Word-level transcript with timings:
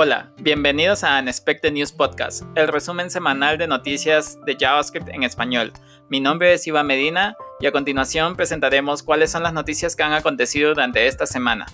Hola, 0.00 0.30
bienvenidos 0.38 1.02
a 1.02 1.18
Unexpected 1.18 1.72
News 1.72 1.90
Podcast, 1.90 2.44
el 2.54 2.68
resumen 2.68 3.10
semanal 3.10 3.58
de 3.58 3.66
noticias 3.66 4.38
de 4.46 4.56
JavaScript 4.56 5.08
en 5.08 5.24
español. 5.24 5.72
Mi 6.08 6.20
nombre 6.20 6.52
es 6.52 6.64
Iván 6.68 6.86
Medina 6.86 7.36
y 7.58 7.66
a 7.66 7.72
continuación 7.72 8.36
presentaremos 8.36 9.02
cuáles 9.02 9.32
son 9.32 9.42
las 9.42 9.52
noticias 9.52 9.96
que 9.96 10.04
han 10.04 10.12
acontecido 10.12 10.68
durante 10.68 11.08
esta 11.08 11.26
semana. 11.26 11.66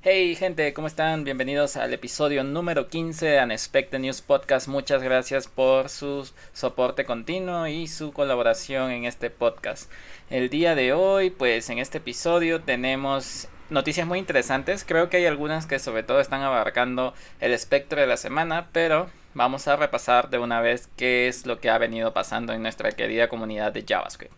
Hey 0.00 0.34
gente, 0.36 0.72
¿cómo 0.72 0.86
están? 0.86 1.24
Bienvenidos 1.24 1.76
al 1.76 1.92
episodio 1.92 2.44
número 2.44 2.88
15 2.88 3.26
de 3.26 3.42
Unexpected 3.42 3.98
News 3.98 4.22
Podcast. 4.22 4.68
Muchas 4.68 5.02
gracias 5.02 5.48
por 5.48 5.90
su 5.90 6.26
soporte 6.54 7.04
continuo 7.04 7.66
y 7.66 7.88
su 7.88 8.10
colaboración 8.14 8.90
en 8.90 9.04
este 9.04 9.28
podcast. 9.28 9.90
El 10.30 10.48
día 10.48 10.74
de 10.74 10.94
hoy, 10.94 11.28
pues 11.28 11.68
en 11.68 11.78
este 11.78 11.98
episodio 11.98 12.62
tenemos 12.62 13.48
noticias 13.70 14.06
muy 14.06 14.18
interesantes. 14.18 14.84
Creo 14.86 15.08
que 15.08 15.18
hay 15.18 15.26
algunas 15.26 15.66
que 15.66 15.78
sobre 15.78 16.02
todo 16.02 16.20
están 16.20 16.42
abarcando 16.42 17.14
el 17.40 17.52
espectro 17.52 18.00
de 18.00 18.06
la 18.06 18.16
semana, 18.16 18.68
pero 18.72 19.08
vamos 19.34 19.68
a 19.68 19.76
repasar 19.76 20.30
de 20.30 20.38
una 20.38 20.60
vez 20.60 20.88
qué 20.96 21.28
es 21.28 21.46
lo 21.46 21.60
que 21.60 21.70
ha 21.70 21.78
venido 21.78 22.12
pasando 22.12 22.52
en 22.52 22.62
nuestra 22.62 22.92
querida 22.92 23.28
comunidad 23.28 23.72
de 23.72 23.84
JavaScript. 23.86 24.34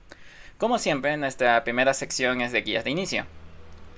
Como 0.59 0.79
siempre, 0.79 1.17
nuestra 1.17 1.63
primera 1.65 1.93
sección 1.93 2.41
es 2.41 2.53
de 2.53 2.63
guías 2.63 2.85
de 2.85 2.91
inicio. 2.91 3.27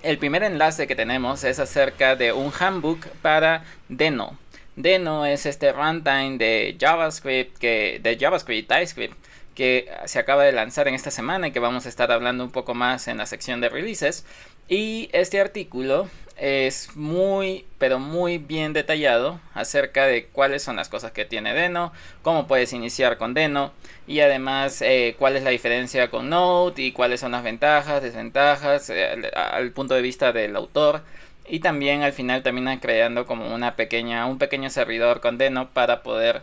El 0.03 0.19
primer 0.19 0.43
enlace 0.43 0.87
que 0.87 0.97
tenemos 0.97 1.45
es 1.45 1.59
acerca 1.59 2.17
de 2.17 2.33
un 2.33 2.53
handbook 2.53 3.07
para 3.23 3.65
Deno. 3.89 4.37
Deno 4.77 5.27
es 5.27 5.45
este 5.45 5.73
runtime 5.73 6.39
de 6.39 6.77
JavaScript 6.79 7.59
que 7.59 7.99
de 8.01 8.17
JavaScript 8.17 8.69
TypeScript 8.69 9.17
que 9.59 9.91
se 10.05 10.21
acaba 10.21 10.45
de 10.45 10.53
lanzar 10.53 10.87
en 10.87 10.95
esta 10.95 11.11
semana 11.11 11.49
y 11.49 11.51
que 11.51 11.59
vamos 11.59 11.85
a 11.85 11.89
estar 11.89 12.13
hablando 12.13 12.45
un 12.45 12.53
poco 12.53 12.75
más 12.75 13.09
en 13.09 13.19
la 13.19 13.27
sección 13.27 13.61
de 13.61 13.69
releases. 13.69 14.25
Y 14.69 15.09
este 15.13 15.41
artículo 15.41 16.09
es 16.37 16.95
muy, 16.95 17.65
pero 17.79 17.99
muy 17.99 18.39
bien 18.39 18.73
detallado 18.73 19.41
acerca 19.55 20.07
de 20.07 20.27
cuáles 20.27 20.63
son 20.63 20.77
las 20.77 20.89
cosas 20.89 21.13
que 21.13 21.25
tiene 21.25 21.53
Deno, 21.55 21.93
cómo 22.23 22.47
puedes 22.47 22.73
iniciar 22.73 23.19
con 23.19 23.35
Deno 23.35 23.73
y 24.07 24.21
además 24.21 24.81
eh, 24.83 25.17
cuál 25.19 25.37
es 25.37 25.43
la 25.43 25.51
diferencia 25.51 26.11
con 26.11 26.29
Node 26.29 26.83
y 26.83 26.93
cuáles 26.93 27.21
son 27.21 27.33
las 27.33 27.43
ventajas, 27.43 28.03
desventajas 28.03 28.91
eh, 28.91 29.31
al, 29.35 29.73
punto 29.73 29.95
de 29.95 30.03
vista 30.03 30.33
del 30.33 30.55
autor. 30.55 31.03
Y 31.51 31.61
también 31.61 32.03
al 32.03 32.13
final 32.13 32.43
termina 32.43 32.79
creando 32.79 33.27
como 33.27 33.53
una 33.55 33.75
pequeña, 33.75 34.27
un 34.27 34.39
pequeño 34.39 34.69
servidor 34.69 35.21
con 35.21 35.39
Deno 35.39 35.71
para 35.71 36.03
poder 36.03 36.43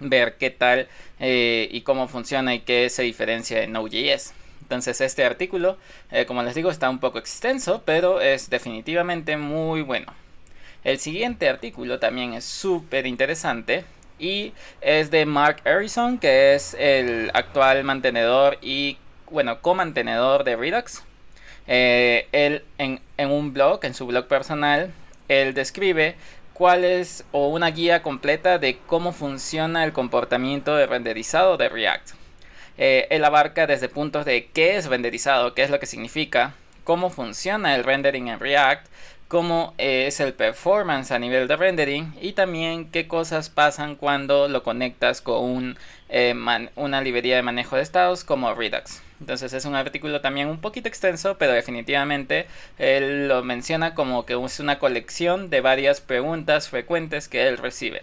ver 0.00 0.36
qué 0.36 0.50
tal 0.50 0.86
eh, 1.18 1.66
y 1.72 1.80
cómo 1.80 2.08
funciona 2.08 2.54
y 2.54 2.60
qué 2.60 2.90
se 2.90 3.02
diferencia 3.02 3.58
de 3.58 3.68
Node.js. 3.68 4.34
Entonces 4.68 5.00
este 5.00 5.24
artículo, 5.24 5.78
eh, 6.10 6.26
como 6.26 6.42
les 6.42 6.54
digo, 6.54 6.70
está 6.70 6.90
un 6.90 6.98
poco 6.98 7.18
extenso, 7.18 7.80
pero 7.86 8.20
es 8.20 8.50
definitivamente 8.50 9.38
muy 9.38 9.80
bueno. 9.80 10.12
El 10.84 10.98
siguiente 10.98 11.48
artículo 11.48 11.98
también 11.98 12.34
es 12.34 12.44
súper 12.44 13.06
interesante 13.06 13.86
y 14.18 14.52
es 14.82 15.10
de 15.10 15.24
Mark 15.24 15.62
Harrison, 15.64 16.18
que 16.18 16.54
es 16.54 16.76
el 16.78 17.30
actual 17.32 17.82
mantenedor 17.82 18.58
y, 18.60 18.98
bueno, 19.30 19.62
co-mantenedor 19.62 20.44
de 20.44 20.56
Redux. 20.56 21.02
Eh, 21.66 22.28
él 22.32 22.62
en, 22.76 23.00
en 23.16 23.30
un 23.30 23.54
blog, 23.54 23.82
en 23.86 23.94
su 23.94 24.06
blog 24.06 24.26
personal, 24.26 24.92
él 25.28 25.54
describe 25.54 26.14
cuál 26.52 26.84
es 26.84 27.24
o 27.32 27.48
una 27.48 27.70
guía 27.70 28.02
completa 28.02 28.58
de 28.58 28.76
cómo 28.86 29.12
funciona 29.12 29.82
el 29.84 29.94
comportamiento 29.94 30.76
de 30.76 30.86
renderizado 30.86 31.56
de 31.56 31.70
React. 31.70 32.17
Eh, 32.78 33.06
él 33.10 33.24
abarca 33.24 33.66
desde 33.66 33.88
puntos 33.88 34.24
de 34.24 34.46
qué 34.46 34.76
es 34.76 34.86
renderizado, 34.86 35.52
qué 35.54 35.62
es 35.62 35.70
lo 35.70 35.80
que 35.80 35.86
significa, 35.86 36.54
cómo 36.84 37.10
funciona 37.10 37.74
el 37.74 37.84
rendering 37.84 38.28
en 38.28 38.40
React, 38.40 38.86
cómo 39.28 39.74
es 39.76 40.20
el 40.20 40.32
performance 40.32 41.10
a 41.10 41.18
nivel 41.18 41.48
de 41.48 41.56
rendering 41.56 42.14
y 42.20 42.32
también 42.32 42.90
qué 42.90 43.06
cosas 43.06 43.50
pasan 43.50 43.94
cuando 43.94 44.48
lo 44.48 44.62
conectas 44.62 45.20
con 45.20 45.76
eh, 46.08 46.34
una 46.76 47.00
librería 47.02 47.36
de 47.36 47.42
manejo 47.42 47.76
de 47.76 47.82
estados 47.82 48.24
como 48.24 48.54
Redux. 48.54 49.02
Entonces 49.20 49.52
es 49.52 49.64
un 49.64 49.74
artículo 49.74 50.20
también 50.20 50.48
un 50.48 50.60
poquito 50.60 50.88
extenso, 50.88 51.36
pero 51.36 51.52
definitivamente 51.52 52.46
él 52.78 53.28
lo 53.28 53.42
menciona 53.42 53.94
como 53.94 54.24
que 54.24 54.34
es 54.42 54.60
una 54.60 54.78
colección 54.78 55.50
de 55.50 55.60
varias 55.60 56.00
preguntas 56.00 56.68
frecuentes 56.68 57.28
que 57.28 57.48
él 57.48 57.58
recibe. 57.58 58.02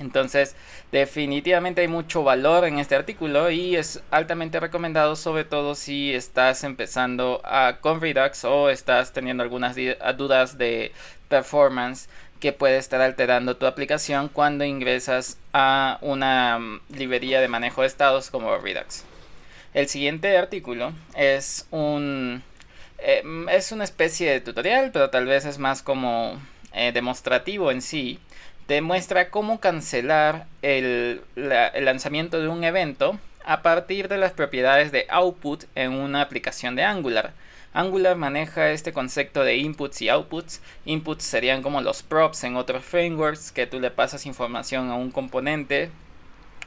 Entonces, 0.00 0.56
definitivamente 0.92 1.82
hay 1.82 1.88
mucho 1.88 2.24
valor 2.24 2.64
en 2.64 2.78
este 2.78 2.96
artículo 2.96 3.50
y 3.50 3.76
es 3.76 4.02
altamente 4.10 4.58
recomendado, 4.58 5.14
sobre 5.14 5.44
todo 5.44 5.74
si 5.74 6.14
estás 6.14 6.64
empezando 6.64 7.40
a, 7.44 7.76
con 7.80 8.00
Redux 8.00 8.44
o 8.44 8.70
estás 8.70 9.12
teniendo 9.12 9.42
algunas 9.42 9.76
dudas 10.16 10.56
de 10.58 10.92
performance 11.28 12.08
que 12.40 12.52
puede 12.52 12.78
estar 12.78 13.02
alterando 13.02 13.58
tu 13.58 13.66
aplicación 13.66 14.28
cuando 14.28 14.64
ingresas 14.64 15.36
a 15.52 15.98
una 16.00 16.58
mm, 16.58 16.80
librería 16.96 17.40
de 17.42 17.48
manejo 17.48 17.82
de 17.82 17.86
estados 17.86 18.30
como 18.30 18.56
Redux. 18.56 19.04
El 19.74 19.88
siguiente 19.88 20.36
artículo 20.36 20.92
es 21.14 21.66
un 21.70 22.42
eh, 22.98 23.22
es 23.50 23.72
una 23.72 23.84
especie 23.84 24.30
de 24.30 24.40
tutorial, 24.40 24.90
pero 24.92 25.10
tal 25.10 25.26
vez 25.26 25.44
es 25.44 25.58
más 25.58 25.82
como 25.82 26.40
eh, 26.72 26.92
demostrativo 26.92 27.70
en 27.70 27.82
sí 27.82 28.18
demuestra 28.74 29.30
cómo 29.30 29.58
cancelar 29.58 30.46
el, 30.62 31.22
lanzamiento 31.34 32.40
de 32.40 32.48
un 32.48 32.62
evento 32.62 33.18
a 33.44 33.62
partir 33.62 34.08
de 34.08 34.16
las 34.16 34.32
propiedades 34.32 34.92
de 34.92 35.06
output 35.08 35.64
en 35.74 35.92
una 35.92 36.22
aplicación 36.22 36.76
de 36.76 36.84
Angular. 36.84 37.32
Angular 37.72 38.16
maneja 38.16 38.70
este 38.70 38.92
concepto 38.92 39.42
de 39.42 39.56
inputs 39.56 40.02
y 40.02 40.08
outputs. 40.08 40.60
Inputs 40.84 41.24
serían 41.24 41.62
como 41.62 41.80
los 41.80 42.02
props 42.02 42.44
en 42.44 42.56
otros 42.56 42.84
frameworks 42.84 43.50
que 43.50 43.66
tú 43.66 43.80
le 43.80 43.90
pasas 43.90 44.26
información 44.26 44.90
a 44.90 44.94
un 44.94 45.10
componente. 45.10 45.90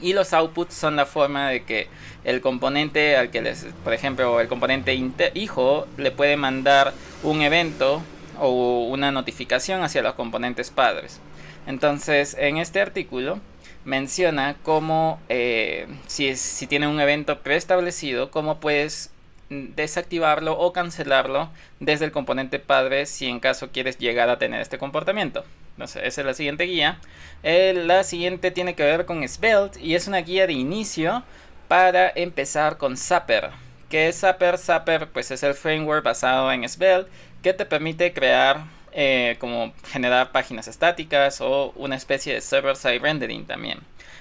Y 0.00 0.12
los 0.12 0.32
outputs 0.34 0.74
son 0.74 0.96
la 0.96 1.06
forma 1.06 1.48
de 1.48 1.62
que 1.62 1.88
el 2.24 2.40
componente 2.40 3.16
al 3.16 3.30
que 3.30 3.40
les, 3.40 3.64
por 3.82 3.94
ejemplo, 3.94 4.40
el 4.40 4.48
componente 4.48 4.94
hijo 5.34 5.86
le 5.96 6.10
puede 6.10 6.36
mandar 6.36 6.92
un 7.22 7.42
evento 7.42 8.02
o 8.38 8.88
una 8.88 9.10
notificación 9.12 9.82
hacia 9.82 10.02
los 10.02 10.14
componentes 10.14 10.70
padres. 10.70 11.20
Entonces, 11.66 12.36
en 12.38 12.58
este 12.58 12.80
artículo 12.80 13.40
menciona 13.84 14.56
cómo, 14.62 15.20
eh, 15.28 15.86
si, 16.06 16.66
tiene 16.66 16.88
un 16.88 17.00
evento 17.00 17.40
preestablecido, 17.40 18.30
cómo 18.30 18.60
puedes 18.60 19.10
desactivarlo 19.50 20.58
o 20.58 20.72
cancelarlo 20.72 21.50
desde 21.78 22.06
el 22.06 22.12
componente 22.12 22.58
padre 22.58 23.06
si 23.06 23.26
en 23.26 23.40
caso 23.40 23.70
quieres 23.70 23.98
llegar 23.98 24.30
a 24.30 24.38
tener 24.38 24.60
este 24.60 24.78
comportamiento. 24.78 25.44
Entonces, 25.72 26.02
esa 26.04 26.20
es 26.22 26.26
la 26.26 26.34
siguiente 26.34 26.64
guía. 26.64 26.98
La 27.42 28.04
siguiente 28.04 28.50
tiene 28.50 28.74
que 28.74 28.84
ver 28.84 29.06
con 29.06 29.26
Svelte 29.28 29.80
y 29.80 29.94
es 29.94 30.06
una 30.06 30.18
guía 30.18 30.46
de 30.46 30.54
inicio 30.54 31.22
para 31.68 32.10
empezar 32.14 32.78
con 32.78 32.96
Zapper. 32.96 33.50
¿Qué 33.88 34.08
es 34.08 34.20
Zapper? 34.20 34.58
Zapper 34.58 35.08
pues 35.08 35.30
es 35.30 35.42
el 35.42 35.54
framework 35.54 36.04
basado 36.04 36.50
en 36.52 36.68
Svelte 36.68 37.10
que 37.42 37.52
te 37.52 37.66
permite 37.66 38.12
crear 38.12 38.64
eh, 38.94 39.36
como 39.40 39.74
generar 39.88 40.32
páginas 40.32 40.68
estáticas 40.68 41.40
o 41.40 41.72
una 41.76 41.96
especie 41.96 42.34
de 42.34 42.40
server-side 42.40 43.00
rendering 43.00 43.44
también. 43.46 43.80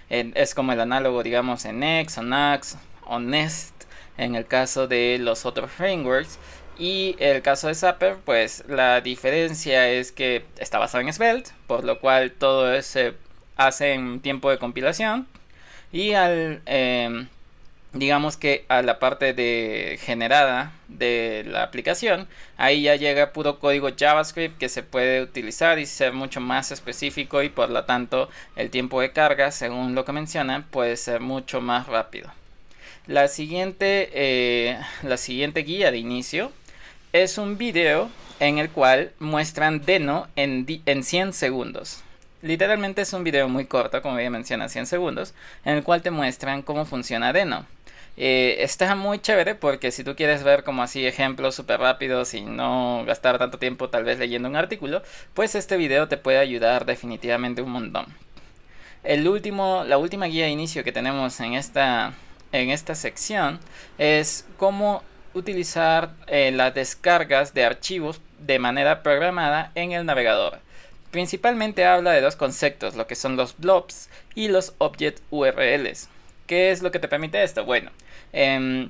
es 0.10 0.54
como 0.56 0.74
el 0.74 0.82
análogo, 0.82 1.24
digamos, 1.24 1.66
en 1.66 1.80
Next, 1.80 2.18
o 2.18 2.24
Nux 2.24 2.78
o 3.06 3.20
Nest 3.20 3.74
en 4.18 4.36
el 4.36 4.46
caso 4.46 4.88
de 4.88 5.18
los 5.20 5.46
otros 5.46 5.72
frameworks. 5.72 6.40
Y 6.78 7.16
el 7.20 7.42
caso 7.44 7.68
de 7.68 7.76
Zapper, 7.76 8.18
pues 8.26 8.64
la 8.68 9.02
diferencia 9.02 9.90
es 9.90 10.12
que 10.12 10.46
está 10.58 10.80
basado 10.80 11.04
en 11.04 11.14
Svelte, 11.14 11.52
por 11.68 11.84
lo 11.84 12.00
cual 12.00 12.32
todo 12.32 12.82
se 12.82 13.14
hace 13.56 13.94
en 13.94 14.22
tiempo 14.22 14.50
de 14.50 14.58
compilación. 14.58 15.28
Y 15.92 16.14
al 16.14 16.62
em, 16.66 17.28
digamos 17.94 18.38
que 18.38 18.66
a 18.70 18.82
la 18.82 18.98
parte 19.00 19.34
de 19.34 20.00
generada 20.02 20.74
de 20.88 21.44
la 21.48 21.64
aplicación 21.64 22.28
ahí 22.58 22.84
ya 22.84 22.96
llega 22.96 23.34
puro 23.34 23.60
código 23.60 23.90
javascript 23.98 24.58
que 24.58 24.68
se 24.68 24.82
puede 24.82 25.22
utilizar 25.22 25.78
y 25.78 25.86
ser 25.86 26.12
mucho 26.12 26.42
más 26.42 26.72
específico 26.72 27.44
y 27.44 27.50
por 27.50 27.70
lo 27.70 27.86
tanto 27.86 28.30
el 28.56 28.72
tiempo 28.72 29.00
de 29.00 29.12
carga 29.12 29.52
según 29.52 29.94
lo 29.94 30.06
que 30.06 30.12
mencionan 30.12 30.64
puede 30.64 30.98
ser 30.98 31.22
mucho 31.22 31.62
más 31.62 31.88
rápido 31.88 32.32
la 33.06 33.28
siguiente 33.28 34.10
eh, 34.14 34.80
la 35.04 35.18
siguiente 35.18 35.62
guía 35.62 35.92
de 35.92 35.98
inicio 36.00 36.52
es 37.12 37.38
un 37.38 37.60
video 37.60 38.10
en 38.40 38.58
el 38.58 38.72
cual 38.72 39.12
muestran 39.20 39.86
Deno 39.86 40.28
en, 40.36 40.66
en 40.86 41.04
100 41.04 41.34
segundos 41.34 42.04
Literalmente 42.44 43.04
es 43.04 43.14
un 43.14 43.24
video 43.24 43.48
muy 43.48 43.68
corto, 43.68 44.02
como 44.02 44.20
ya 44.20 44.30
menciona, 44.30 44.68
100 44.68 44.86
segundos, 44.86 45.34
en 45.64 45.76
el 45.76 45.84
cual 45.84 46.02
te 46.02 46.12
muestran 46.12 46.62
cómo 46.62 46.84
funciona 46.84 47.32
Deno. 47.32 47.66
Está 48.16 48.94
muy 48.96 49.20
chévere 49.20 49.56
porque 49.56 49.92
si 49.92 50.04
tú 50.04 50.16
quieres 50.16 50.44
ver 50.44 50.64
como 50.64 50.84
así 50.84 51.06
ejemplos 51.06 51.56
súper 51.56 51.80
rápidos 51.80 52.34
y 52.36 52.42
no 52.42 53.04
gastar 53.06 53.40
tanto 53.40 53.58
tiempo 53.58 53.90
tal 53.90 54.04
vez 54.04 54.20
leyendo 54.20 54.48
un 54.50 54.56
artículo, 54.56 55.02
pues 55.34 55.56
este 55.56 55.78
video 55.78 56.08
te 56.08 56.18
puede 56.18 56.38
ayudar 56.38 56.86
definitivamente 56.86 57.62
un 57.64 57.72
montón. 57.72 58.06
El 59.04 59.28
último, 59.28 59.84
la 59.86 59.98
última 59.98 60.28
guía 60.28 60.46
de 60.46 60.52
inicio 60.52 60.84
que 60.84 60.92
tenemos 60.92 61.40
en 61.40 61.56
esta, 61.56 62.14
en 62.52 62.70
esta 62.70 62.96
sección 62.96 63.60
es 63.98 64.46
cómo 64.58 65.04
utilizar 65.34 66.12
eh, 66.28 66.52
las 66.52 66.74
descargas 66.74 67.54
de 67.54 67.66
archivos 67.66 68.22
de 68.40 68.60
manera 68.60 69.04
programada 69.04 69.72
en 69.76 69.92
el 69.92 70.06
navegador. 70.06 70.60
Principalmente 71.12 71.86
habla 71.86 72.12
de 72.12 72.22
dos 72.22 72.36
conceptos, 72.36 72.96
lo 72.96 73.08
que 73.08 73.16
son 73.16 73.36
los 73.36 73.58
blobs 73.58 74.10
y 74.36 74.48
los 74.48 74.74
object 74.78 75.20
URLs. 75.32 76.10
¿Qué 76.48 76.72
es 76.72 76.82
lo 76.82 76.92
que 76.92 77.00
te 77.00 77.08
permite 77.08 77.44
esto? 77.44 77.66
Bueno, 77.66 77.92
em, 78.34 78.90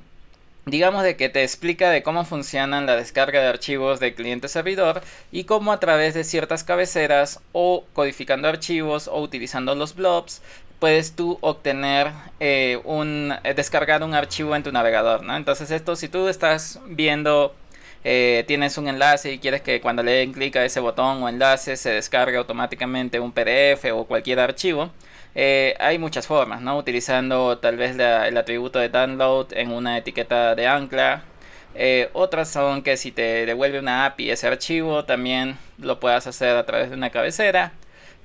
digamos 0.66 1.02
de 1.02 1.16
que 1.16 1.28
te 1.28 1.42
explica 1.42 1.90
de 1.90 2.02
cómo 2.02 2.24
funcionan 2.24 2.86
la 2.86 2.96
descarga 2.96 3.40
de 3.40 3.48
archivos 3.48 4.00
de 4.00 4.14
cliente 4.14 4.48
servidor 4.48 5.02
y 5.30 5.44
cómo 5.44 5.72
a 5.72 5.80
través 5.80 6.14
de 6.14 6.24
ciertas 6.24 6.64
cabeceras 6.64 7.40
o 7.52 7.84
codificando 7.92 8.48
archivos 8.48 9.08
o 9.08 9.20
utilizando 9.20 9.74
los 9.74 9.94
blobs 9.94 10.40
puedes 10.78 11.12
tú 11.12 11.38
obtener 11.40 12.12
eh, 12.40 12.80
un 12.84 13.34
eh, 13.44 13.54
descargar 13.54 14.02
un 14.02 14.14
archivo 14.14 14.56
en 14.56 14.62
tu 14.62 14.72
navegador 14.72 15.22
entonces 15.30 15.70
esto 15.70 15.96
si 15.96 16.08
tú 16.08 16.28
estás 16.28 16.80
viendo 16.86 17.54
eh, 18.04 18.44
tienes 18.46 18.76
un 18.76 18.88
enlace 18.88 19.32
y 19.32 19.38
quieres 19.38 19.62
que 19.62 19.80
cuando 19.80 20.02
le 20.02 20.12
den 20.12 20.32
clic 20.32 20.56
a 20.56 20.64
ese 20.64 20.80
botón 20.80 21.22
o 21.22 21.28
enlace 21.28 21.76
se 21.76 21.90
descargue 21.90 22.36
automáticamente 22.36 23.20
un 23.20 23.32
PDF 23.32 23.84
o 23.94 24.04
cualquier 24.04 24.40
archivo 24.40 24.90
eh, 25.34 25.74
hay 25.80 25.98
muchas 25.98 26.26
formas, 26.26 26.60
¿no? 26.60 26.76
Utilizando 26.78 27.58
tal 27.58 27.76
vez 27.76 27.96
el 27.98 28.36
atributo 28.36 28.78
de 28.78 28.88
download 28.88 29.48
en 29.52 29.72
una 29.72 29.98
etiqueta 29.98 30.54
de 30.54 30.66
ancla. 30.66 31.24
Eh, 31.74 32.08
otras 32.12 32.48
son 32.48 32.82
que 32.82 32.96
si 32.96 33.10
te 33.10 33.46
devuelve 33.46 33.80
una 33.80 34.06
API 34.06 34.30
ese 34.30 34.46
archivo, 34.46 35.04
también 35.04 35.58
lo 35.78 35.98
puedas 35.98 36.26
hacer 36.28 36.56
a 36.56 36.64
través 36.66 36.90
de 36.90 36.96
una 36.96 37.10
cabecera. 37.10 37.72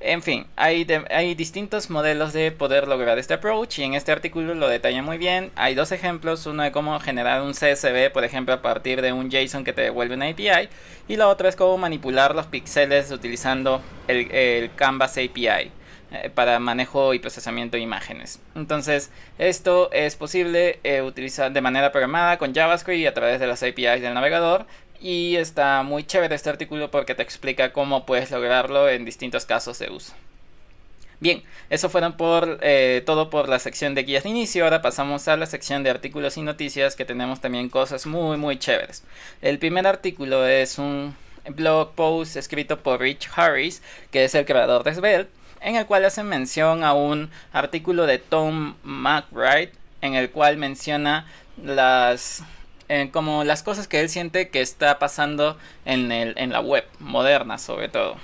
En 0.02 0.22
fin, 0.22 0.46
hay, 0.56 0.88
hay 1.10 1.36
distintos 1.36 1.90
modelos 1.90 2.32
de 2.32 2.52
poder 2.52 2.88
lograr 2.88 3.18
este 3.20 3.34
approach 3.34 3.80
y 3.80 3.84
en 3.84 3.96
este 3.96 4.12
artículo 4.14 4.54
lo 4.56 4.70
detalla 4.70 5.02
muy 5.02 5.18
bien. 5.18 5.52
Hay 5.56 5.76
dos 5.76 5.92
ejemplos, 5.92 6.46
uno 6.46 6.64
de 6.64 6.72
cómo 6.72 7.00
generar 7.00 7.42
un 7.42 7.52
CSV, 7.54 8.12
por 8.14 8.24
ejemplo, 8.24 8.54
a 8.54 8.62
partir 8.62 9.02
de 9.02 9.12
un 9.12 9.30
JSON 9.30 9.66
que 9.66 9.74
te 9.74 9.82
devuelve 9.82 10.16
una 10.16 10.30
API 10.30 10.70
y 11.08 11.18
la 11.18 11.28
otra 11.28 11.50
es 11.50 11.56
cómo 11.56 11.78
manipular 11.78 12.36
los 12.36 12.46
píxeles 12.46 13.12
utilizando 13.12 13.82
el 14.08 14.72
Canvas 14.76 15.18
API. 15.18 15.72
Eh, 16.12 16.32
para 16.34 16.58
manejo 16.58 17.14
y 17.14 17.20
procesamiento 17.20 17.78
de 17.78 17.84
imágenes. 17.84 18.40
Entonces, 18.56 19.12
esto 19.38 19.92
es 19.92 20.16
posible 20.16 20.80
eh, 20.84 21.04
utilizar 21.04 21.52
de 21.52 21.62
manera 21.62 21.92
programada 21.92 22.40
con 22.40 22.56
JavaScript 22.56 23.00
y 23.00 23.06
a 23.06 23.14
través 23.14 23.40
de 23.40 23.46
las 23.46 23.62
APIs 23.62 24.02
del 24.02 24.16
navegador. 24.16 24.66
Y 25.00 25.36
está 25.36 25.84
muy 25.84 26.04
chévere 26.04 26.34
este 26.34 26.50
artículo 26.50 26.90
porque 26.90 27.14
te 27.14 27.22
explica 27.22 27.74
cómo 27.74 28.08
puedes 28.08 28.32
lograrlo 28.32 28.90
en 28.90 29.06
distintos 29.06 29.46
casos 29.46 29.78
de 29.78 29.92
uso. 29.92 30.14
Bien, 31.20 31.44
eso 31.70 31.90
fueron 31.90 32.18
por 32.18 32.58
eh, 32.64 33.04
todo 33.06 33.30
por 33.30 33.48
la 33.48 33.60
sección 33.60 33.94
de 33.94 34.02
guías 34.02 34.24
de 34.24 34.30
inicio. 34.30 34.64
Ahora 34.64 34.82
pasamos 34.82 35.28
a 35.28 35.38
la 35.38 35.46
sección 35.46 35.84
de 35.84 35.92
artículos 35.92 36.38
y 36.38 36.42
noticias 36.42 36.96
que 36.96 37.06
tenemos 37.06 37.40
también 37.40 37.70
cosas 37.70 38.08
muy 38.08 38.36
muy 38.38 38.58
chéveres. 38.58 39.04
El 39.44 39.60
primer 39.60 39.86
artículo 39.86 40.48
es 40.48 40.80
un 40.80 41.16
blog 41.50 41.94
post 41.94 42.36
escrito 42.36 42.80
por 42.80 43.00
Rich 43.00 43.30
Harris, 43.36 43.84
que 44.12 44.24
es 44.24 44.34
el 44.34 44.46
creador 44.46 44.84
de 44.84 44.96
Svelte 44.96 45.39
en 45.62 45.76
el 45.76 45.86
cual 45.86 46.06
hace 46.06 46.24
mención 46.24 46.84
a 46.84 46.94
un 46.94 47.30
artículo 47.54 48.06
de 48.06 48.20
Tom 48.20 48.76
McBride 48.84 49.74
en 50.02 50.16
el 50.16 50.30
cual 50.32 50.58
menciona 50.58 51.26
las 51.64 52.44
eh, 52.88 53.10
como 53.12 53.44
las 53.44 53.62
cosas 53.62 53.88
que 53.88 54.00
él 54.00 54.10
siente 54.10 54.50
que 54.50 54.62
está 54.62 54.98
pasando 54.98 55.58
en, 55.86 56.12
el, 56.12 56.34
en 56.38 56.52
la 56.52 56.60
web 56.60 56.86
moderna 57.00 57.58
sobre 57.58 57.90
todo. 57.90 58.18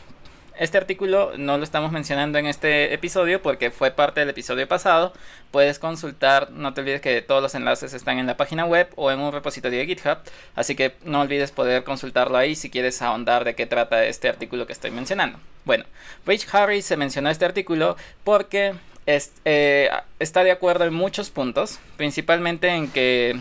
Este 0.57 0.77
artículo 0.77 1.33
no 1.37 1.57
lo 1.57 1.63
estamos 1.65 1.91
mencionando 1.91 2.37
en 2.37 2.45
este 2.45 2.93
episodio 2.93 3.41
porque 3.41 3.71
fue 3.71 3.91
parte 3.91 4.21
del 4.21 4.29
episodio 4.29 4.67
pasado. 4.67 5.11
Puedes 5.51 5.79
consultar, 5.79 6.51
no 6.51 6.73
te 6.73 6.81
olvides 6.81 7.01
que 7.01 7.21
todos 7.21 7.41
los 7.41 7.55
enlaces 7.55 7.93
están 7.93 8.19
en 8.19 8.27
la 8.27 8.37
página 8.37 8.65
web 8.65 8.87
o 8.95 9.11
en 9.11 9.19
un 9.19 9.33
repositorio 9.33 9.79
de 9.79 9.85
GitHub. 9.85 10.17
Así 10.55 10.75
que 10.75 10.95
no 11.03 11.21
olvides 11.21 11.51
poder 11.51 11.83
consultarlo 11.83 12.37
ahí 12.37 12.55
si 12.55 12.69
quieres 12.69 13.01
ahondar 13.01 13.43
de 13.43 13.55
qué 13.55 13.65
trata 13.65 14.05
este 14.05 14.29
artículo 14.29 14.65
que 14.65 14.73
estoy 14.73 14.91
mencionando. 14.91 15.39
Bueno, 15.65 15.83
Rich 16.25 16.47
Harris 16.53 16.85
se 16.85 16.95
mencionó 16.95 17.29
este 17.29 17.43
artículo 17.43 17.97
porque 18.23 18.75
eh, 19.07 19.89
está 20.19 20.43
de 20.45 20.51
acuerdo 20.51 20.85
en 20.85 20.93
muchos 20.93 21.31
puntos, 21.31 21.79
principalmente 21.97 22.69
en 22.69 22.89
que, 22.89 23.39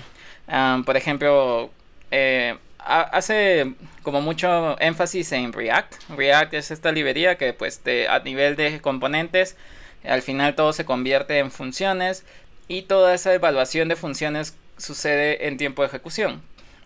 ah, 0.49 0.83
por 0.85 0.97
ejemplo, 0.97 1.71
eh, 2.11 2.57
hace 2.85 3.75
como 4.03 4.21
mucho 4.21 4.79
énfasis 4.81 5.33
en 5.33 5.53
React. 5.53 5.95
React 6.11 6.55
es 6.55 6.71
esta 6.71 6.93
librería 6.93 7.37
que 7.37 7.53
pues 7.53 7.81
a 8.09 8.19
nivel 8.21 8.57
de 8.57 8.81
componentes 8.81 9.57
al 10.05 10.23
final 10.23 10.55
todo 10.55 10.73
se 10.73 10.85
convierte 10.85 11.39
en 11.39 11.51
funciones 11.51 12.25
y 12.69 12.83
toda 12.83 13.15
esa 13.15 13.33
evaluación 13.35 13.89
de 13.89 13.97
funciones 13.97 14.57
sucede 14.77 15.47
en 15.47 15.57
tiempo 15.57 15.83
de 15.83 15.89
ejecución. 15.89 16.43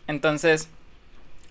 Entonces, 0.06 0.69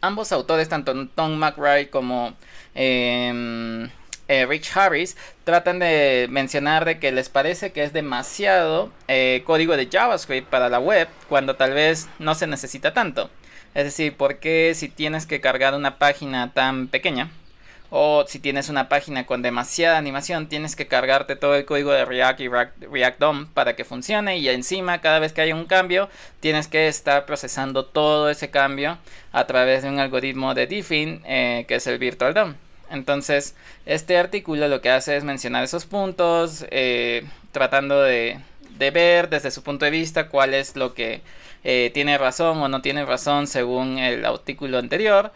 ambos 0.01 0.31
autores, 0.31 0.69
tanto 0.69 1.07
Tom 1.09 1.35
McRae 1.37 1.89
como 1.89 2.33
em, 2.75 3.89
eh, 4.27 4.45
Rich 4.45 4.75
Harris, 4.75 5.17
tratan 5.43 5.79
de 5.79 6.27
mencionar 6.29 6.85
de 6.85 6.99
que 6.99 7.11
les 7.11 7.29
parece 7.29 7.71
que 7.71 7.83
es 7.83 7.93
demasiado 7.93 8.91
eh, 9.07 9.43
código 9.45 9.77
de 9.77 9.87
JavaScript 9.87 10.49
para 10.49 10.69
la 10.69 10.79
web 10.79 11.07
cuando 11.29 11.55
tal 11.55 11.73
vez 11.73 12.07
no 12.19 12.35
se 12.35 12.47
necesita 12.47 12.93
tanto. 12.93 13.29
Es 13.77 13.83
decir, 13.83 14.17
¿por 14.17 14.39
qué 14.39 14.73
si 14.73 14.89
tienes 14.89 15.27
que 15.27 15.39
cargar 15.39 15.75
una 15.75 15.99
página 15.99 16.51
tan 16.51 16.87
pequeña? 16.87 17.29
O 17.91 18.25
si 18.27 18.39
tienes 18.39 18.69
una 18.69 18.89
página 18.89 19.27
con 19.27 19.43
demasiada 19.43 19.99
animación, 19.99 20.49
tienes 20.49 20.75
que 20.75 20.87
cargarte 20.87 21.35
todo 21.35 21.53
el 21.53 21.65
código 21.65 21.91
de 21.91 22.03
React 22.03 22.39
y 22.39 22.47
React, 22.47 23.19
DOM 23.19 23.45
para 23.45 23.75
que 23.75 23.85
funcione. 23.85 24.39
Y 24.39 24.49
encima, 24.49 24.99
cada 24.99 25.19
vez 25.19 25.31
que 25.31 25.41
haya 25.41 25.53
un 25.53 25.65
cambio, 25.65 26.09
tienes 26.39 26.67
que 26.67 26.87
estar 26.87 27.27
procesando 27.27 27.85
todo 27.85 28.31
ese 28.31 28.49
cambio 28.49 28.97
a 29.31 29.45
través 29.45 29.83
de 29.83 29.89
un 29.89 29.99
algoritmo 29.99 30.55
de 30.55 30.65
Diffin, 30.65 31.21
eh, 31.27 31.65
que 31.67 31.75
es 31.75 31.85
el 31.85 31.99
Virtual 31.99 32.33
DOM. 32.33 32.55
Entonces, 32.89 33.53
este 33.85 34.17
artículo 34.17 34.67
lo 34.69 34.81
que 34.81 34.89
hace 34.89 35.15
es 35.15 35.23
mencionar 35.23 35.63
esos 35.63 35.85
puntos, 35.85 36.65
eh, 36.71 37.25
tratando 37.51 38.01
de 38.01 38.39
ver 38.79 39.29
desde 39.29 39.51
su 39.51 39.61
punto 39.61 39.85
de 39.85 39.91
vista 39.91 40.29
cuál 40.29 40.55
es 40.55 40.75
lo 40.75 40.95
que 40.95 41.21
eh, 41.69 41.91
tiene 41.93 42.17
razón 42.17 42.59
o 42.59 42.69
no 42.69 42.81
tiene 42.81 43.03
razón 43.05 43.45
según 43.45 43.99
el 43.99 44.23
artículo 44.25 44.77
anterior. 44.77 45.33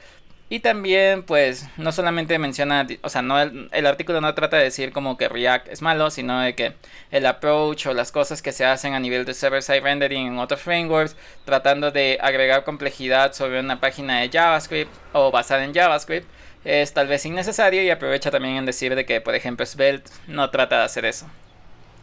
Y 0.49 0.61
también, 0.61 1.23
pues, 1.23 1.67
no 1.77 1.91
solamente 1.91 2.39
menciona, 2.39 2.87
o 3.01 3.09
sea, 3.09 3.21
no 3.21 3.39
el, 3.41 3.85
artículo 3.85 4.21
no 4.21 4.33
trata 4.33 4.55
de 4.57 4.63
decir 4.63 4.93
como 4.93 5.17
que 5.17 5.27
React 5.27 5.67
es 5.67 5.81
malo, 5.81 6.09
sino 6.09 6.39
de 6.39 6.55
que 6.55 6.73
el 7.11 7.25
approach 7.25 7.87
o 7.87 7.93
las 7.93 8.13
cosas 8.13 8.41
que 8.41 8.53
se 8.53 8.63
hacen 8.63 8.93
a 8.93 8.99
nivel 9.01 9.25
de 9.25 9.33
server-side 9.33 9.81
rendering 9.81 10.27
en 10.27 10.39
otros 10.39 10.61
frameworks, 10.61 11.17
tratando 11.43 11.91
de 11.91 12.17
agregar 12.21 12.63
complejidad 12.63 13.33
sobre 13.33 13.59
una 13.59 13.81
página 13.81 14.21
de 14.21 14.29
JavaScript 14.29 14.91
o 15.13 15.31
basada 15.31 15.65
en 15.65 15.73
JavaScript, 15.73 16.29
es 16.63 16.93
tal 16.93 17.07
vez 17.07 17.25
innecesario 17.25 17.83
y 17.83 17.89
aprovecha 17.89 18.31
también 18.31 18.55
en 18.55 18.65
decir 18.65 18.95
de 18.95 19.05
que, 19.05 19.19
por 19.19 19.35
ejemplo, 19.35 19.65
Svelte 19.65 20.11
no 20.27 20.49
trata 20.49 20.79
de 20.79 20.85
hacer 20.85 21.05
eso. 21.05 21.27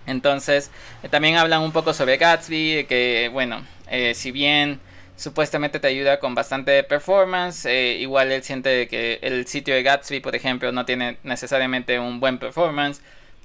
Entonces, 0.07 0.71
eh, 1.03 1.09
también 1.09 1.37
hablan 1.37 1.63
un 1.63 1.73
poco 1.73 1.95
sobre 1.95 2.17
Gatsby, 2.19 2.87
que, 2.89 3.31
bueno, 3.33 3.63
eh, 3.91 4.15
si 4.15 4.31
bien 4.31 4.81
supuestamente 5.17 5.81
te 5.81 5.89
ayuda 5.89 6.21
con 6.21 6.35
bastante 6.35 6.83
performance, 6.85 7.67
eh, 7.67 7.97
igual 7.99 8.31
él 8.31 8.43
siente 8.43 8.87
que 8.89 9.19
el 9.23 9.47
sitio 9.47 9.75
de 9.75 9.83
Gatsby, 9.83 10.21
por 10.21 10.37
ejemplo, 10.37 10.71
no 10.73 10.85
tiene 10.85 11.19
necesariamente 11.25 11.99
un 11.99 12.21
buen 12.21 12.39
performance 12.39 13.01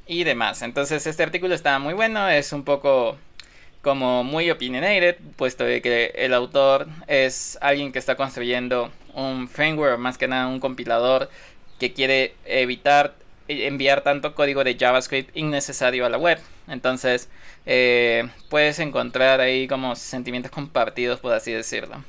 y 0.06 0.24
demás. 0.24 0.62
Entonces 0.62 1.06
este 1.08 1.24
artículo 1.24 1.56
está 1.56 1.80
muy 1.80 1.94
bueno, 1.94 2.30
es 2.30 2.54
un 2.54 2.64
poco 2.64 3.18
como 3.82 4.24
muy 4.24 4.50
opinionated, 4.50 5.18
puesto 5.36 5.66
de 5.66 5.82
que 5.82 6.14
el 6.16 6.34
autor 6.34 6.88
es 7.08 7.58
alguien 7.62 7.92
que 7.92 8.00
está 8.00 8.16
construyendo 8.16 8.92
un 9.14 9.50
framework, 9.50 10.00
más 10.00 10.18
que 10.18 10.28
nada 10.28 10.48
un 10.48 10.60
compilador 10.60 11.30
que 11.80 11.92
quiere 11.92 12.36
evitar 12.46 13.16
enviar 13.48 14.02
tanto 14.02 14.36
código 14.36 14.64
de 14.64 14.78
JavaScript 14.80 15.36
innecesario 15.36 16.06
a 16.06 16.10
la 16.10 16.18
web. 16.18 16.40
Entonces, 16.68 17.30
eh, 17.66 18.28
puedes 18.50 18.80
encontrar 18.80 19.42
ahí 19.42 19.68
como 19.68 19.96
sentimientos 19.96 20.52
compartidos, 20.52 21.20
por 21.20 21.34
así 21.34 21.52
decirlo. 21.52 22.04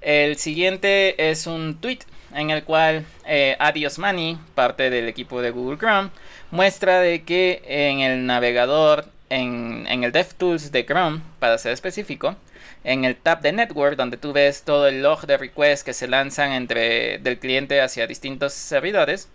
El 0.00 0.36
siguiente 0.36 1.30
es 1.30 1.46
un 1.46 1.78
tweet 1.78 2.00
en 2.34 2.50
el 2.50 2.64
cual 2.64 3.04
eh, 3.26 3.56
Adios 3.58 3.98
Money, 3.98 4.38
parte 4.54 4.88
del 4.88 5.08
equipo 5.08 5.42
de 5.42 5.50
Google 5.50 5.78
Chrome, 5.78 6.10
muestra 6.50 7.00
de 7.00 7.22
que 7.22 7.62
en 7.66 8.00
el 8.00 8.24
navegador, 8.26 9.06
en, 9.28 9.86
en 9.88 10.04
el 10.04 10.12
DevTools 10.12 10.72
de 10.72 10.86
Chrome, 10.86 11.20
para 11.38 11.58
ser 11.58 11.72
específico, 11.72 12.36
en 12.84 13.04
el 13.04 13.16
tab 13.16 13.40
de 13.42 13.52
Network, 13.52 13.96
donde 13.96 14.16
tú 14.16 14.32
ves 14.32 14.62
todo 14.62 14.88
el 14.88 15.02
log 15.02 15.26
de 15.26 15.36
requests 15.36 15.84
que 15.84 15.92
se 15.92 16.08
lanzan 16.08 16.52
entre 16.52 17.18
del 17.18 17.38
cliente 17.38 17.80
hacia 17.80 18.06
distintos 18.06 18.54
servidores, 18.54 19.28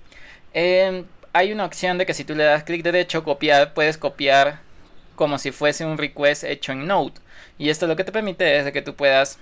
eh, 0.53 1.03
hay 1.33 1.51
una 1.51 1.65
opción 1.65 1.97
de 1.97 2.05
que 2.05 2.13
si 2.13 2.23
tú 2.23 2.33
le 2.33 2.43
das 2.43 2.63
clic 2.63 2.81
derecho, 2.81 3.23
copiar, 3.23 3.73
puedes 3.73 3.97
copiar 3.97 4.61
como 5.15 5.37
si 5.37 5.51
fuese 5.51 5.85
un 5.85 5.97
request 5.97 6.43
hecho 6.43 6.71
en 6.71 6.87
Node. 6.87 7.13
Y 7.57 7.69
esto 7.69 7.87
lo 7.87 7.95
que 7.95 8.03
te 8.03 8.11
permite 8.11 8.57
es 8.57 8.71
que 8.71 8.81
tú 8.81 8.95
puedas 8.95 9.39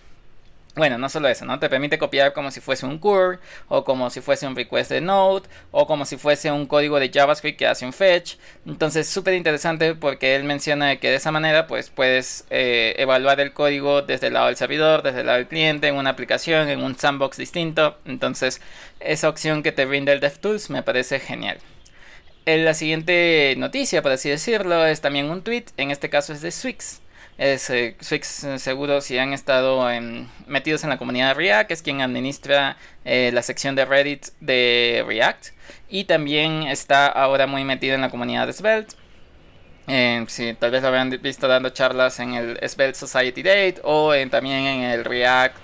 bueno, 0.75 0.97
no 0.97 1.07
solo 1.07 1.27
eso, 1.27 1.45
¿no? 1.45 1.59
Te 1.59 1.69
permite 1.69 1.99
copiar 1.99 2.33
como 2.33 2.49
si 2.49 2.59
fuese 2.59 2.87
un 2.87 2.97
curl, 2.97 3.39
o 3.67 3.83
como 3.83 4.09
si 4.09 4.21
fuese 4.21 4.47
un 4.47 4.55
request 4.55 4.89
de 4.89 5.01
Node, 5.01 5.47
o 5.69 5.85
como 5.85 6.03
si 6.03 6.17
fuese 6.17 6.51
un 6.51 6.65
código 6.65 6.99
de 6.99 7.11
JavaScript 7.13 7.59
que 7.59 7.67
hace 7.67 7.85
un 7.85 7.93
fetch. 7.93 8.37
Entonces, 8.65 9.07
súper 9.07 9.35
interesante 9.35 9.93
porque 9.93 10.35
él 10.35 10.45
menciona 10.45 10.95
que 10.95 11.09
de 11.11 11.15
esa 11.17 11.31
manera, 11.31 11.67
pues 11.67 11.91
puedes 11.91 12.45
eh, 12.49 12.95
evaluar 12.97 13.39
el 13.39 13.53
código 13.53 14.01
desde 14.01 14.27
el 14.27 14.33
lado 14.33 14.47
del 14.47 14.55
servidor, 14.55 15.03
desde 15.03 15.19
el 15.19 15.27
lado 15.27 15.37
del 15.37 15.47
cliente, 15.47 15.87
en 15.87 15.95
una 15.95 16.09
aplicación, 16.09 16.67
en 16.69 16.81
un 16.83 16.95
sandbox 16.97 17.37
distinto. 17.37 17.97
Entonces, 18.05 18.59
esa 18.99 19.29
opción 19.29 19.61
que 19.61 19.71
te 19.71 19.85
brinda 19.85 20.11
el 20.11 20.21
DevTools 20.21 20.71
me 20.71 20.81
parece 20.81 21.19
genial. 21.19 21.59
En 22.45 22.65
la 22.65 22.73
siguiente 22.73 23.55
noticia, 23.57 24.01
por 24.01 24.11
así 24.11 24.29
decirlo, 24.29 24.85
es 24.85 24.99
también 24.99 25.29
un 25.29 25.43
tweet, 25.43 25.65
en 25.77 25.91
este 25.91 26.09
caso 26.09 26.33
es 26.33 26.41
de 26.41 26.51
Swix. 26.51 26.99
Es, 27.37 27.69
eh, 27.69 27.95
eh, 28.11 28.59
seguro 28.59 28.99
si 29.01 29.17
han 29.17 29.31
estado 29.33 29.87
metidos 30.45 30.83
en 30.83 30.89
la 30.89 30.97
comunidad 30.97 31.29
de 31.29 31.33
React, 31.35 31.71
es 31.71 31.81
quien 31.81 32.01
administra 32.01 32.77
eh, 33.05 33.31
la 33.33 33.41
sección 33.43 33.75
de 33.75 33.85
Reddit 33.85 34.27
de 34.41 35.05
React. 35.07 35.47
Y 35.89 36.03
también 36.03 36.63
está 36.63 37.07
ahora 37.07 37.47
muy 37.47 37.63
metido 37.63 37.95
en 37.95 38.01
la 38.01 38.09
comunidad 38.09 38.45
de 38.47 38.53
Svelte. 38.53 38.95
tal 40.59 40.71
vez 40.71 40.81
lo 40.81 40.87
habrán 40.89 41.11
visto 41.21 41.47
dando 41.47 41.69
charlas 41.69 42.19
en 42.19 42.33
el 42.33 42.69
Svelte 42.69 42.99
Society 42.99 43.41
Date 43.41 43.75
o 43.83 44.11
también 44.29 44.65
en 44.65 44.81
el 44.83 45.05
React. 45.05 45.55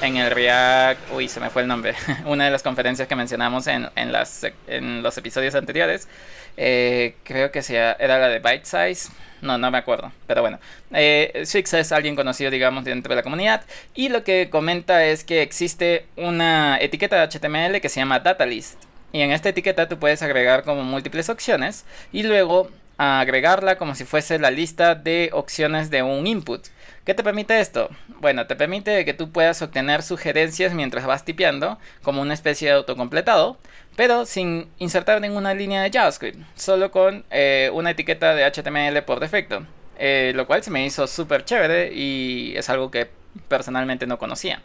En 0.00 0.16
el 0.16 0.30
React. 0.30 1.12
Uy, 1.12 1.28
se 1.28 1.40
me 1.40 1.50
fue 1.50 1.62
el 1.62 1.68
nombre. 1.68 1.94
Una 2.26 2.44
de 2.44 2.50
las 2.50 2.62
conferencias 2.62 3.08
que 3.08 3.16
mencionamos 3.16 3.66
en, 3.66 3.88
en, 3.96 4.12
las, 4.12 4.46
en 4.66 5.02
los 5.02 5.16
episodios 5.18 5.54
anteriores. 5.54 6.08
creo 6.56 7.50
que 7.50 7.62
era 7.98 8.18
la 8.18 8.28
de 8.28 8.38
Bite 8.38 8.64
Size 8.64 9.10
no, 9.42 9.58
no 9.58 9.70
me 9.70 9.78
acuerdo. 9.78 10.12
Pero 10.26 10.42
bueno, 10.42 10.58
eh, 10.92 11.42
Swix 11.44 11.74
es 11.74 11.92
alguien 11.92 12.16
conocido, 12.16 12.50
digamos, 12.50 12.84
dentro 12.84 13.10
de 13.10 13.16
la 13.16 13.22
comunidad. 13.22 13.64
Y 13.94 14.08
lo 14.08 14.24
que 14.24 14.48
comenta 14.50 15.04
es 15.04 15.24
que 15.24 15.42
existe 15.42 16.06
una 16.16 16.78
etiqueta 16.80 17.16
de 17.16 17.26
HTML 17.26 17.80
que 17.80 17.88
se 17.88 18.00
llama 18.00 18.20
DataList. 18.20 18.82
Y 19.12 19.20
en 19.20 19.32
esta 19.32 19.48
etiqueta 19.48 19.88
tú 19.88 19.98
puedes 19.98 20.22
agregar 20.22 20.64
como 20.64 20.82
múltiples 20.82 21.28
opciones 21.28 21.84
y 22.12 22.22
luego 22.22 22.70
agregarla 22.98 23.76
como 23.76 23.94
si 23.94 24.04
fuese 24.04 24.38
la 24.38 24.50
lista 24.50 24.94
de 24.94 25.30
opciones 25.32 25.90
de 25.90 26.02
un 26.02 26.26
input. 26.26 26.66
¿Qué 27.06 27.14
te 27.14 27.22
permite 27.22 27.60
esto? 27.60 27.88
Bueno, 28.20 28.48
te 28.48 28.56
permite 28.56 29.04
que 29.04 29.14
tú 29.14 29.30
puedas 29.30 29.62
obtener 29.62 30.02
sugerencias 30.02 30.74
mientras 30.74 31.06
vas 31.06 31.24
tipeando, 31.24 31.78
como 32.02 32.20
una 32.20 32.34
especie 32.34 32.66
de 32.66 32.74
autocompletado, 32.74 33.58
pero 33.94 34.26
sin 34.26 34.68
insertar 34.78 35.20
ninguna 35.20 35.54
línea 35.54 35.84
de 35.84 35.92
JavaScript, 35.92 36.40
solo 36.56 36.90
con 36.90 37.24
eh, 37.30 37.70
una 37.72 37.92
etiqueta 37.92 38.34
de 38.34 38.44
HTML 38.44 39.04
por 39.04 39.20
defecto, 39.20 39.64
eh, 40.00 40.32
lo 40.34 40.48
cual 40.48 40.64
se 40.64 40.72
me 40.72 40.84
hizo 40.84 41.06
súper 41.06 41.44
chévere 41.44 41.92
y 41.94 42.54
es 42.56 42.68
algo 42.70 42.90
que 42.90 43.08
personalmente 43.46 44.08
no 44.08 44.18
conocía. 44.18 44.60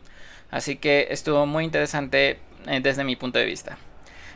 Así 0.49 0.77
que 0.77 1.09
estuvo 1.11 1.45
muy 1.45 1.63
interesante 1.63 2.39
eh, 2.65 2.79
desde 2.81 3.03
mi 3.03 3.15
punto 3.15 3.37
de 3.37 3.45
vista. 3.45 3.77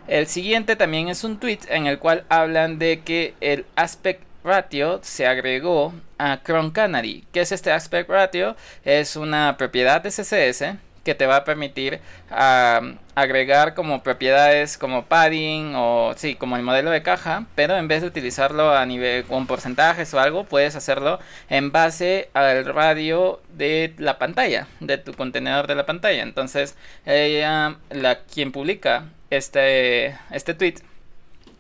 El 0.08 0.28
siguiente 0.28 0.76
también 0.76 1.08
es 1.08 1.24
un 1.24 1.40
tweet 1.40 1.62
en 1.70 1.88
el 1.88 1.98
cual 1.98 2.24
hablan 2.30 2.78
de 2.78 3.02
que 3.02 3.34
el 3.42 3.66
aspect 3.76 4.22
ratio 4.46 5.00
se 5.04 5.28
agregó 5.28 5.94
a 6.18 6.42
Chrome 6.44 6.72
Canary. 6.72 7.26
¿Qué 7.34 7.42
es 7.42 7.52
este 7.52 7.72
aspect 7.72 8.10
ratio? 8.10 8.56
Es 8.86 9.16
una 9.16 9.58
propiedad 9.58 10.02
de 10.02 10.10
CSS 10.10 10.78
que 11.04 11.16
te 11.16 11.28
va 11.28 11.38
a 11.38 11.44
permitir 11.44 12.00
agregar 12.30 13.76
como 13.76 14.02
propiedades 14.02 14.78
como 14.78 15.06
padding 15.06 15.74
o 15.76 16.14
sí, 16.18 16.36
como 16.36 16.58
el 16.58 16.64
modelo 16.64 16.90
de 16.90 17.04
caja, 17.04 17.46
pero 17.54 17.78
en 17.78 17.88
vez 17.88 18.02
de 18.02 18.08
utilizarlo 18.08 18.76
a 18.76 18.86
nivel 18.88 19.24
con 19.26 19.46
porcentajes 19.46 20.14
o 20.14 20.20
algo, 20.20 20.46
puedes 20.46 20.76
hacerlo 20.76 21.20
en 21.48 21.72
base 21.72 22.30
al 22.34 22.66
radio 22.66 23.40
de 23.54 23.94
la 24.00 24.18
pantalla, 24.18 24.68
de 24.80 24.98
tu 24.98 25.14
contenedor 25.14 25.68
de 25.68 25.76
la 25.76 25.86
pantalla. 25.86 26.24
Entonces, 26.24 26.76
ella, 27.06 27.76
la 27.92 28.22
quien 28.22 28.52
publica 28.52 29.06
este 29.30 30.18
este 30.32 30.54
tweet 30.54 30.76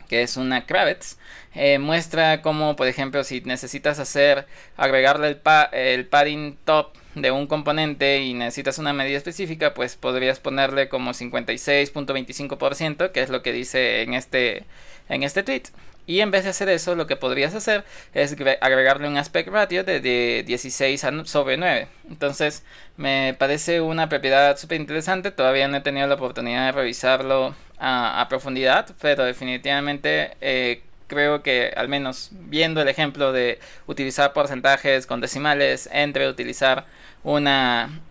que 0.07 0.21
es 0.21 0.37
una 0.37 0.65
Kravitz, 0.65 1.17
eh, 1.53 1.79
muestra 1.79 2.41
cómo, 2.41 2.75
por 2.75 2.87
ejemplo, 2.87 3.23
si 3.23 3.41
necesitas 3.41 3.99
hacer, 3.99 4.45
agregarle 4.77 5.27
el, 5.27 5.41
el 5.71 6.05
padding 6.05 6.57
top 6.65 6.93
de 7.15 7.31
un 7.31 7.47
componente 7.47 8.21
y 8.21 8.33
necesitas 8.33 8.77
una 8.77 8.93
medida 8.93 9.17
específica, 9.17 9.73
pues 9.73 9.95
podrías 9.95 10.39
ponerle 10.39 10.89
como 10.89 11.11
56.25%, 11.11 13.11
que 13.11 13.21
es 13.21 13.29
lo 13.29 13.41
que 13.41 13.53
dice 13.53 14.01
en 14.01 14.13
este, 14.13 14.65
en 15.09 15.23
este 15.23 15.43
tweet. 15.43 15.63
Y 16.07 16.19
en 16.19 16.29
vez 16.29 16.43
de 16.43 16.51
hacer 16.51 16.69
eso, 16.69 16.93
lo 16.95 17.07
que 17.07 17.15
podrías 17.15 17.55
hacer 17.55 17.83
es 18.13 18.35
agregarle 18.61 19.07
un 19.07 19.17
aspect 19.17 19.49
ratio 19.49 19.83
de, 19.83 20.43
16 20.45 21.03
sobre 21.23 21.57
9. 21.57 21.87
Entonces, 22.09 22.63
me 22.95 23.35
parece 23.39 23.81
una 23.81 24.07
propiedad 24.07 24.55
súper 24.57 24.79
interesante. 24.79 25.31
Todavía 25.31 25.67
no 25.67 25.77
he 25.77 25.81
tenido 25.81 26.05
la 26.05 26.15
oportunidad 26.15 26.67
de 26.67 26.71
revisarlo 26.73 27.55
a, 27.79 28.25
profundidad, 28.29 28.95
pero 29.01 29.23
definitivamente 29.23 30.37
eh, 30.41 30.81
creo 31.07 31.43
que 31.43 31.73
al 31.75 31.87
menos 31.87 32.29
viendo 32.31 32.81
el 32.81 32.87
ejemplo 32.87 33.31
de 33.31 33.59
utilizar 33.87 34.33
porcentajes 34.33 35.05
con 35.05 35.21
decimales 35.21 35.89
entre 35.91 36.27
utilizar 36.27 36.85
una 37.23 38.01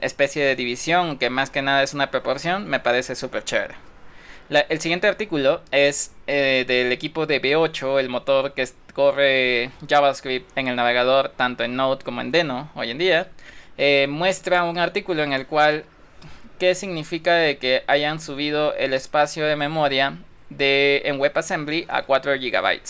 especie 0.00 0.44
de 0.44 0.56
división 0.56 1.18
que 1.18 1.30
más 1.30 1.50
que 1.50 1.62
nada 1.62 1.82
es 1.82 1.94
una 1.94 2.10
proporción, 2.10 2.68
me 2.68 2.80
parece 2.80 3.14
súper 3.14 3.44
chévere. 3.44 3.74
el 4.68 4.80
siguiente 4.80 5.06
artículo 5.06 5.62
es 5.70 6.12
eh, 6.26 6.64
del 6.66 6.92
equipo 6.92 7.26
de 7.26 7.40
B8, 7.40 8.00
el 8.00 8.08
motor 8.08 8.54
que 8.54 8.68
corre 8.92 9.70
JavaScript 9.88 10.56
en 10.56 10.68
el 10.68 10.76
navegador 10.76 11.30
tanto 11.30 11.64
en 11.64 11.76
Node 11.76 12.04
como 12.04 12.20
en 12.20 12.32
Deno 12.32 12.70
hoy 12.74 12.90
en 12.90 12.98
día. 12.98 13.28
Eh, 13.78 14.06
muestra 14.08 14.64
un 14.64 14.78
artículo 14.78 15.22
en 15.22 15.32
el 15.32 15.46
cual 15.46 15.84
qué 16.62 16.76
significa 16.76 17.34
de 17.34 17.58
que 17.58 17.82
hayan 17.88 18.20
subido 18.20 18.72
el 18.76 18.92
espacio 18.92 19.44
de 19.44 19.56
memoria 19.56 20.18
de, 20.48 21.02
en 21.06 21.18
WebAssembly 21.18 21.86
a 21.88 22.04
4 22.04 22.34
GB. 22.34 22.80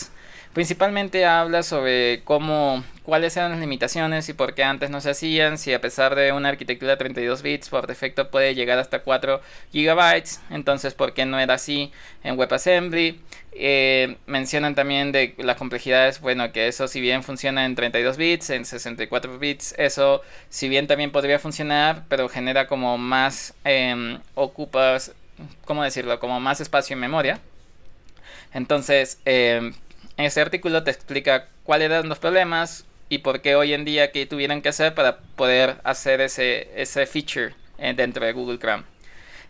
Principalmente 0.53 1.25
habla 1.25 1.63
sobre 1.63 2.21
cómo, 2.23 2.83
cuáles 3.01 3.35
eran 3.35 3.51
las 3.51 3.59
limitaciones 3.59 4.29
y 4.29 4.33
por 4.33 4.53
qué 4.53 4.63
antes 4.63 4.91
no 4.91 5.01
se 5.01 5.09
hacían, 5.09 5.57
si 5.57 5.73
a 5.73 5.81
pesar 5.81 6.13
de 6.13 6.31
una 6.31 6.49
arquitectura 6.49 6.91
de 6.91 6.97
32 6.97 7.41
bits 7.41 7.69
por 7.69 7.87
defecto 7.87 8.29
puede 8.29 8.53
llegar 8.53 8.77
hasta 8.77 8.99
4 8.99 9.41
GB, 9.73 10.23
entonces 10.51 10.93
por 10.93 11.15
qué 11.15 11.25
no 11.25 11.39
era 11.39 11.55
así 11.55 11.91
en 12.23 12.37
WebAssembly. 12.37 13.19
Eh, 13.53 14.17
mencionan 14.27 14.75
también 14.75 15.11
de 15.11 15.33
las 15.39 15.57
complejidades, 15.57 16.21
bueno, 16.21 16.51
que 16.51 16.67
eso 16.67 16.87
si 16.87 17.01
bien 17.01 17.23
funciona 17.23 17.65
en 17.65 17.73
32 17.73 18.17
bits, 18.17 18.51
en 18.51 18.65
64 18.65 19.39
bits, 19.39 19.73
eso 19.79 20.21
si 20.49 20.69
bien 20.69 20.85
también 20.85 21.11
podría 21.11 21.39
funcionar, 21.39 22.03
pero 22.09 22.29
genera 22.29 22.67
como 22.67 22.99
más, 22.99 23.55
eh, 23.65 24.19
ocupas, 24.35 25.13
¿cómo 25.65 25.83
decirlo? 25.83 26.19
Como 26.19 26.39
más 26.39 26.61
espacio 26.61 26.93
en 26.93 26.99
memoria. 26.99 27.39
Entonces, 28.53 29.19
eh, 29.25 29.71
ese 30.17 30.41
artículo 30.41 30.83
te 30.83 30.91
explica 30.91 31.47
cuáles 31.63 31.89
eran 31.89 32.09
los 32.09 32.19
problemas 32.19 32.85
y 33.09 33.19
por 33.19 33.41
qué 33.41 33.55
hoy 33.55 33.73
en 33.73 33.85
día 33.85 34.11
que 34.11 34.25
tuvieran 34.25 34.61
que 34.61 34.69
hacer 34.69 34.93
para 34.93 35.17
poder 35.17 35.77
hacer 35.83 36.21
ese, 36.21 36.69
ese 36.75 37.05
feature 37.05 37.53
eh, 37.77 37.93
dentro 37.95 38.25
de 38.25 38.33
Google 38.33 38.59
Chrome. 38.59 38.83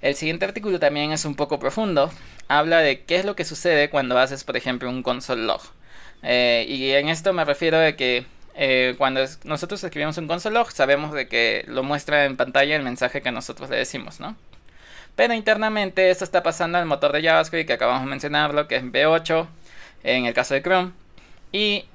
El 0.01 0.15
siguiente 0.15 0.45
artículo 0.45 0.79
también 0.79 1.11
es 1.13 1.25
un 1.25 1.35
poco 1.35 1.59
profundo. 1.59 2.11
Habla 2.49 2.79
de 2.79 3.03
qué 3.03 3.15
es 3.15 3.25
lo 3.25 3.35
que 3.35 3.45
sucede 3.45 3.89
cuando 3.89 4.17
haces, 4.17 4.43
por 4.43 4.57
ejemplo, 4.57 4.89
un 4.89 5.01
console 5.01 5.43
log. 5.43 5.61
Eh, 6.23 6.65
y 6.67 6.91
en 6.91 7.09
esto 7.09 7.31
me 7.33 7.45
refiero 7.45 7.77
a 7.77 7.93
que 7.93 8.25
eh, 8.55 8.95
cuando 8.97 9.23
nosotros 9.45 9.83
escribimos 9.83 10.17
un 10.17 10.27
console 10.27 10.55
log, 10.55 10.71
sabemos 10.71 11.13
de 11.13 11.27
que 11.27 11.63
lo 11.67 11.83
muestra 11.83 12.25
en 12.25 12.35
pantalla 12.35 12.75
el 12.75 12.83
mensaje 12.83 13.21
que 13.21 13.31
nosotros 13.31 13.69
le 13.69 13.77
decimos, 13.77 14.19
¿no? 14.19 14.35
Pero 15.15 15.33
internamente 15.33 16.09
esto 16.09 16.23
está 16.23 16.43
pasando 16.43 16.77
al 16.77 16.85
motor 16.85 17.11
de 17.11 17.23
JavaScript 17.23 17.67
que 17.67 17.73
acabamos 17.73 18.03
de 18.03 18.09
mencionarlo, 18.09 18.67
que 18.67 18.77
es 18.77 18.83
V8 18.83 19.47
en 20.03 20.25
el 20.25 20.33
caso 20.33 20.53
de 20.53 20.61
Chrome. 20.61 20.91
Y 21.55 21.85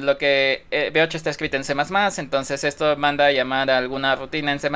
lo 0.00 0.18
que 0.18 0.64
eh, 0.72 0.90
V8 0.92 1.14
está 1.14 1.30
escrito 1.30 1.56
en 1.56 1.62
C++, 1.62 1.74
entonces 2.18 2.64
esto 2.64 2.96
manda 2.96 3.26
a 3.26 3.30
llamar 3.30 3.70
a 3.70 3.78
alguna 3.78 4.16
rutina 4.16 4.50
en 4.50 4.58
C++ 4.58 4.68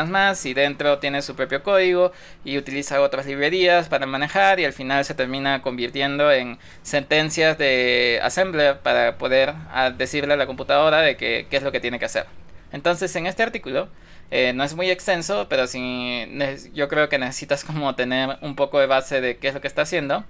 y 0.44 0.54
dentro 0.54 1.00
tiene 1.00 1.20
su 1.20 1.34
propio 1.34 1.64
código 1.64 2.12
y 2.44 2.56
utiliza 2.56 3.00
otras 3.00 3.26
librerías 3.26 3.88
para 3.88 4.06
manejar 4.06 4.60
y 4.60 4.64
al 4.64 4.72
final 4.72 5.04
se 5.04 5.14
termina 5.14 5.62
convirtiendo 5.62 6.30
en 6.30 6.58
sentencias 6.82 7.58
de 7.58 8.20
assembler 8.22 8.78
para 8.78 9.18
poder 9.18 9.52
ah, 9.72 9.90
decirle 9.90 10.34
a 10.34 10.36
la 10.36 10.46
computadora 10.46 11.00
de 11.00 11.16
qué 11.16 11.46
es 11.50 11.62
lo 11.64 11.72
que 11.72 11.80
tiene 11.80 11.98
que 11.98 12.04
hacer. 12.04 12.26
Entonces 12.72 13.14
en 13.16 13.26
este 13.26 13.42
artículo 13.42 13.88
eh, 14.30 14.52
no 14.52 14.62
es 14.62 14.74
muy 14.74 14.90
extenso, 14.90 15.46
pero 15.48 15.66
sí, 15.66 16.26
yo 16.72 16.88
creo 16.88 17.08
que 17.08 17.18
necesitas 17.18 17.64
como 17.64 17.94
tener 17.96 18.38
un 18.42 18.54
poco 18.54 18.78
de 18.78 18.86
base 18.86 19.20
de 19.20 19.38
qué 19.38 19.48
es 19.48 19.54
lo 19.54 19.60
que 19.60 19.68
está 19.68 19.82
haciendo. 19.82 20.24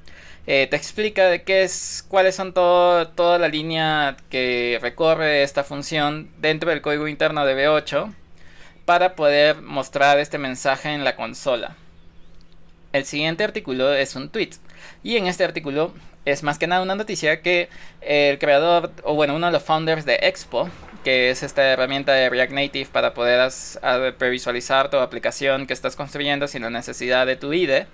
Eh, 0.47 0.66
te 0.70 0.76
explica 0.76 1.26
de 1.26 1.42
qué 1.42 1.62
es, 1.62 2.04
cuáles 2.09 2.35
son 2.35 2.54
todo, 2.54 3.09
toda 3.09 3.38
la 3.38 3.49
línea 3.49 4.16
que 4.30 4.78
recorre 4.80 5.42
esta 5.42 5.64
función 5.64 6.30
dentro 6.38 6.70
del 6.70 6.80
código 6.80 7.09
interno 7.09 7.44
de 7.44 7.54
V8 7.54 8.14
para 8.87 9.14
poder 9.16 9.61
mostrar 9.61 10.18
este 10.18 10.38
mensaje 10.38 10.88
en 10.92 11.04
la 11.04 11.14
consola. 11.14 11.76
El 12.92 13.04
siguiente 13.04 13.44
artículo 13.44 13.92
es 13.94 14.16
un 14.16 14.30
tweet 14.30 14.50
y 15.04 15.16
en 15.16 15.26
este 15.26 15.44
artículo 15.44 15.94
es 16.25 16.42
más 16.42 16.59
que 16.59 16.66
nada 16.66 16.82
una 16.82 16.94
noticia 16.94 17.42
que 17.42 17.68
el 18.00 18.38
creador 18.38 18.92
o 19.04 19.14
bueno 19.14 19.37
uno 19.37 19.47
de 19.47 19.52
los 19.52 19.62
founders 19.62 20.04
de 20.04 20.18
Expo 20.23 20.68
que 21.04 21.30
es 21.30 21.42
esta 21.42 21.62
herramienta 21.64 22.12
de 22.12 22.28
React 22.28 22.52
Native 22.52 22.88
para 22.92 23.14
poder 23.14 23.50
previsualizar 24.19 24.90
tu 24.90 24.99
aplicación 24.99 25.66
que 25.66 25.73
estás 25.73 25.97
construyendo 25.97 26.49
sin 26.49 26.62
la 26.62 26.71
necesidad 26.71 27.26
de 27.26 27.37
tu 27.37 27.52
IDE, 27.52 27.87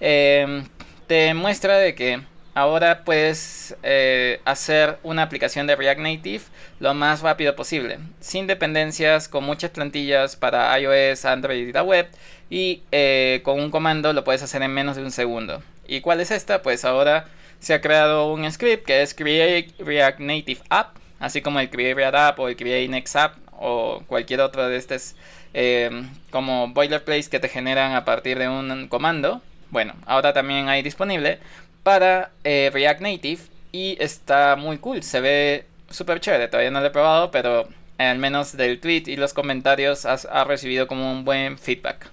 em, 0.00 0.64
te 1.06 1.34
muestra 1.34 1.78
de 1.78 1.94
que 1.94 2.20
ahora 2.54 3.04
puedes 3.04 3.76
eh, 3.82 4.40
hacer 4.44 4.98
una 5.02 5.22
aplicación 5.22 5.66
de 5.66 5.76
React 5.76 6.00
Native 6.00 6.42
lo 6.80 6.92
más 6.94 7.20
rápido 7.20 7.54
posible, 7.54 7.98
sin 8.20 8.46
dependencias, 8.46 9.28
con 9.28 9.44
muchas 9.44 9.70
plantillas 9.70 10.36
para 10.36 10.78
iOS, 10.78 11.24
Android 11.24 11.68
y 11.68 11.72
la 11.72 11.82
web, 11.82 12.08
y 12.50 12.82
eh, 12.92 13.40
con 13.44 13.60
un 13.60 13.70
comando 13.70 14.12
lo 14.12 14.24
puedes 14.24 14.42
hacer 14.42 14.62
en 14.62 14.72
menos 14.72 14.96
de 14.96 15.02
un 15.02 15.10
segundo. 15.10 15.62
¿Y 15.86 16.00
cuál 16.00 16.20
es 16.20 16.30
esta? 16.30 16.62
Pues 16.62 16.84
ahora 16.84 17.26
se 17.60 17.74
ha 17.74 17.80
creado 17.80 18.32
un 18.32 18.50
script 18.50 18.84
que 18.84 19.02
es 19.02 19.14
Create 19.14 19.72
React 19.78 20.20
Native 20.20 20.60
App, 20.68 20.96
así 21.20 21.42
como 21.42 21.60
el 21.60 21.70
React 21.70 22.14
App 22.14 22.38
o 22.38 22.48
el 22.48 22.56
Create 22.56 22.88
Next 22.88 23.16
App 23.16 23.36
o 23.52 24.02
cualquier 24.06 24.40
otro 24.40 24.68
de 24.68 24.76
estos 24.76 25.14
eh, 25.54 25.90
como 26.30 26.68
boilerplates 26.68 27.28
que 27.28 27.40
te 27.40 27.48
generan 27.48 27.94
a 27.94 28.04
partir 28.04 28.38
de 28.38 28.48
un 28.48 28.88
comando. 28.88 29.42
Bueno, 29.70 29.94
ahora 30.06 30.32
también 30.32 30.68
hay 30.68 30.82
disponible 30.82 31.38
para 31.82 32.30
eh, 32.44 32.70
React 32.72 33.00
Native 33.00 33.42
y 33.72 33.96
está 34.00 34.56
muy 34.56 34.78
cool, 34.78 35.02
se 35.02 35.20
ve 35.20 35.66
súper 35.90 36.20
chévere, 36.20 36.48
todavía 36.48 36.70
no 36.70 36.80
lo 36.80 36.86
he 36.86 36.90
probado, 36.90 37.30
pero 37.30 37.68
al 37.98 38.18
menos 38.18 38.56
del 38.56 38.80
tweet 38.80 39.04
y 39.06 39.16
los 39.16 39.34
comentarios 39.34 40.06
ha 40.06 40.44
recibido 40.44 40.86
como 40.86 41.10
un 41.10 41.24
buen 41.24 41.58
feedback. 41.58 42.10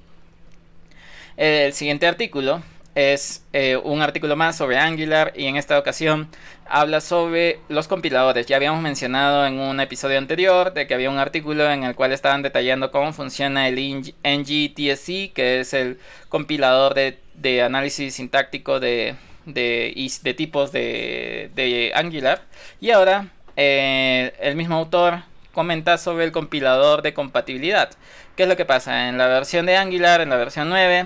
El 1.38 1.74
siguiente 1.74 2.08
artículo 2.08 2.62
es 2.96 3.46
eh, 3.52 3.76
un 3.76 4.02
artículo 4.02 4.38
más 4.38 4.56
sobre 4.56 4.78
Angular 4.78 5.34
y 5.36 5.46
en 5.48 5.58
esta 5.58 5.78
ocasión 5.78 6.30
habla 6.66 7.02
sobre 7.02 7.60
los 7.68 7.90
compiladores. 7.90 8.48
Ya 8.48 8.56
habíamos 8.56 8.82
mencionado 8.82 9.46
en 9.46 9.60
un 9.60 9.82
episodio 9.82 10.18
anterior 10.18 10.74
de 10.74 10.88
que 10.88 10.94
había 10.94 11.10
un 11.10 11.18
artículo 11.18 11.70
en 11.70 11.84
el 11.84 11.94
cual 11.94 12.14
estaban 12.14 12.42
detallando 12.42 12.92
cómo 12.92 13.12
funciona 13.12 13.68
el 13.68 13.76
NGTSC, 14.24 15.34
que 15.34 15.60
es 15.60 15.74
el 15.74 16.00
compilador 16.30 16.96
de, 16.96 17.62
análisis 17.62 18.16
sintáctico 18.16 18.80
de, 18.80 19.16
de, 19.46 20.34
tipos 20.36 20.72
de, 20.72 21.92
Angular. 21.96 22.44
Y 22.80 22.92
ahora 22.92 23.28
eh, 23.58 24.34
el 24.40 24.56
mismo 24.56 24.76
autor 24.76 25.24
comenta 25.54 25.98
sobre 25.98 26.24
el 26.24 26.32
compilador 26.32 27.02
de 27.02 27.14
compatibilidad. 27.14 27.90
¿Qué 28.38 28.44
es 28.44 28.50
lo 28.50 28.58
que 28.58 28.66
pasa? 28.66 29.10
En 29.10 29.18
la 29.18 29.28
versión 29.28 29.66
de 29.66 29.76
Angular, 29.78 30.22
en 30.22 30.30
la 30.30 30.38
versión 30.38 30.70
9, 30.70 31.06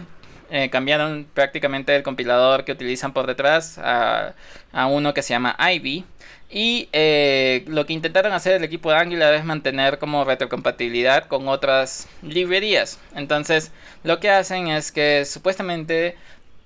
eh, 0.51 0.69
cambiaron 0.69 1.27
prácticamente 1.33 1.95
el 1.95 2.03
compilador 2.03 2.65
que 2.65 2.71
utilizan 2.71 3.13
por 3.13 3.27
detrás 3.27 3.77
a, 3.77 4.33
uno 4.87 5.13
que 5.13 5.21
se 5.21 5.33
llama 5.33 5.55
Ivy. 5.59 6.05
Y 6.51 6.89
eh, 6.93 7.63
lo 7.67 7.85
que 7.85 7.93
intentaron 7.93 8.33
hacer 8.33 8.55
el 8.55 8.63
equipo 8.63 8.89
de 8.89 8.97
Angular 8.97 9.35
es 9.35 9.45
mantener 9.45 9.99
como 9.99 10.23
retrocompatibilidad 10.23 11.27
con 11.27 11.47
otras 11.47 12.07
librerías. 12.23 12.99
Entonces, 13.15 13.71
lo 14.03 14.19
que 14.19 14.31
hacen 14.31 14.67
es 14.67 14.91
que 14.91 15.25
supuestamente 15.25 16.15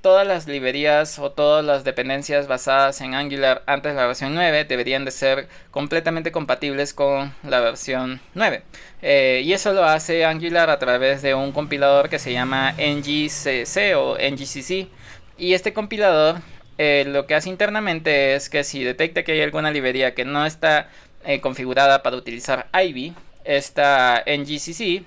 todas 0.03 0.27
las 0.27 0.48
librerías 0.48 1.17
o 1.17 1.31
todas 1.31 1.63
las 1.63 1.86
dependencias 1.86 2.45
basadas 2.48 3.00
en 3.00 3.13
Angular 3.13 3.63
antes 3.67 3.93
de 3.93 4.01
la 4.01 4.05
versión 4.05 4.36
9 4.36 4.65
deberían 4.65 5.05
de 5.05 5.12
ser 5.12 5.48
completamente 5.72 6.33
compatibles 6.33 6.93
con 6.93 7.33
la 7.41 7.62
versión 7.62 8.19
9. 8.33 8.63
Eh, 9.01 9.43
y 9.45 9.53
eso 9.53 9.72
lo 9.72 9.86
hace 9.86 10.25
Angular 10.25 10.69
a 10.69 10.77
través 10.77 11.22
de 11.22 11.33
un 11.33 11.53
compilador 11.53 12.10
que 12.10 12.19
se 12.19 12.33
llama 12.33 12.74
ngcc 12.74 13.95
o 13.95 14.17
ngcc. 14.17 14.89
Y 15.38 15.53
este 15.53 15.72
compilador 15.72 16.41
eh, 16.77 17.05
lo 17.07 17.25
que 17.25 17.36
hace 17.36 17.48
internamente 17.48 18.36
es 18.36 18.50
que 18.50 18.65
si 18.65 18.83
detecta 18.83 19.24
que 19.24 19.31
hay 19.31 19.41
alguna 19.41 19.72
librería 19.72 20.13
que 20.13 20.25
no 20.25 20.45
está 20.45 20.89
eh, 21.24 21.39
configurada 21.39 22.03
para 22.03 22.17
utilizar 22.17 22.67
Ivy, 22.74 23.13
esta 23.45 24.22
ngcc 24.27 25.05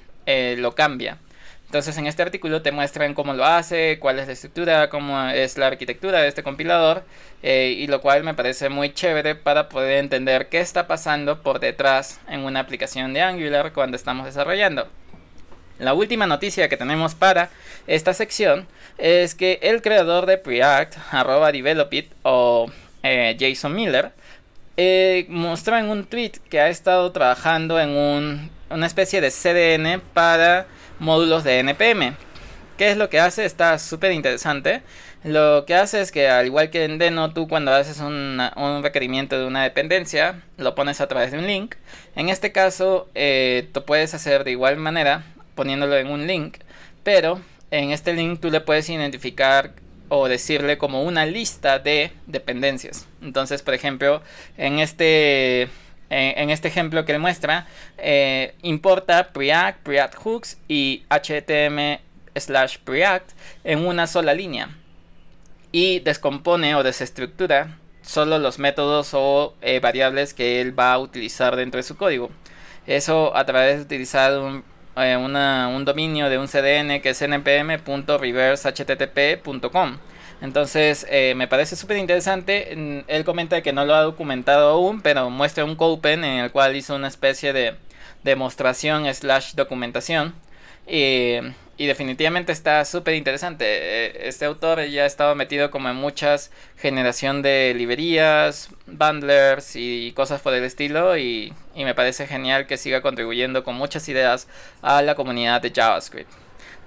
lo 0.57 0.75
cambia. 0.75 1.19
Entonces 1.67 1.99
en 1.99 2.07
este 2.07 2.23
artículo 2.23 2.63
te 2.63 2.71
muestran 2.71 3.13
cómo 3.15 3.35
lo 3.35 3.45
hace, 3.45 3.99
cuál 3.99 4.21
es 4.21 4.29
la 4.29 4.33
estructura, 4.35 4.89
cómo 4.89 5.21
es 5.29 5.59
la 5.59 5.67
arquitectura 5.67 6.21
de 6.21 6.29
este 6.29 6.45
compilador 6.45 7.03
eh, 7.43 7.75
y 7.77 7.89
lo 7.89 8.01
cual 8.01 8.23
me 8.23 8.35
parece 8.35 8.69
muy 8.69 8.95
chévere 8.95 9.35
para 9.35 9.69
poder 9.69 9.99
entender 9.99 10.49
qué 10.49 10.61
está 10.61 10.87
pasando 10.87 11.43
por 11.43 11.59
detrás 11.59 12.21
en 12.29 12.41
una 12.41 12.61
aplicación 12.61 13.13
de 13.13 13.21
Angular 13.21 13.73
cuando 13.73 13.97
estamos 13.97 14.27
desarrollando. 14.27 14.89
La 15.81 15.93
última 15.93 16.27
noticia 16.27 16.69
que 16.69 16.77
tenemos 16.77 17.15
para 17.15 17.51
esta 17.87 18.15
sección 18.15 18.67
es 18.97 19.35
que 19.35 19.59
el 19.61 19.83
creador 19.83 20.25
de 20.25 20.39
Preact, 20.39 20.97
arroba 21.11 21.53
developit 21.53 22.11
o 22.23 22.71
eh, 23.03 23.37
Jason 23.39 23.75
Miller, 23.75 24.13
eh, 24.77 25.27
mostró 25.29 25.77
en 25.77 25.89
un 25.89 26.05
tweet 26.05 26.33
que 26.49 26.61
ha 26.61 26.69
estado 26.69 27.11
trabajando 27.11 27.81
en 27.81 27.91
un, 27.91 28.51
una 28.71 28.87
especie 28.87 29.21
de 29.21 29.31
CDN 29.31 30.01
para 30.15 30.67
módulos 30.99 31.45
de 31.45 31.59
NPM. 31.61 32.17
¿Qué 32.77 32.91
es 32.91 32.97
lo 32.97 33.09
que 33.09 33.21
hace? 33.21 33.45
Está 33.45 33.79
súper 33.79 34.13
interesante. 34.13 34.83
Lo 35.25 35.65
que 35.67 35.75
hace 35.75 36.01
es 36.01 36.13
que 36.13 36.29
al 36.29 36.47
igual 36.47 36.71
que 36.71 36.85
en 36.85 36.99
Deno, 36.99 37.33
tú 37.33 37.49
cuando 37.49 37.73
haces 37.73 37.99
un 38.01 38.39
requerimiento 38.83 39.39
de 39.39 39.47
una 39.47 39.63
dependencia, 39.63 40.43
lo 40.57 40.75
pones 40.75 41.01
a 41.01 41.09
través 41.09 41.33
de 41.33 41.39
un 41.39 41.47
link. 41.47 41.75
En 42.15 42.29
este 42.29 42.53
caso, 42.53 43.09
eh, 43.15 43.69
tú 43.73 43.85
puedes 43.85 44.15
hacer 44.15 44.45
de 44.45 44.53
igual 44.53 44.77
manera, 44.77 45.25
poniéndolo 45.55 45.97
en 45.97 46.11
un 46.11 46.27
link, 46.27 46.59
pero 47.03 47.41
en 47.71 47.91
este 47.91 48.13
link 48.13 48.41
tú 48.41 48.51
le 48.51 48.61
puedes 48.61 48.89
identificar 48.89 49.73
o 50.09 50.29
decirle 50.29 50.79
como 50.79 51.03
una 51.03 51.27
lista 51.27 51.79
de 51.79 52.13
dependencias. 52.27 53.09
Entonces, 53.23 53.63
por 53.63 53.75
ejemplo, 53.75 54.23
en 54.57 54.79
este 54.79 55.69
en 56.11 56.51
este 56.51 56.69
ejemplo 56.69 57.05
que 57.05 57.19
muestra, 57.19 57.67
eh, 57.99 58.55
importa 58.63 59.33
Preact, 59.33 59.83
Preact 59.83 60.15
Hooks 60.17 60.59
y 60.69 61.05
HTML 61.09 62.01
slash 62.37 62.79
Preact 62.79 63.33
en 63.65 63.87
una 63.87 64.07
sola 64.07 64.35
línea 64.35 64.69
y 65.73 66.01
descompone 66.01 66.75
o 66.75 66.83
desestructura 66.83 67.79
solo 68.03 68.39
los 68.39 68.59
métodos 68.59 69.11
o 69.15 69.55
eh, 69.63 69.81
variables 69.81 70.33
que 70.33 70.61
él 70.61 70.79
va 70.79 70.93
a 70.93 70.99
utilizar 70.99 71.57
dentro 71.57 71.79
de 71.79 71.83
su 71.83 71.97
código. 71.97 72.31
Eso 72.87 73.37
a 73.37 73.45
través 73.45 73.79
de 73.79 73.83
utilizar 73.83 74.39
un, 74.39 74.63
eh, 74.97 75.17
un 75.17 75.85
dominio 75.85 76.31
de 76.31 76.39
un 76.39 76.47
CDN 76.47 77.01
que 77.01 77.09
es 77.11 77.21
npm.reversehttp.com. 77.21 79.99
Entonces 80.43 81.07
eh, 81.09 81.35
me 81.37 81.49
parece 81.49 81.77
súper 81.77 81.97
interesante. 81.97 83.05
Él 83.09 83.25
comenta 83.25 83.63
que 83.63 83.73
no 83.73 83.85
lo 83.85 83.95
ha 83.95 84.03
documentado 84.03 84.71
aún, 84.71 85.01
pero 85.01 85.31
muestra 85.31 85.65
un 85.65 85.77
copen 85.77 86.25
en 86.25 86.45
el 86.45 86.53
cual 86.53 86.77
hizo 86.77 86.95
una 86.95 87.09
especie 87.09 87.53
de 87.53 87.77
demostración 88.23 89.13
slash 89.13 89.55
documentación. 89.55 90.35
Y, 90.87 91.39
definitivamente 91.79 92.53
está 92.53 92.85
súper 92.85 93.15
interesante. 93.15 93.65
Eh, 93.69 94.29
este 94.29 94.45
autor 94.45 94.85
ya 94.87 95.03
ha 95.03 95.07
estado 95.07 95.35
metido 95.35 95.71
como 95.71 95.89
en 95.89 95.97
muchas 95.97 96.51
generación 96.77 97.43
de 97.43 97.75
librerías, 97.77 98.71
bundlers 98.87 99.77
y 99.77 100.13
cosas 100.13 100.41
por 100.41 100.55
el 100.55 100.65
estilo. 100.65 101.17
y 101.19 101.53
me 101.75 101.95
parece 101.95 102.27
genial 102.27 102.67
que 102.67 102.77
siga 102.79 103.03
contribuyendo 103.03 103.65
con 103.65 103.75
muchas 103.77 104.09
ideas 104.09 104.49
a 104.83 105.03
la 105.03 105.15
comunidad 105.15 105.61
de 105.63 105.71
JavaScript. 105.71 106.46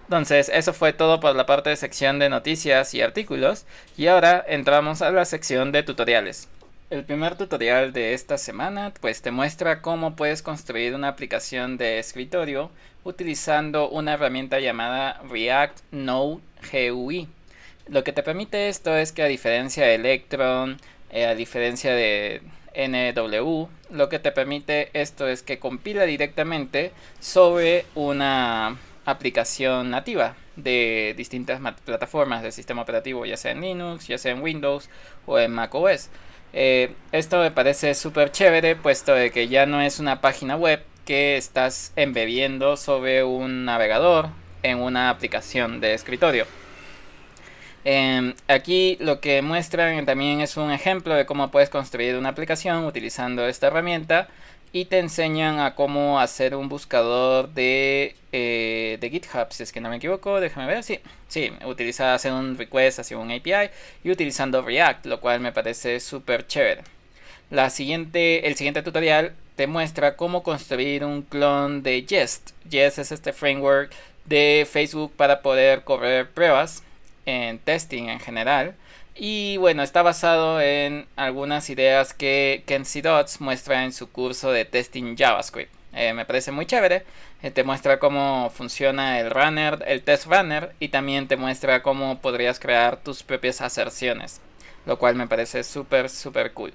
Entonces, 0.09 0.49
eso 0.51 0.73
fue 0.73 0.91
todo 0.91 1.19
por 1.19 1.35
la 1.35 1.45
parte 1.45 1.69
de 1.69 1.75
sección 1.75 2.17
de 2.17 2.29
noticias 2.29 2.95
y 2.95 3.01
artículos. 3.03 3.67
Y 3.95 4.07
ahora 4.07 4.43
entramos 4.47 5.03
a 5.03 5.11
la 5.11 5.23
sección 5.23 5.71
de 5.71 5.83
tutoriales. 5.83 6.47
El 6.89 7.03
primer 7.03 7.35
tutorial 7.35 7.93
de 7.93 8.15
esta 8.15 8.39
semana 8.39 8.91
pues 9.01 9.21
te 9.21 9.29
muestra 9.29 9.83
cómo 9.83 10.15
puedes 10.15 10.41
construir 10.41 10.95
una 10.95 11.09
aplicación 11.09 11.77
de 11.77 11.99
escritorio 11.99 12.71
utilizando 13.03 13.87
una 13.87 14.13
herramienta 14.13 14.59
llamada 14.59 15.21
React 15.29 15.77
Node 15.91 16.41
GUI. 16.71 17.27
Lo 17.87 18.03
que 18.03 18.11
te 18.11 18.23
permite 18.23 18.67
esto 18.67 18.97
es 18.97 19.11
que 19.11 19.21
a 19.21 19.27
diferencia 19.27 19.85
de 19.85 19.93
Electron, 19.93 20.79
eh, 21.11 21.27
a 21.27 21.35
diferencia 21.35 21.93
de 21.93 22.41
NW, 22.73 23.67
lo 23.91 24.09
que 24.09 24.17
te 24.17 24.31
permite 24.31 24.89
esto 24.93 25.27
es 25.27 25.43
que 25.43 25.59
compila 25.59 26.05
directamente 26.05 26.93
sobre 27.19 27.85
una 27.93 28.75
aplicación 29.09 29.89
nativa 29.89 30.35
de 30.55 31.13
distintas 31.17 31.59
plataformas 31.85 32.41
del 32.43 32.51
sistema 32.51 32.81
operativo, 32.81 33.25
ya 33.25 33.37
sea 33.37 33.51
en 33.51 33.61
Linux, 33.61 34.07
ya 34.07 34.17
sea 34.17 34.31
en 34.31 34.41
Windows 34.41 34.89
o 35.25 35.39
en 35.39 35.51
macOS. 35.51 36.09
Eh, 36.53 36.93
esto 37.11 37.39
me 37.39 37.51
parece 37.51 37.93
súper 37.95 38.31
chévere, 38.31 38.75
puesto 38.75 39.13
de 39.13 39.31
que 39.31 39.47
ya 39.47 39.65
no 39.65 39.81
es 39.81 39.99
una 39.99 40.21
página 40.21 40.55
web 40.55 40.83
que 41.05 41.37
estás 41.37 41.93
embebiendo 41.95 42.77
sobre 42.77 43.23
un 43.23 43.65
navegador 43.65 44.29
en 44.63 44.79
una 44.79 45.09
aplicación 45.09 45.79
de 45.79 45.93
escritorio. 45.93 46.45
Em, 47.85 48.35
aquí 48.47 48.97
lo 48.99 49.21
que 49.21 49.41
muestran 49.41 50.05
también 50.05 50.41
es 50.41 50.57
un 50.57 50.71
ejemplo 50.71 51.15
de 51.15 51.25
cómo 51.25 51.49
puedes 51.49 51.69
construir 51.69 52.15
una 52.17 52.29
aplicación 52.29 52.85
utilizando 52.85 53.47
esta 53.47 53.67
herramienta 53.67 54.27
y 54.71 54.85
te 54.85 54.99
enseñan 54.99 55.59
a 55.59 55.75
cómo 55.75 56.19
hacer 56.19 56.55
un 56.55 56.69
buscador 56.69 57.49
de, 57.49 58.15
eh, 58.31 58.97
de 58.99 59.09
GitHub, 59.09 59.47
si 59.51 59.63
es 59.63 59.71
que 59.71 59.81
no 59.81 59.89
me 59.89 59.97
equivoco, 59.97 60.39
déjame 60.39 60.67
ver, 60.67 60.83
sí, 60.83 60.99
sí, 61.27 61.51
utiliza 61.65 62.13
hacer 62.13 62.33
un 62.33 62.57
request 62.57 62.99
hacia 62.99 63.17
un 63.17 63.31
API 63.31 63.71
y 64.03 64.11
utilizando 64.11 64.61
React, 64.61 65.07
lo 65.07 65.19
cual 65.19 65.39
me 65.39 65.51
parece 65.51 65.99
súper 65.99 66.45
chévere. 66.47 66.83
La 67.49 67.69
siguiente, 67.71 68.47
el 68.47 68.55
siguiente 68.55 68.83
tutorial 68.83 69.33
te 69.55 69.65
muestra 69.65 70.15
cómo 70.15 70.43
construir 70.43 71.03
un 71.03 71.23
clon 71.23 71.81
de 71.83 72.05
Jest. 72.07 72.51
Jest 72.69 72.99
es 72.99 73.11
este 73.11 73.33
framework 73.33 73.91
de 74.25 74.67
Facebook 74.71 75.11
para 75.15 75.41
poder 75.41 75.83
correr 75.83 76.29
pruebas 76.29 76.83
en 77.25 77.57
testing 77.59 78.03
en 78.09 78.19
general. 78.19 78.75
Y 79.15 79.57
bueno, 79.57 79.83
está 79.83 80.01
basado 80.01 80.61
en 80.61 81.07
algunas 81.15 81.69
ideas 81.69 82.13
que 82.13 82.63
Kenzie 82.65 83.01
Dodds 83.01 83.41
muestra 83.41 83.83
en 83.83 83.91
su 83.91 84.09
curso 84.09 84.51
de 84.51 84.65
testing 84.65 85.15
JavaScript. 85.17 85.71
Eh, 85.93 86.13
me 86.13 86.25
parece 86.25 86.51
muy 86.51 86.65
chévere. 86.65 87.03
Eh, 87.41 87.51
te 87.51 87.63
muestra 87.63 87.99
cómo 87.99 88.51
funciona 88.53 89.19
el 89.19 89.31
runner, 89.31 89.83
el 89.87 90.03
test 90.03 90.25
runner 90.27 90.73
y 90.79 90.89
también 90.89 91.27
te 91.27 91.37
muestra 91.37 91.81
cómo 91.81 92.19
podrías 92.19 92.59
crear 92.59 92.97
tus 92.97 93.23
propias 93.23 93.61
aserciones. 93.61 94.41
Lo 94.85 94.97
cual 94.97 95.15
me 95.15 95.27
parece 95.27 95.63
súper, 95.63 96.09
súper 96.09 96.53
cool. 96.53 96.73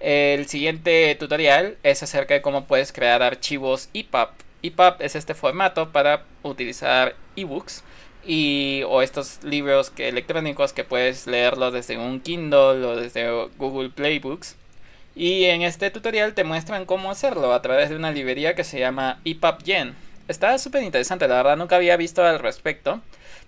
El 0.00 0.46
siguiente 0.46 1.14
tutorial 1.16 1.76
es 1.82 2.02
acerca 2.02 2.34
de 2.34 2.42
cómo 2.42 2.64
puedes 2.64 2.92
crear 2.92 3.22
archivos 3.22 3.90
EPUB. 3.92 4.28
EPUB 4.62 4.96
es 5.00 5.14
este 5.14 5.34
formato 5.34 5.90
para 5.92 6.24
utilizar 6.42 7.14
ebooks 7.36 7.84
y 8.24 8.82
o 8.86 9.02
estos 9.02 9.42
libros 9.42 9.90
que, 9.90 10.08
electrónicos 10.08 10.72
que 10.72 10.84
puedes 10.84 11.26
leerlo 11.26 11.70
desde 11.70 11.98
un 11.98 12.20
Kindle 12.20 12.84
o 12.84 12.96
desde 12.96 13.28
Google 13.58 13.90
Playbooks. 13.90 14.56
Y 15.14 15.44
en 15.44 15.62
este 15.62 15.90
tutorial 15.90 16.34
te 16.34 16.44
muestran 16.44 16.86
cómo 16.86 17.10
hacerlo 17.10 17.52
a 17.52 17.62
través 17.62 17.90
de 17.90 17.96
una 17.96 18.12
librería 18.12 18.54
que 18.54 18.64
se 18.64 18.78
llama 18.78 19.20
EPUBGen. 19.24 19.94
Está 20.28 20.56
súper 20.58 20.84
interesante, 20.84 21.26
la 21.26 21.36
verdad 21.36 21.56
nunca 21.56 21.76
había 21.76 21.96
visto 21.96 22.24
al 22.24 22.38
respecto. 22.38 23.00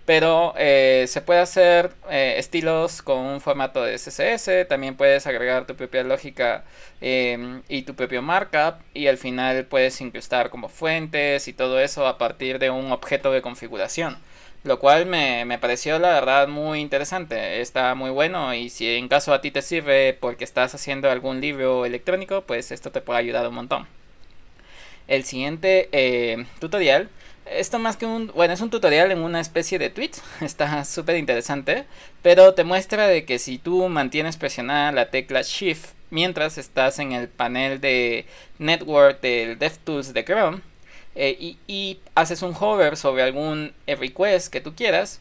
Pero 0.05 0.53
eh, 0.57 1.05
se 1.07 1.21
puede 1.21 1.39
hacer 1.39 1.91
eh, 2.09 2.35
estilos 2.37 3.01
con 3.01 3.19
un 3.19 3.39
formato 3.39 3.81
de 3.83 3.95
CSS, 3.95 4.67
también 4.67 4.97
puedes 4.97 5.25
agregar 5.27 5.65
tu 5.65 5.75
propia 5.75 6.03
lógica 6.03 6.65
em, 6.99 7.61
y 7.69 7.83
tu 7.83 7.95
propio 7.95 8.21
markup 8.21 8.81
y 8.93 9.07
al 9.07 9.17
final 9.17 9.65
puedes 9.65 10.01
incrustar 10.01 10.49
como 10.49 10.67
fuentes 10.67 11.47
y 11.47 11.53
todo 11.53 11.79
eso 11.79 12.05
a 12.05 12.17
partir 12.17 12.59
de 12.59 12.69
un 12.69 12.91
objeto 12.91 13.31
de 13.31 13.41
configuración. 13.41 14.17
Lo 14.63 14.79
cual 14.79 15.05
me, 15.05 15.43
me 15.43 15.59
pareció 15.59 15.99
la 15.99 16.13
verdad 16.13 16.47
muy 16.47 16.79
interesante, 16.79 17.59
está 17.59 17.95
muy 17.95 18.11
bueno 18.11 18.53
y 18.53 18.69
si 18.69 18.87
en 18.95 19.09
caso 19.09 19.33
a 19.33 19.41
ti 19.41 19.51
te 19.51 19.61
sirve 19.61 20.17
porque 20.17 20.45
estás 20.45 20.73
haciendo 20.73 21.11
algún 21.11 21.41
libro 21.41 21.85
electrónico, 21.85 22.43
pues 22.43 22.71
esto 22.71 22.89
te 22.89 23.01
puede 23.01 23.19
ayudar 23.19 23.45
un 23.47 23.55
montón. 23.55 23.87
El 25.07 25.25
siguiente 25.25 25.89
eh, 25.91 26.45
tutorial. 26.59 27.09
Esto 27.45 27.77
más 27.77 27.97
que 27.97 28.05
un, 28.05 28.27
bueno, 28.27 28.53
es 28.53 28.61
un 28.61 28.69
tutorial 28.69 29.11
en 29.11 29.19
una 29.19 29.41
especie 29.41 29.77
de 29.77 29.89
tweet, 29.89 30.11
está 30.41 30.85
súper 30.85 31.17
interesante, 31.17 31.83
pero 32.21 32.53
te 32.53 32.63
muestra 32.63 33.07
de 33.07 33.25
que 33.25 33.39
si 33.39 33.57
tú 33.57 33.89
mantienes 33.89 34.37
presionada 34.37 34.93
la 34.93 35.09
tecla 35.09 35.41
Shift 35.41 35.89
mientras 36.09 36.57
estás 36.57 36.99
en 36.99 37.11
el 37.11 37.27
panel 37.27 37.81
de 37.81 38.25
Network 38.59 39.19
del 39.19 39.59
DevTools 39.59 40.13
de 40.13 40.23
Chrome 40.23 40.72
eh, 41.15 41.57
y, 41.67 41.99
haces 42.15 42.41
un 42.41 42.55
hover 42.59 42.97
sobre 42.97 43.23
algún 43.23 43.73
request 43.87 44.51
que 44.51 44.61
tú 44.61 44.75
quieras, 44.75 45.19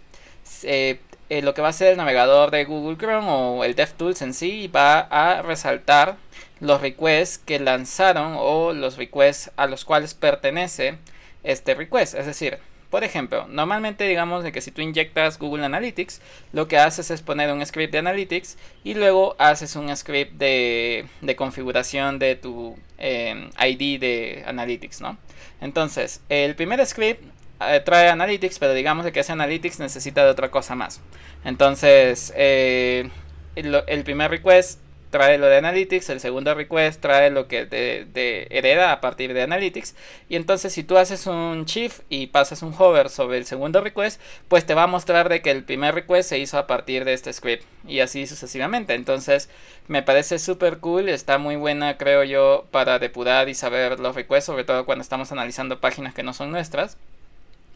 eh, 0.62 1.00
eh, 1.28 1.42
lo 1.42 1.54
que 1.54 1.62
va 1.62 1.68
a 1.68 1.70
hacer 1.70 1.88
el 1.92 1.96
navegador 1.96 2.50
de 2.50 2.64
Google 2.64 2.98
Chrome 2.98 3.28
o 3.28 3.64
el 3.64 3.74
DevTools 3.74 4.20
en 4.22 4.34
sí 4.34 4.68
va 4.68 5.00
a 5.00 5.40
resaltar 5.42 6.16
los 6.60 6.80
requests 6.80 7.38
que 7.38 7.58
lanzaron 7.58 8.36
o 8.38 8.72
los 8.72 8.96
requests 8.96 9.50
a 9.56 9.66
los 9.66 9.84
cuales 9.84 10.14
pertenece 10.14 10.98
este 11.42 11.74
request. 11.74 12.14
Es 12.14 12.26
decir, 12.26 12.58
por 12.92 13.04
ejemplo, 13.04 13.46
normalmente 13.48 14.06
digamos 14.06 14.44
de 14.44 14.52
que 14.52 14.60
si 14.60 14.70
tú 14.70 14.82
inyectas 14.82 15.38
Google 15.38 15.64
Analytics, 15.64 16.20
lo 16.52 16.68
que 16.68 16.76
haces 16.76 17.10
es 17.10 17.22
poner 17.22 17.50
un 17.50 17.64
script 17.64 17.90
de 17.90 18.00
Analytics 18.00 18.58
y 18.84 18.92
luego 18.92 19.34
haces 19.38 19.76
un 19.76 19.96
script 19.96 20.34
de, 20.34 21.06
configuración 21.34 22.18
de 22.18 22.36
tu 22.36 22.76
em, 22.98 23.48
ID 23.58 23.98
de 23.98 24.44
Analytics, 24.46 25.00
¿no? 25.00 25.16
Entonces, 25.62 26.20
el 26.28 26.54
primer 26.54 26.84
script 26.84 27.24
eh, 27.66 27.80
trae 27.80 28.10
Analytics, 28.10 28.58
pero 28.58 28.74
digamos 28.74 29.06
de 29.06 29.12
que 29.12 29.20
ese 29.20 29.32
Analytics 29.32 29.80
necesita 29.80 30.22
de 30.22 30.30
otra 30.30 30.50
cosa 30.50 30.74
más. 30.74 31.00
Entonces, 31.46 32.30
eh, 32.36 33.08
el 33.56 34.04
primer 34.04 34.30
request 34.30 34.80
trae 35.12 35.36
lo 35.36 35.46
de 35.46 35.58
Analytics, 35.58 36.08
el 36.08 36.20
segundo 36.20 36.54
request 36.54 37.00
trae 37.00 37.30
lo 37.30 37.46
que 37.46 37.66
de, 37.66 38.46
hereda 38.50 38.92
a 38.92 39.00
partir 39.02 39.34
de 39.34 39.42
Analytics. 39.42 39.94
Y 40.30 40.36
entonces 40.36 40.72
si 40.72 40.82
tú 40.82 40.96
haces 40.96 41.26
un 41.26 41.66
shift 41.66 42.00
y 42.08 42.28
pasas 42.28 42.62
un 42.62 42.74
hover 42.76 43.10
sobre 43.10 43.36
el 43.36 43.44
segundo 43.44 43.82
request, 43.82 44.20
pues 44.48 44.64
te 44.64 44.74
va 44.74 44.84
a 44.84 44.86
mostrar 44.86 45.28
de 45.28 45.42
que 45.42 45.50
el 45.50 45.64
primer 45.64 45.94
request 45.94 46.30
se 46.30 46.38
hizo 46.38 46.56
a 46.56 46.66
partir 46.66 47.04
de 47.04 47.12
este 47.12 47.30
script. 47.32 47.64
Y 47.86 48.00
así 48.00 48.26
sucesivamente. 48.26 48.94
Entonces 48.94 49.50
me 49.86 50.02
parece 50.02 50.38
súper 50.38 50.78
cool, 50.78 51.10
está 51.10 51.36
muy 51.36 51.56
buena 51.56 51.98
creo 51.98 52.24
yo 52.24 52.64
para 52.70 52.98
depurar 52.98 53.50
y 53.50 53.54
saber 53.54 54.00
los 54.00 54.14
requests, 54.14 54.46
sobre 54.46 54.64
todo 54.64 54.86
cuando 54.86 55.02
estamos 55.02 55.30
analizando 55.30 55.78
páginas 55.78 56.14
que 56.14 56.22
no 56.22 56.32
son 56.32 56.50
nuestras. 56.50 56.96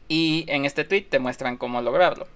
Y 0.09 0.47
en 0.49 0.65
este 0.65 0.85
tweet 0.85 1.03
te 1.11 1.19
muestran 1.19 1.59
cómo 1.59 1.83
lograrlo. 1.83 2.27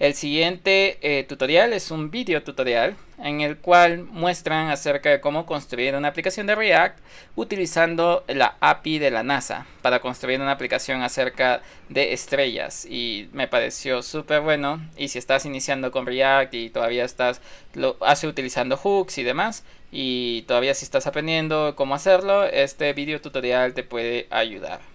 El 0.00 0.14
siguiente 0.14 0.96
eh, 1.02 1.24
tutorial 1.24 1.74
es 1.74 1.90
un 1.90 2.10
video 2.10 2.42
tutorial 2.42 2.96
en 3.22 3.42
el 3.42 3.58
cual 3.58 4.04
muestran 4.04 4.70
acerca 4.70 5.10
de 5.10 5.20
cómo 5.20 5.44
construir 5.44 5.94
una 5.94 6.08
aplicación 6.08 6.46
de 6.46 6.54
React 6.54 6.98
utilizando 7.36 8.24
la 8.26 8.56
API 8.60 8.98
de 8.98 9.10
la 9.10 9.22
NASA 9.22 9.66
para 9.82 10.00
construir 10.00 10.40
una 10.40 10.52
aplicación 10.52 11.02
acerca 11.02 11.60
de 11.90 12.14
estrellas 12.14 12.86
y 12.86 13.28
me 13.34 13.46
pareció 13.46 14.00
súper 14.00 14.40
bueno 14.40 14.80
y 14.96 15.08
si 15.08 15.18
estás 15.18 15.44
iniciando 15.44 15.90
con 15.90 16.06
React 16.06 16.54
y 16.54 16.70
todavía 16.70 17.04
estás 17.04 17.42
lo 17.74 17.98
hace 18.00 18.26
utilizando 18.26 18.78
hooks 18.78 19.18
y 19.18 19.22
demás 19.22 19.64
y 19.92 20.46
todavía 20.48 20.72
si 20.72 20.86
estás 20.86 21.06
aprendiendo 21.06 21.74
cómo 21.76 21.94
hacerlo 21.94 22.46
este 22.46 22.94
video 22.94 23.20
tutorial 23.20 23.74
te 23.74 23.82
puede 23.82 24.28
ayudar. 24.30 24.89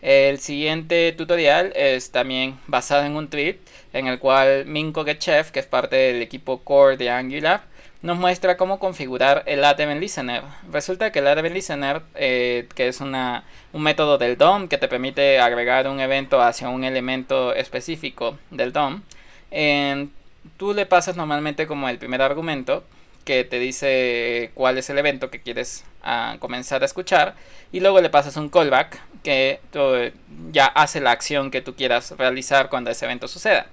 El 0.00 0.38
siguiente 0.38 1.12
tutorial 1.12 1.72
es 1.74 2.12
también 2.12 2.58
basado 2.68 3.04
en 3.04 3.16
un 3.16 3.28
tweet 3.28 3.58
en 3.92 4.06
el 4.06 4.18
cual 4.18 4.64
Minko 4.66 5.04
Getchef, 5.04 5.50
que 5.50 5.58
es 5.60 5.66
parte 5.66 5.96
del 5.96 6.22
equipo 6.22 6.60
core 6.62 6.96
de 6.96 7.10
Angular, 7.10 7.62
nos 8.00 8.16
muestra 8.16 8.56
cómo 8.56 8.78
configurar 8.78 9.42
el 9.46 9.64
Admin 9.64 9.98
Listener. 9.98 10.42
Resulta 10.70 11.10
que 11.10 11.18
el 11.18 11.26
Admin 11.26 11.52
Listener, 11.52 12.02
eh, 12.14 12.68
que 12.76 12.86
es 12.86 13.00
una, 13.00 13.42
un 13.72 13.82
método 13.82 14.18
del 14.18 14.38
DOM 14.38 14.68
que 14.68 14.78
te 14.78 14.86
permite 14.86 15.40
agregar 15.40 15.88
un 15.88 15.98
evento 15.98 16.40
hacia 16.40 16.68
un 16.68 16.84
elemento 16.84 17.52
específico 17.54 18.38
del 18.50 18.72
DOM, 18.72 19.02
tú 20.56 20.74
le 20.74 20.86
pasas 20.86 21.16
normalmente 21.16 21.66
como 21.66 21.88
el 21.88 21.98
primer 21.98 22.22
argumento 22.22 22.84
que 23.28 23.44
te 23.44 23.58
dice 23.58 24.52
cuál 24.54 24.78
es 24.78 24.88
el 24.88 24.96
evento 24.96 25.30
que 25.30 25.42
quieres 25.42 25.84
ah, 26.02 26.38
comenzar 26.40 26.80
a 26.80 26.86
escuchar 26.86 27.34
y 27.70 27.80
luego 27.80 28.00
le 28.00 28.08
pasas 28.08 28.38
un 28.38 28.48
callback 28.48 28.98
que 29.22 29.60
ya 30.50 30.64
hace 30.64 31.02
la 31.02 31.10
acción 31.10 31.50
que 31.50 31.60
tú 31.60 31.74
quieras 31.74 32.14
realizar 32.16 32.70
cuando 32.70 32.90
ese 32.90 33.04
evento 33.04 33.28
suceda. 33.28 33.66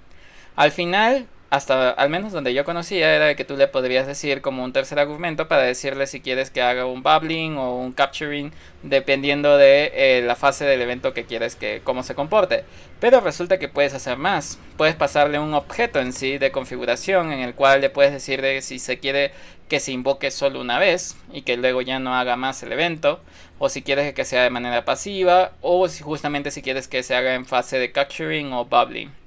Al 0.58 0.74
final 0.74 1.28
hasta 1.56 1.91
al 1.91 2.10
menos 2.10 2.34
donde 2.34 2.54
yo 2.54 2.65
conocía 2.65 3.15
era 3.15 3.36
que 3.36 3.46
tú 3.46 3.56
le 3.56 3.68
podrías 3.68 4.06
decir 4.06 4.41
como 4.41 4.63
un 4.63 4.74
tercer 4.74 5.00
argumento 5.00 5.48
para 5.48 5.62
decirle 5.62 6.06
si 6.06 6.20
quieres 6.20 6.50
que 6.50 6.62
haga 6.62 6.86
un 6.86 7.02
bubbling 7.02 7.56
o 7.58 7.78
un 7.78 7.94
capturing 7.94 8.52
dependiendo 8.84 9.58
de 9.58 9.91
eh, 9.96 10.22
la 10.22 10.36
fase 10.36 10.65
del 10.65 10.82
evento 10.82 11.13
que 11.13 11.24
quieres 11.24 11.56
que 11.56 11.82
cómo 11.84 12.04
se 12.04 12.13
comporte. 12.13 12.65
Pero 13.00 13.22
resulta 13.22 13.58
que 13.58 13.70
puedes 13.70 13.94
hacer 13.94 14.18
más. 14.18 14.60
Puedes 14.76 14.96
pasarle 14.96 15.39
un 15.39 15.54
objeto 15.54 16.00
en 16.00 16.12
sí 16.12 16.38
de 16.38 16.52
configuración 16.52 17.32
en 17.32 17.39
el 17.39 17.56
cual 17.56 17.80
le 17.80 17.89
puedes 17.89 18.12
decir 18.12 18.41
de 18.41 18.62
si 18.62 18.78
se 18.78 19.00
quiere 19.00 19.32
que 19.70 19.80
se 19.80 19.94
invoque 19.94 20.32
solo 20.32 20.60
una 20.60 20.78
vez 20.78 21.15
y 21.32 21.44
que 21.44 21.56
luego 21.56 21.82
ya 21.82 22.00
no 22.00 22.15
haga 22.15 22.36
más 22.36 22.62
el 22.63 22.74
evento 22.74 23.22
o 23.60 23.70
si 23.70 23.82
quieres 23.82 24.13
que 24.13 24.26
sea 24.26 24.44
de 24.44 24.50
manera 24.50 24.84
pasiva 24.84 25.54
o 25.62 25.88
si 25.88 26.04
justamente 26.04 26.52
si 26.52 26.62
quieres 26.62 26.89
que 26.89 27.02
se 27.02 27.15
haga 27.15 27.34
en 27.34 27.46
fase 27.46 27.80
de 27.80 27.91
capturing 27.94 28.52
o 28.52 28.65
bubbling 28.65 29.25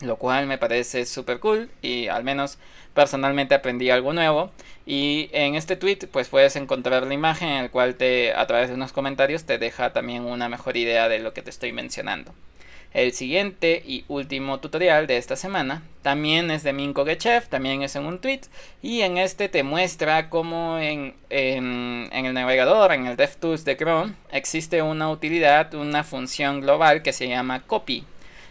lo 0.00 0.16
cual 0.16 0.46
me 0.46 0.58
parece 0.58 1.04
súper 1.06 1.40
cool 1.40 1.70
y 1.82 2.08
al 2.08 2.24
menos 2.24 2.58
personalmente 2.94 3.54
aprendí 3.54 3.90
algo 3.90 4.12
nuevo 4.12 4.50
y 4.86 5.28
en 5.32 5.54
este 5.54 5.76
tweet 5.76 5.98
pues 6.10 6.28
puedes 6.28 6.56
encontrar 6.56 7.06
la 7.06 7.14
imagen 7.14 7.48
en 7.48 7.64
el 7.64 7.70
cual 7.70 7.94
te 7.96 8.32
a 8.34 8.46
través 8.46 8.68
de 8.68 8.74
unos 8.74 8.92
comentarios 8.92 9.44
te 9.44 9.58
deja 9.58 9.92
también 9.92 10.24
una 10.24 10.48
mejor 10.48 10.76
idea 10.76 11.08
de 11.08 11.18
lo 11.18 11.32
que 11.32 11.42
te 11.42 11.50
estoy 11.50 11.72
mencionando. 11.72 12.34
El 12.92 13.12
siguiente 13.12 13.84
y 13.86 14.04
último 14.08 14.58
tutorial 14.58 15.06
de 15.06 15.16
esta 15.16 15.36
semana 15.36 15.84
también 16.02 16.50
es 16.50 16.64
de 16.64 16.72
Minko 16.72 17.04
Gechev, 17.04 17.46
también 17.48 17.82
es 17.82 17.94
en 17.94 18.04
un 18.04 18.18
tweet 18.18 18.40
y 18.82 19.02
en 19.02 19.16
este 19.16 19.48
te 19.48 19.62
muestra 19.62 20.28
cómo 20.28 20.76
en, 20.78 21.14
en, 21.28 22.08
en 22.10 22.26
el 22.26 22.34
navegador, 22.34 22.92
en 22.92 23.06
el 23.06 23.16
DevTools 23.16 23.64
de 23.64 23.76
Chrome, 23.76 24.14
existe 24.32 24.82
una 24.82 25.08
utilidad, 25.08 25.72
una 25.74 26.02
función 26.02 26.62
global 26.62 27.02
que 27.02 27.12
se 27.12 27.28
llama 27.28 27.62
copy 27.64 28.04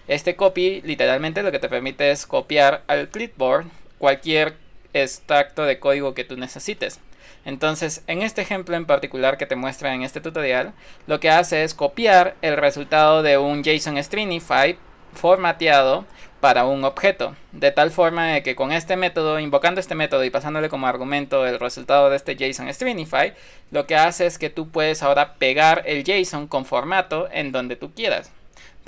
este 0.09 0.35
copy 0.35 0.81
literalmente 0.81 1.43
lo 1.43 1.51
que 1.51 1.59
te 1.59 1.69
permite 1.69 2.09
es 2.09 2.25
copiar 2.25 2.81
al 2.87 3.09
clipboard 3.09 3.67
cualquier 3.99 4.55
extracto 4.93 5.65
de 5.65 5.79
código 5.79 6.15
que 6.15 6.23
tú 6.23 6.35
necesites. 6.35 6.99
Entonces, 7.45 8.03
en 8.07 8.23
este 8.23 8.41
ejemplo 8.41 8.75
en 8.75 8.87
particular 8.87 9.37
que 9.37 9.45
te 9.45 9.55
muestra 9.55 9.93
en 9.93 10.01
este 10.01 10.19
tutorial, 10.19 10.73
lo 11.05 11.19
que 11.19 11.29
hace 11.29 11.63
es 11.63 11.75
copiar 11.75 12.35
el 12.41 12.57
resultado 12.57 13.21
de 13.21 13.37
un 13.37 13.63
JSON 13.63 14.03
Stringify 14.03 14.77
formateado 15.13 16.05
para 16.41 16.65
un 16.65 16.83
objeto. 16.85 17.35
De 17.51 17.71
tal 17.71 17.91
forma 17.91 18.41
que 18.41 18.55
con 18.55 18.71
este 18.71 18.95
método, 18.95 19.39
invocando 19.39 19.79
este 19.79 19.93
método 19.93 20.23
y 20.23 20.31
pasándole 20.31 20.69
como 20.69 20.87
argumento 20.87 21.45
el 21.45 21.59
resultado 21.59 22.09
de 22.09 22.15
este 22.15 22.35
JSON 22.35 22.73
Stringify, 22.73 23.33
lo 23.69 23.85
que 23.85 23.95
hace 23.95 24.25
es 24.25 24.39
que 24.39 24.49
tú 24.49 24.69
puedes 24.69 25.03
ahora 25.03 25.35
pegar 25.35 25.83
el 25.85 26.03
JSON 26.03 26.47
con 26.47 26.65
formato 26.65 27.29
en 27.31 27.51
donde 27.51 27.75
tú 27.75 27.93
quieras. 27.93 28.31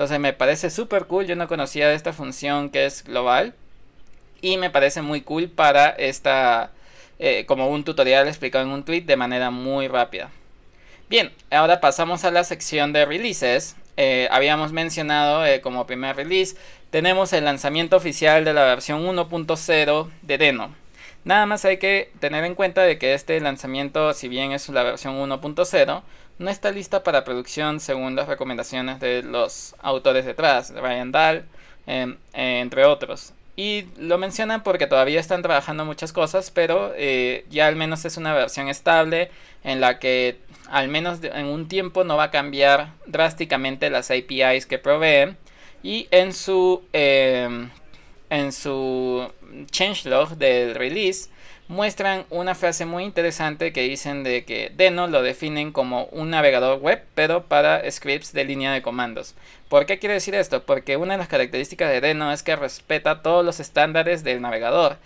Entonces 0.02 0.20
me 0.20 0.34
parece 0.34 0.72
súper 0.72 1.06
cool, 1.06 1.28
yo 1.28 1.36
no 1.36 1.48
conocía 1.48 1.94
esta 1.94 2.12
función 2.12 2.72
que 2.72 2.88
es 2.88 3.04
global 3.04 3.54
y 4.42 4.58
me 4.58 4.72
parece 4.72 5.04
muy 5.04 5.22
cool 5.22 5.48
para 5.48 5.90
esta, 5.90 6.72
eh, 7.20 7.46
como 7.46 7.68
un 7.68 7.84
tutorial 7.84 8.28
explicado 8.28 8.66
en 8.66 8.72
un 8.72 8.84
tweet 8.84 9.02
de 9.02 9.16
manera 9.16 9.52
muy 9.52 9.88
rápida. 9.88 10.32
Bien, 11.08 11.32
ahora 11.52 11.82
pasamos 11.82 12.24
a 12.24 12.32
la 12.32 12.44
sección 12.44 12.94
de 12.94 13.06
releases. 13.06 13.76
Eh, 13.96 14.28
habíamos 14.32 14.72
mencionado 14.72 15.46
eh, 15.46 15.62
como 15.62 15.86
primer 15.86 16.16
release 16.16 16.56
tenemos 16.90 17.32
el 17.32 17.46
lanzamiento 17.46 17.96
oficial 17.96 18.44
de 18.44 18.54
la 18.54 18.64
versión 18.64 19.06
1.0 19.06 20.10
de 20.24 20.38
Deno. 20.40 20.74
Nada 21.26 21.46
más 21.46 21.64
hay 21.64 21.78
que 21.78 22.12
tener 22.20 22.44
en 22.44 22.56
cuenta 22.56 22.82
de 22.82 22.98
que 22.98 23.14
este 23.14 23.40
lanzamiento, 23.40 24.16
si 24.16 24.28
bien 24.28 24.52
es 24.52 24.68
la 24.70 24.82
versión 24.82 25.16
1.0, 25.20 26.02
no 26.42 26.50
está 26.50 26.72
lista 26.72 27.04
para 27.04 27.24
producción 27.24 27.80
según 27.80 28.16
las 28.16 28.28
recomendaciones 28.28 29.00
de 29.00 29.24
los 29.24 29.76
autores 29.80 30.26
detrás, 30.26 30.74
Ryan 30.74 31.12
Dahl, 31.12 31.46
em, 31.86 32.18
entre 32.34 32.86
otros. 32.86 33.34
Y 33.56 33.86
lo 33.98 34.18
mencionan 34.18 34.64
porque 34.64 34.88
todavía 34.88 35.20
están 35.20 35.44
trabajando 35.44 35.86
muchas 35.86 36.12
cosas, 36.14 36.50
pero 36.52 36.94
eh, 36.96 37.46
ya 37.50 37.68
al 37.68 37.76
menos 37.76 38.06
es 38.06 38.18
una 38.18 38.34
versión 38.34 38.70
estable 38.70 39.30
en 39.64 39.82
la 39.82 40.00
que 40.00 40.40
al 40.70 40.88
menos 40.88 41.20
en 41.24 41.46
un 41.46 41.68
tiempo 41.68 42.04
no 42.04 42.18
va 42.18 42.26
a 42.26 42.32
cambiar 42.32 42.94
drásticamente 43.06 43.90
las 43.90 44.10
APIs 44.10 44.66
que 44.66 44.80
proveen 44.80 45.38
y 45.84 46.08
en 46.12 46.34
su, 46.34 46.82
em, 46.94 47.70
en 48.30 48.52
su 48.52 49.32
changelog 49.70 50.38
del 50.38 50.74
release 50.76 51.30
muestran 51.72 52.26
una 52.30 52.54
frase 52.54 52.86
muy 52.86 53.06
interesante 53.06 53.72
que 53.72 53.84
dicen 53.84 54.24
de 54.24 54.44
que 54.44 54.74
Deno 54.76 55.08
lo 55.08 55.22
definen 55.22 55.72
como 55.72 56.04
un 56.12 56.30
navegador 56.30 56.82
web, 56.82 57.02
pero 57.16 57.44
para 57.46 57.90
scripts 57.90 58.34
de 58.34 58.44
línea 58.44 58.74
de 58.74 58.82
comandos. 58.82 59.36
¿Por 59.70 59.86
qué 59.86 59.98
quiere 59.98 60.16
decir 60.16 60.36
esto? 60.36 60.64
Porque 60.66 60.98
una 60.98 61.14
de 61.14 61.20
las 61.20 61.30
características 61.30 61.90
de 61.90 62.02
Deno 62.02 62.34
es 62.34 62.44
que 62.44 62.58
respeta 62.58 63.22
todos 63.22 63.46
los 63.46 63.62
estándares 63.62 64.26
del 64.26 64.42
navegador. 64.42 64.98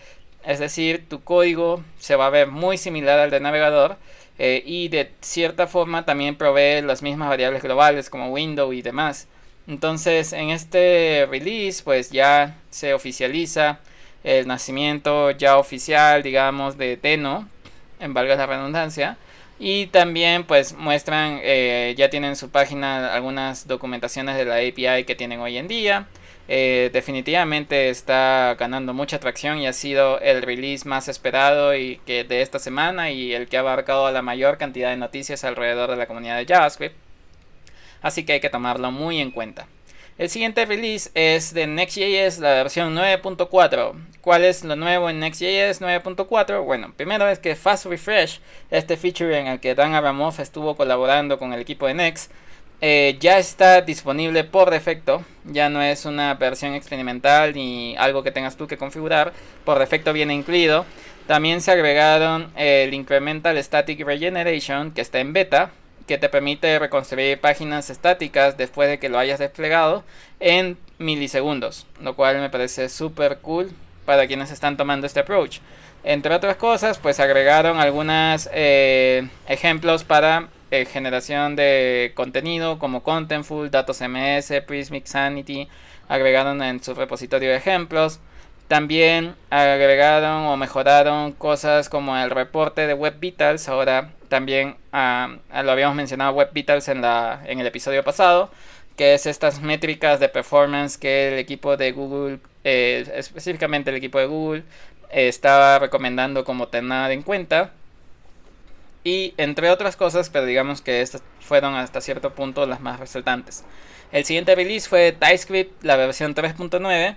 Es 0.44 0.58
decir, 0.58 1.08
tu 1.08 1.24
código 1.24 1.84
se 2.00 2.16
va 2.16 2.26
a 2.26 2.32
ver 2.32 2.48
muy 2.48 2.80
similar 2.80 3.20
al 3.20 3.30
del 3.30 3.44
navegador 3.44 3.98
eh, 4.40 4.64
y 4.66 4.88
de 4.88 5.12
cierta 5.22 5.68
forma 5.68 6.04
también 6.04 6.36
provee 6.36 6.82
las 6.82 7.04
mismas 7.04 7.30
variables 7.30 7.62
globales 7.62 8.10
como 8.10 8.32
window 8.32 8.74
y 8.74 8.82
demás. 8.82 9.28
Entonces 9.68 10.34
en 10.34 10.50
este 10.50 11.28
release 11.30 11.84
pues 11.84 12.10
ya 12.10 12.58
se 12.72 12.96
oficializa 12.96 13.82
el 14.26 14.48
nacimiento 14.48 15.32
ya 15.32 15.58
oficial 15.58 16.22
digamos 16.22 16.78
de 16.78 16.98
Teno, 16.98 17.48
en 18.00 18.14
valga 18.14 18.36
la 18.36 18.46
redundancia. 18.46 19.18
Y 19.58 19.88
también 19.88 20.44
pues 20.44 20.74
muestran, 20.74 21.40
eh, 21.42 21.96
ya 21.98 22.10
tienen 22.10 22.36
su 22.36 22.50
página 22.50 23.14
algunas 23.14 23.68
documentaciones 23.68 24.36
de 24.36 24.44
la 24.44 24.56
API 24.56 25.06
que 25.06 25.16
tienen 25.16 25.40
hoy 25.40 25.58
en 25.58 25.70
día. 25.70 26.08
Eh, 26.48 26.90
definitivamente 26.94 27.90
está 27.90 28.56
ganando 28.60 28.94
mucha 28.94 29.16
atracción 29.16 29.60
y 29.60 29.68
ha 29.68 29.74
sido 29.74 30.20
el 30.20 30.42
release 30.42 30.88
más 30.88 31.08
esperado 31.08 31.76
y 31.76 32.02
que 32.06 32.24
de 32.24 32.42
esta 32.42 32.60
semana 32.60 33.12
y 33.12 33.34
el 33.34 33.48
que 33.48 33.58
ha 33.58 33.62
abarcado 33.62 34.12
la 34.12 34.22
mayor 34.22 34.58
cantidad 34.58 34.90
de 34.90 34.98
noticias 34.98 35.44
alrededor 35.44 35.90
de 35.90 35.98
la 35.98 36.06
comunidad 36.06 36.38
de 36.38 36.46
JavaScript 36.46 36.96
así 38.06 38.24
que 38.24 38.34
hay 38.34 38.40
que 38.40 38.52
tomarlo 38.52 38.92
muy 38.92 39.20
en 39.20 39.32
cuenta. 39.32 39.68
El 40.18 40.30
siguiente 40.30 40.66
release 40.66 41.12
es 41.14 41.54
de 41.54 41.68
Next.js, 41.68 42.40
la 42.40 42.54
versión 42.54 42.96
9.4. 42.96 43.92
¿Cuál 44.22 44.46
es 44.46 44.64
lo 44.64 44.78
nuevo 44.78 45.10
en 45.10 45.20
Next.js 45.20 45.82
9.4? 45.82 46.64
Bueno, 46.64 46.94
primero 46.96 47.28
es 47.28 47.40
que 47.40 47.58
Fast 47.58 47.86
Refresh, 47.88 48.40
este 48.72 48.96
feature 48.96 49.38
en 49.38 49.48
el 49.48 49.60
que 49.60 49.76
Dan 49.76 49.94
Abramov 49.94 50.40
estuvo 50.40 50.78
colaborando 50.78 51.38
con 51.38 51.52
el 51.52 51.60
equipo 51.60 51.86
de 51.88 51.96
Next, 51.96 52.32
eh, 52.80 53.18
ya 53.20 53.40
está 53.40 53.82
disponible 53.82 54.46
por 54.46 54.72
defecto. 54.72 55.26
Ya 55.44 55.68
no 55.68 55.82
es 55.82 56.06
una 56.06 56.34
versión 56.36 56.76
experimental 56.76 57.54
ni 57.54 57.98
algo 57.98 58.24
que 58.24 58.32
tengas 58.32 58.56
tú 58.56 58.68
que 58.68 58.78
configurar. 58.78 59.34
Por 59.66 59.80
defecto 59.80 60.14
viene 60.14 60.34
incluido. 60.34 60.86
También 61.28 61.60
se 61.60 61.72
agregaron 61.72 62.54
el 62.56 62.94
Incremental 62.94 63.62
Static 63.62 64.06
Regeneration 64.06 64.92
que 64.92 65.02
está 65.02 65.20
en 65.20 65.34
beta 65.34 65.72
que 66.08 66.18
te 66.18 66.30
permite 66.30 66.78
reconstruir 66.80 67.40
páginas 67.40 67.90
estáticas 67.90 68.58
después 68.58 68.90
de 68.90 69.00
que 69.00 69.10
lo 69.10 69.18
hayas 69.18 69.40
desplegado 69.40 70.04
en 70.40 70.78
milisegundos, 70.98 71.88
lo 72.02 72.16
cual 72.16 72.40
me 72.40 72.50
parece 72.50 72.90
súper 72.90 73.40
cool 73.40 73.72
para 74.06 74.28
quienes 74.28 74.52
están 74.52 74.78
tomando 74.78 75.08
este 75.08 75.22
approach. 75.22 75.60
Entre 76.04 76.34
otras 76.34 76.58
cosas, 76.58 77.00
pues 77.00 77.20
agregaron 77.20 77.80
algunos 77.80 78.48
eh, 78.54 79.28
ejemplos 79.48 80.04
para 80.04 80.50
eh, 80.70 80.86
generación 80.86 81.56
de 81.56 82.12
contenido 82.16 82.78
como 82.78 83.02
Contentful, 83.02 83.72
Datos 83.72 84.02
MS, 84.02 84.62
Prismic 84.68 85.08
Sanity, 85.08 85.68
agregaron 86.08 86.62
en 86.62 86.84
su 86.84 86.94
repositorio 86.94 87.50
de 87.50 87.58
ejemplos. 87.58 88.20
También 88.68 89.36
agregaron 89.50 90.46
o 90.46 90.58
mejoraron 90.58 91.32
cosas 91.34 91.88
como 91.90 92.18
el 92.18 92.30
reporte 92.30 92.88
de 92.88 92.94
Web 92.94 93.20
Vitals. 93.20 93.70
Ahora 93.70 94.10
también 94.28 94.76
ah, 94.92 95.36
lo 95.64 95.72
habíamos 95.72 95.96
mencionado 95.96 96.34
Web 96.34 96.50
Vitals 96.54 96.88
en, 96.88 97.02
la, 97.02 97.42
en 97.46 97.60
el 97.60 97.68
episodio 97.68 98.04
pasado. 98.04 98.50
Que 98.98 99.14
es 99.14 99.26
estas 99.26 99.62
métricas 99.62 100.22
de 100.22 100.30
performance 100.30 100.98
que 100.98 101.28
el 101.34 101.40
equipo 101.40 101.76
de 101.76 101.92
Google, 101.92 102.40
eh, 102.64 103.06
específicamente 103.16 103.90
el 103.90 103.98
equipo 103.98 104.20
de 104.20 104.26
Google, 104.26 104.64
estaba 105.10 105.80
recomendando 105.80 106.46
como 106.46 106.70
tener 106.70 107.12
en 107.12 107.22
cuenta. 107.22 107.72
Y 109.04 109.34
entre 109.38 109.70
otras 109.70 109.96
cosas, 109.96 110.30
pero 110.30 110.46
digamos 110.46 110.82
que 110.82 111.02
estas 111.02 111.22
fueron 111.42 111.76
hasta 111.76 112.02
cierto 112.02 112.34
punto 112.34 112.66
las 112.66 112.80
más 112.80 113.00
resaltantes. 113.00 113.64
El 114.12 114.26
siguiente 114.26 114.56
release 114.56 114.88
fue 114.88 115.12
TypeScript, 115.12 115.84
la 115.84 115.96
versión 115.96 116.34
3.9 116.34 117.16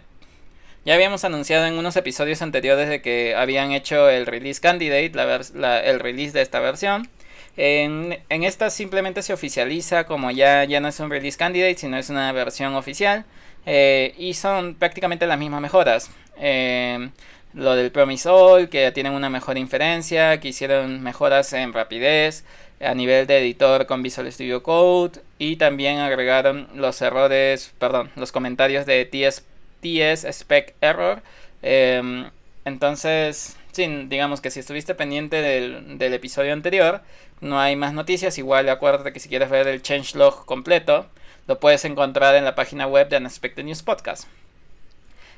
ya 0.88 0.94
habíamos 0.94 1.22
anunciado 1.24 1.66
en 1.66 1.74
unos 1.74 1.96
episodios 1.98 2.40
anteriores 2.40 2.88
de 2.88 3.02
que 3.02 3.34
habían 3.34 3.72
hecho 3.72 4.08
el 4.08 4.24
release 4.24 4.58
candidate, 4.58 5.12
el 5.84 6.00
release 6.00 6.32
de 6.32 6.40
esta 6.40 6.60
versión. 6.60 7.10
En, 7.58 8.16
esta 8.30 8.70
simplemente 8.70 9.20
se 9.20 9.34
oficializa 9.34 10.04
como 10.04 10.30
ya, 10.30 10.64
ya 10.64 10.80
no 10.80 10.88
es 10.88 10.98
un 10.98 11.10
release 11.10 11.36
candidate, 11.36 11.76
sino 11.76 11.98
es 11.98 12.08
una 12.08 12.32
versión 12.32 12.74
oficial. 12.74 13.26
Eh, 13.66 14.14
y 14.16 14.32
son 14.32 14.76
prácticamente 14.76 15.26
las 15.26 15.38
mismas 15.38 15.60
mejoras. 15.60 16.10
Eh, 16.38 17.10
lo 17.52 17.74
del 17.74 17.90
Promise 17.92 18.30
All, 18.30 18.70
que 18.70 18.90
tienen 18.90 19.12
una 19.12 19.28
mejor 19.28 19.58
inferencia, 19.58 20.40
que 20.40 20.48
hicieron 20.48 21.02
mejoras 21.02 21.52
en 21.52 21.74
rapidez 21.74 22.44
a 22.80 22.94
nivel 22.94 23.26
de 23.26 23.40
editor 23.40 23.84
con 23.84 24.02
Visual 24.02 24.32
Studio 24.32 24.62
Code 24.62 25.20
y 25.36 25.56
también 25.56 25.98
agregaron 25.98 26.66
los 26.74 27.02
errores, 27.02 27.74
perdón, 27.78 28.10
los 28.16 28.32
comentarios 28.32 28.86
de 28.86 29.04
TS 29.04 29.42
TS 29.80 30.24
spec 30.32 30.74
error. 30.80 31.22
Em, 31.62 32.30
entonces, 32.64 33.56
sí, 33.72 33.86
digamos 34.08 34.40
que 34.40 34.50
si 34.50 34.60
estuviste 34.60 34.94
pendiente 34.94 35.36
del, 35.42 35.98
del, 35.98 36.14
episodio 36.14 36.52
anterior, 36.52 37.02
no 37.40 37.60
hay 37.60 37.76
más 37.76 37.92
noticias. 37.94 38.38
Igual 38.38 38.68
acuérdate 38.68 39.12
que 39.12 39.20
si 39.20 39.28
quieres 39.28 39.50
ver 39.50 39.66
el 39.68 39.82
changelog 39.82 40.44
completo, 40.44 41.06
lo 41.46 41.60
puedes 41.60 41.84
encontrar 41.84 42.34
en 42.34 42.44
la 42.44 42.54
página 42.54 42.86
web 42.86 43.08
de 43.08 43.16
Unexpected 43.16 43.64
News 43.64 43.82
Podcast. 43.82 44.28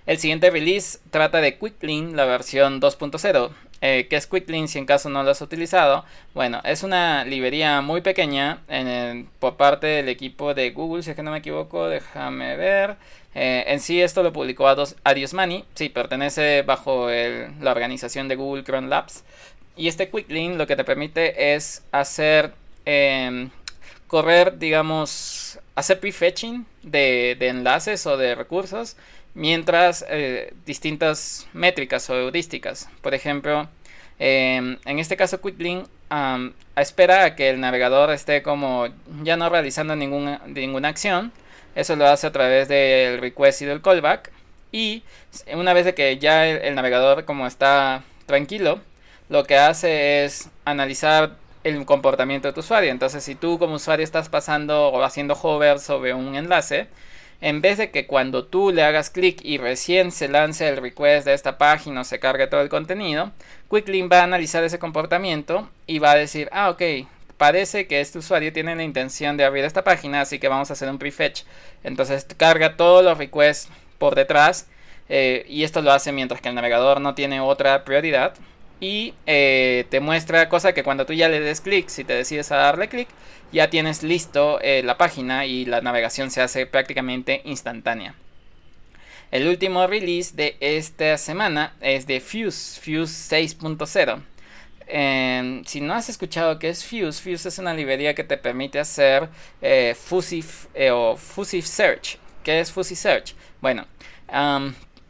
El 0.07 0.19
siguiente 0.19 0.51
release 0.51 0.99
trata 1.11 1.41
de 1.41 1.59
Quicklin, 1.59 2.17
la 2.17 2.25
versión 2.25 2.81
2.0. 2.81 3.51
Eh, 3.83 4.07
¿Qué 4.11 4.17
es 4.17 4.27
Quicklin 4.27 4.69
si 4.69 4.79
en 4.79 4.87
caso 4.87 5.09
no 5.09 5.23
lo 5.23 5.31
has 5.31 5.41
utilizado? 5.43 6.05
Bueno, 6.35 6.61
es 6.65 6.83
una 6.83 7.25
librería 7.25 7.81
muy 7.81 8.01
pequeña 8.01 8.61
por 9.39 9.57
parte 9.57 9.87
del 9.87 10.09
equipo 10.09 10.55
de 10.55 10.71
Google, 10.71 11.03
si 11.03 11.11
es 11.11 11.17
que 11.17 11.23
no 11.23 11.31
me 11.31 11.39
equivoco, 11.39 11.89
déjame 11.89 12.57
ver. 12.57 12.97
Eh, 13.35 13.65
en 13.69 13.81
sí 13.81 14.01
esto 14.01 14.23
lo 14.23 14.33
publicó 14.33 14.67
Adios 14.69 15.35
Money, 15.35 15.65
sí, 15.75 15.89
pertenece 15.89 16.63
bajo 16.63 17.09
la 17.09 17.71
organización 17.71 18.29
de 18.29 18.37
Google 18.37 18.65
Chrome 18.65 18.89
Labs. 18.89 19.25
Y 19.77 19.89
este 19.89 20.11
Quicklin 20.11 20.59
lo 20.59 20.67
que 20.67 20.77
te 20.77 20.85
permite 20.85 21.55
es 21.55 21.85
hacer, 21.93 22.53
em, 22.85 23.51
correr, 24.09 24.59
digamos, 24.59 25.59
hacer 25.75 26.01
prefetching 26.01 26.67
de 26.83 27.37
enlaces 27.41 28.07
o 28.07 28.17
de 28.17 28.35
recursos 28.35 28.97
mientras 29.35 30.05
eh, 30.09 30.53
distintas 30.67 31.49
métricas 31.53 32.09
o 32.11 32.17
heurísticas. 32.17 32.89
Por 33.03 33.15
ejemplo, 33.15 33.69
em, 34.19 34.79
en 34.85 34.99
este 34.99 35.17
caso 35.17 35.41
Quicklink 35.41 35.87
espera 36.77 37.25
a 37.25 37.37
que 37.37 37.51
el 37.51 37.61
navegador 37.61 38.11
esté 38.11 38.43
como 38.43 38.89
ya 39.23 39.37
no 39.37 39.49
realizando 39.49 39.97
ninguna, 39.97 40.41
ninguna 40.47 40.89
acción. 40.89 41.33
Eso 41.75 41.97
lo 41.97 42.07
hace 42.07 42.27
a 42.27 42.33
través 42.33 42.69
del 42.69 43.21
request 43.21 43.63
y 43.63 43.65
del 43.67 43.81
callback. 43.81 44.33
Y 44.73 45.03
una 45.55 45.73
vez 45.73 45.93
que 45.95 46.19
ya 46.19 46.47
el, 46.49 46.75
navegador 46.75 47.25
como 47.25 47.47
está 47.47 48.03
tranquilo, 48.27 48.81
lo 49.29 49.45
que 49.45 49.57
hace 49.57 50.25
es 50.25 50.51
analizar 50.65 51.37
el 51.65 51.85
comportamiento 51.85 52.49
de 52.49 52.55
tu 52.55 52.61
usuario. 52.61 52.91
Entonces, 52.91 53.23
si 53.25 53.35
tú 53.35 53.59
como 53.59 53.75
usuario 53.77 54.05
estás 54.05 54.29
pasando 54.29 54.89
o 54.89 55.03
haciendo 55.03 55.35
hover 55.35 55.79
sobre 55.79 56.15
un 56.15 56.35
enlace, 56.37 56.89
en 57.41 57.63
vez 57.63 57.79
de 57.79 57.91
que 57.91 58.07
cuando 58.07 58.45
tú 58.45 58.71
le 58.71 58.83
hagas 58.83 59.11
clic 59.11 59.41
y 59.43 59.59
recién 59.59 60.13
se 60.13 60.29
lance 60.29 60.69
el 60.69 60.77
request 60.77 61.27
de 61.27 61.35
esta 61.35 61.57
página 61.59 62.03
o 62.03 62.05
se 62.05 62.21
cargue 62.21 62.47
todo 62.47 62.61
el 62.61 62.69
contenido, 62.69 63.33
QuickLink 63.69 64.13
va 64.13 64.21
a 64.21 64.25
analizar 64.25 64.63
ese 64.63 64.79
comportamiento 64.79 65.69
y 65.87 65.99
va 65.99 66.13
a 66.13 66.17
decir, 66.17 66.49
ah, 66.53 66.71
ok, 66.71 66.83
parece 67.39 67.87
que 67.87 68.01
este 68.01 68.19
usuario 68.19 68.53
tiene 68.53 68.77
la 68.77 68.83
intención 68.83 69.39
de 69.39 69.45
abrir 69.45 69.65
esta 69.65 69.85
página, 69.85 70.21
así 70.21 70.39
que 70.39 70.49
vamos 70.49 70.69
a 70.71 70.75
hacer 70.75 70.91
un 70.91 70.99
prefetch. 70.99 71.45
Entonces 71.83 72.27
carga 72.37 72.77
todos 72.77 73.03
los 73.03 73.17
requests 73.17 73.71
por 73.99 74.15
detrás 74.15 74.69
eh, 75.09 75.47
y 75.49 75.65
esto 75.65 75.81
lo 75.81 75.93
hace 75.93 76.13
mientras 76.13 76.41
que 76.41 76.51
el 76.51 76.55
navegador 76.55 77.01
no 77.01 77.15
tiene 77.15 77.41
otra 77.41 77.85
prioridad 77.85 78.35
y 78.81 79.15
eh, 79.27 79.87
te 79.91 80.01
muestra 80.01 80.49
cosa 80.49 80.73
que 80.73 80.83
cuando 80.83 81.07
tú 81.07 81.13
ya 81.13 81.29
le 81.29 81.41
des 81.41 81.61
clic, 81.61 81.89
si 81.89 82.05
te 82.05 82.15
decides 82.15 82.51
a 82.51 82.57
darle 82.57 82.89
clic, 82.89 83.09
ya 83.53 83.69
tienes 83.69 84.03
listo 84.03 84.59
eh, 84.63 84.83
la 84.83 84.97
página 84.97 85.45
y 85.45 85.67
la 85.67 85.83
navegación 85.83 86.31
se 86.31 86.41
hace 86.41 86.67
prácticamente 86.67 87.43
instantánea. 87.45 88.15
El 89.31 89.47
último 89.47 89.87
release 89.87 90.35
de 90.35 90.57
esta 90.61 91.17
semana 91.19 91.75
es 91.81 92.07
de 92.07 92.21
Fuse, 92.21 92.81
Fuse 92.81 93.37
6.0. 93.37 95.65
si 95.67 95.81
no 95.81 95.95
has 95.95 96.09
escuchado 96.09 96.59
qué 96.59 96.71
es 96.71 96.85
Fuse, 96.85 97.23
Fuse 97.23 97.49
es 97.49 97.59
una 97.59 97.75
librería 97.75 98.15
que 98.15 98.25
te 98.25 98.39
permite 98.39 98.81
hacer 98.81 99.29
eh, 99.61 99.95
fusive 99.95 100.91
o 100.91 101.17
fusive 101.17 101.67
search. 101.67 102.19
¿Qué 102.43 102.61
es 102.61 102.73
fusive 102.73 102.97
search? 102.97 103.35
Bueno, 103.61 103.87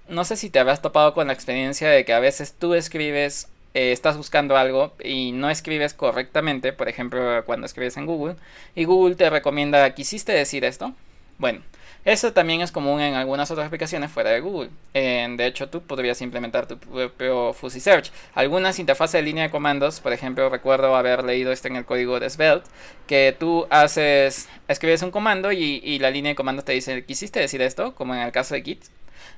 no 0.09 0.25
sé 0.25 0.37
si 0.37 0.51
te 0.51 0.59
habrás 0.59 0.83
topado 0.83 1.15
con 1.15 1.29
la 1.29 1.33
experiencia 1.33 1.89
de 1.89 2.05
que 2.05 2.13
a 2.13 2.21
veces 2.21 2.55
tú 2.59 2.75
escribes 2.75 3.49
eh, 3.75 3.93
estás 3.93 4.17
buscando 4.17 4.57
algo 4.57 4.95
y 5.03 5.33
no 5.33 5.51
escribes 5.51 5.95
correctamente, 5.95 6.73
por 6.73 6.89
ejemplo, 6.89 7.45
cuando 7.45 7.67
escribes 7.67 7.97
en 7.97 8.07
Google, 8.07 8.37
y 8.75 8.85
Google 8.85 9.15
te 9.17 9.31
recomienda, 9.31 9.95
¿quisiste 9.95 10.33
decir 10.33 10.65
esto? 10.65 10.95
Bueno, 11.39 11.63
eso 12.05 12.33
también 12.33 12.63
es 12.63 12.73
común 12.73 13.01
en 13.01 13.15
algunas 13.15 13.51
otras 13.51 13.67
aplicaciones 13.67 14.11
fuera 14.11 14.31
de 14.31 14.41
Google. 14.41 14.71
de 14.95 15.47
hecho, 15.47 15.69
tú 15.69 15.83
podrías 15.83 16.21
implementar 16.23 16.67
tu 16.67 16.79
propio 16.79 17.53
Fuzzy 17.53 17.79
Search. 17.81 18.11
Algunas 18.35 18.79
interfaces 18.79 19.13
de 19.13 19.23
línea 19.23 19.45
de 19.45 19.51
comandos, 19.51 20.01
por 20.01 20.13
ejemplo, 20.15 20.49
recuerdo 20.49 20.97
haber 20.97 21.25
leído 21.25 21.53
esto 21.53 21.69
en 21.69 21.77
el 21.77 21.85
código 21.85 22.19
de 22.19 22.31
Svelte, 22.31 22.69
que 23.07 23.37
tú 23.39 23.67
haces, 23.71 24.49
escribes 24.67 25.03
un 25.03 25.11
comando 25.11 25.53
y, 25.53 25.81
y 25.85 25.99
la 25.99 26.11
línea 26.11 26.31
de 26.31 26.37
comandos 26.37 26.65
te 26.65 26.73
dice, 26.73 27.05
¿quisiste 27.05 27.39
decir 27.39 27.61
esto? 27.61 27.95
Como 27.95 28.15
en 28.15 28.21
el 28.23 28.33
caso 28.33 28.55
de 28.55 28.63
Git. 28.63 28.85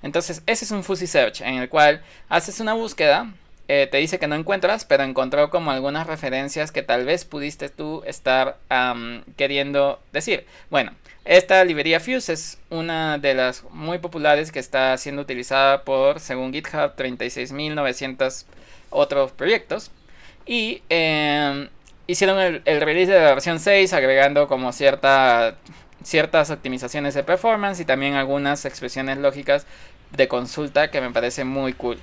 Entonces, 0.03 0.43
ese 0.47 0.65
es 0.65 0.71
un 0.71 0.85
Fuzzy 0.85 1.07
Search 1.07 1.41
en 1.41 1.57
el 1.57 1.69
cual 1.69 2.03
haces 2.29 2.61
una 2.61 2.75
búsqueda 2.75 3.33
eh, 3.69 3.89
te 3.91 3.99
dice 3.99 4.19
que 4.19 4.27
no 4.27 4.35
encuentras, 4.35 4.85
pero 4.85 5.05
encontró 5.05 5.51
como 5.51 5.71
algunas 5.71 6.07
referencias 6.07 6.73
que 6.73 6.83
tal 6.83 7.05
vez 7.05 7.25
pudiste 7.25 7.69
tú 7.69 8.03
estar 8.07 8.59
queriendo 9.37 10.01
decir. 10.13 10.47
Bueno, 10.71 10.93
esta 11.25 11.65
librería 11.65 12.01
Fuse 12.01 12.33
es 12.33 12.59
una 12.69 13.19
de 13.19 13.35
las 13.35 13.65
muy 13.71 13.99
populares 13.99 14.51
que 14.51 14.59
está 14.59 14.97
siendo 14.99 15.23
utilizada 15.23 15.85
por, 15.85 16.19
según 16.19 16.53
GitHub, 16.53 16.97
36.900 16.97 18.45
otros 18.91 19.31
proyectos. 19.31 19.93
Y 20.45 20.83
em, 20.89 21.69
hicieron 22.09 22.41
el, 22.41 22.63
el, 22.65 22.81
release 22.81 23.13
de 23.13 23.21
la 23.21 23.35
versión 23.35 23.61
6 23.61 23.93
agregando 23.93 24.49
como 24.49 24.73
cierta, 24.73 25.55
ciertas 26.03 26.51
optimizaciones 26.51 27.15
de 27.15 27.23
performance 27.23 27.79
y 27.79 27.85
también 27.85 28.15
algunas 28.15 28.65
expresiones 28.65 29.19
lógicas 29.19 29.67
de 30.11 30.27
consulta 30.27 30.91
que 30.91 31.01
me 31.01 31.11
parece 31.11 31.45
muy 31.45 31.73
cool. 31.73 31.99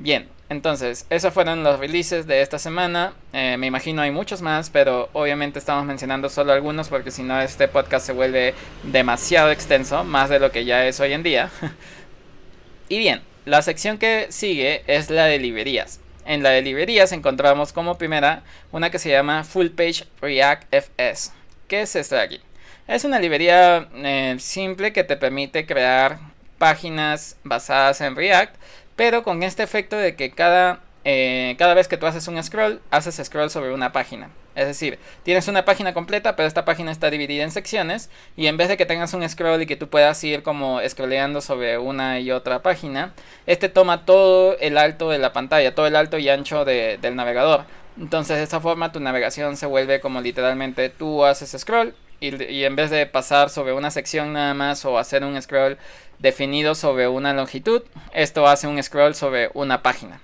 Bien, 0.00 0.30
entonces, 0.48 1.04
esos 1.10 1.34
fueron 1.34 1.62
los 1.62 1.78
releases 1.78 2.26
de 2.26 2.40
esta 2.40 2.58
semana. 2.58 3.12
Eh, 3.34 3.56
me 3.58 3.66
imagino 3.66 4.00
hay 4.00 4.10
muchos 4.10 4.40
más, 4.40 4.70
pero 4.70 5.10
obviamente 5.12 5.58
estamos 5.58 5.84
mencionando 5.84 6.30
solo 6.30 6.54
algunos 6.54 6.88
porque 6.88 7.10
si 7.10 7.22
no 7.22 7.38
este 7.38 7.68
podcast 7.68 8.06
se 8.06 8.14
vuelve 8.14 8.54
demasiado 8.82 9.50
extenso, 9.50 10.02
más 10.02 10.30
de 10.30 10.40
lo 10.40 10.50
que 10.52 10.64
ya 10.64 10.86
es 10.86 11.00
hoy 11.00 11.12
en 11.12 11.22
día. 11.22 11.50
y 12.88 12.98
bien, 12.98 13.20
la 13.44 13.60
sección 13.60 13.98
que 13.98 14.28
sigue 14.30 14.84
es 14.86 15.10
la 15.10 15.26
de 15.26 15.38
librerías. 15.38 16.00
En 16.24 16.42
la 16.42 16.48
de 16.48 16.62
librerías 16.62 17.12
encontramos 17.12 17.74
como 17.74 17.98
primera 17.98 18.42
una 18.72 18.88
que 18.88 18.98
se 18.98 19.10
llama 19.10 19.44
Full 19.44 19.68
Page 19.68 20.04
React 20.22 20.74
FS. 20.74 21.32
¿Qué 21.68 21.82
es 21.82 21.94
esto 21.94 22.14
de 22.14 22.22
aquí? 22.22 22.40
Es 22.88 23.04
una 23.04 23.18
librería 23.18 23.86
eh, 23.96 24.36
simple 24.38 24.94
que 24.94 25.04
te 25.04 25.18
permite 25.18 25.66
crear 25.66 26.18
páginas 26.56 27.36
basadas 27.42 28.02
en 28.02 28.16
React 28.16 28.54
pero 29.00 29.22
con 29.22 29.42
este 29.42 29.62
efecto 29.62 29.96
de 29.96 30.14
que 30.14 30.30
cada, 30.30 30.80
eh, 31.06 31.56
cada 31.58 31.72
vez 31.72 31.88
que 31.88 31.96
tú 31.96 32.04
haces 32.04 32.28
un 32.28 32.42
scroll, 32.42 32.82
haces 32.90 33.18
scroll 33.24 33.48
sobre 33.48 33.72
una 33.72 33.92
página. 33.92 34.28
Es 34.54 34.66
decir, 34.66 34.98
tienes 35.22 35.48
una 35.48 35.64
página 35.64 35.94
completa, 35.94 36.36
pero 36.36 36.46
esta 36.46 36.66
página 36.66 36.92
está 36.92 37.08
dividida 37.08 37.42
en 37.42 37.50
secciones 37.50 38.10
y 38.36 38.46
en 38.46 38.58
vez 38.58 38.68
de 38.68 38.76
que 38.76 38.84
tengas 38.84 39.14
un 39.14 39.26
scroll 39.26 39.62
y 39.62 39.64
que 39.64 39.76
tú 39.76 39.88
puedas 39.88 40.22
ir 40.22 40.42
como 40.42 40.86
scrolleando 40.86 41.40
sobre 41.40 41.78
una 41.78 42.20
y 42.20 42.30
otra 42.30 42.60
página, 42.60 43.14
este 43.46 43.70
toma 43.70 44.04
todo 44.04 44.58
el 44.58 44.76
alto 44.76 45.08
de 45.08 45.16
la 45.16 45.32
pantalla, 45.32 45.74
todo 45.74 45.86
el 45.86 45.96
alto 45.96 46.18
y 46.18 46.28
ancho 46.28 46.66
del 46.66 47.16
navegador. 47.16 47.64
Entonces 47.98 48.36
de 48.36 48.42
esta 48.42 48.60
forma 48.60 48.92
tu 48.92 49.00
navegación 49.00 49.56
se 49.56 49.64
vuelve 49.64 50.00
como 50.00 50.20
literalmente 50.20 50.90
tú 50.90 51.24
haces 51.24 51.58
scroll 51.58 51.94
y, 52.20 52.64
en 52.64 52.76
vez 52.76 52.90
de 52.90 53.06
pasar 53.06 53.50
sobre 53.50 53.72
una 53.72 53.90
sección 53.90 54.32
nada 54.32 54.54
más 54.54 54.84
o 54.84 54.98
hacer 54.98 55.24
un 55.24 55.40
scroll 55.40 55.78
definido 56.18 56.74
sobre 56.74 57.08
una 57.08 57.32
longitud, 57.32 57.82
esto 58.12 58.46
hace 58.46 58.66
un 58.66 58.82
scroll 58.82 59.14
sobre 59.14 59.50
una 59.54 59.82
página. 59.82 60.20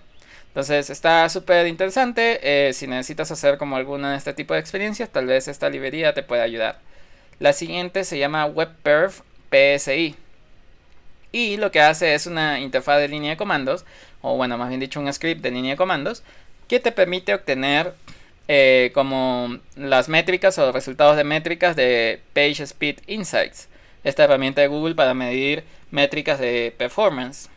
Entonces 0.49 0.91
está 0.91 1.29
súper 1.29 1.67
interesante. 1.67 2.69
Eh, 2.69 2.73
si 2.73 2.87
necesitas 2.87 3.31
hacer 3.31 3.59
como 3.59 3.77
alguna 3.77 4.13
de 4.13 4.19
este 4.19 4.33
tipo 4.33 4.55
de 4.55 4.61
experiencias, 4.61 5.11
tal 5.11 5.27
vez 5.27 5.49
esta 5.49 5.69
librería 5.69 6.15
te 6.15 6.23
pueda 6.23 6.43
ayudar. 6.43 6.79
La 7.39 7.53
siguiente 7.53 8.05
se 8.05 8.19
llama 8.19 8.47
WebPerf 8.47 9.21
PSI. 9.51 10.17
Y 11.33 11.59
lo 11.59 11.71
que 11.71 11.81
hace 11.81 12.15
es 12.15 12.27
una 12.27 12.61
interfaz 12.61 12.99
de 12.99 13.09
línea 13.09 13.33
de 13.33 13.37
comandos, 13.37 13.85
o 14.23 14.37
bueno, 14.37 14.57
más 14.57 14.69
bien 14.69 14.81
dicho, 14.81 15.01
un 15.01 15.13
script 15.13 15.43
de 15.43 15.51
línea 15.51 15.73
de 15.73 15.77
comandos, 15.77 16.23
que 16.69 16.81
te 16.81 16.93
permite 16.93 17.35
obtener 17.35 17.93
eh, 18.49 18.91
como 18.95 19.59
las 19.77 20.09
métricas 20.09 20.59
o 20.59 20.73
resultados 20.73 21.17
de 21.17 21.25
métricas 21.25 21.77
de 21.77 22.21
Page 22.33 22.63
Speed 22.63 22.99
Insights 23.07 23.69
esta 24.07 24.23
herramienta 24.23 24.61
de 24.61 24.69
Google 24.69 24.95
para 24.95 25.15
medir 25.15 25.65
métricas 25.91 26.39
de 26.39 26.73
performance. 26.79 27.51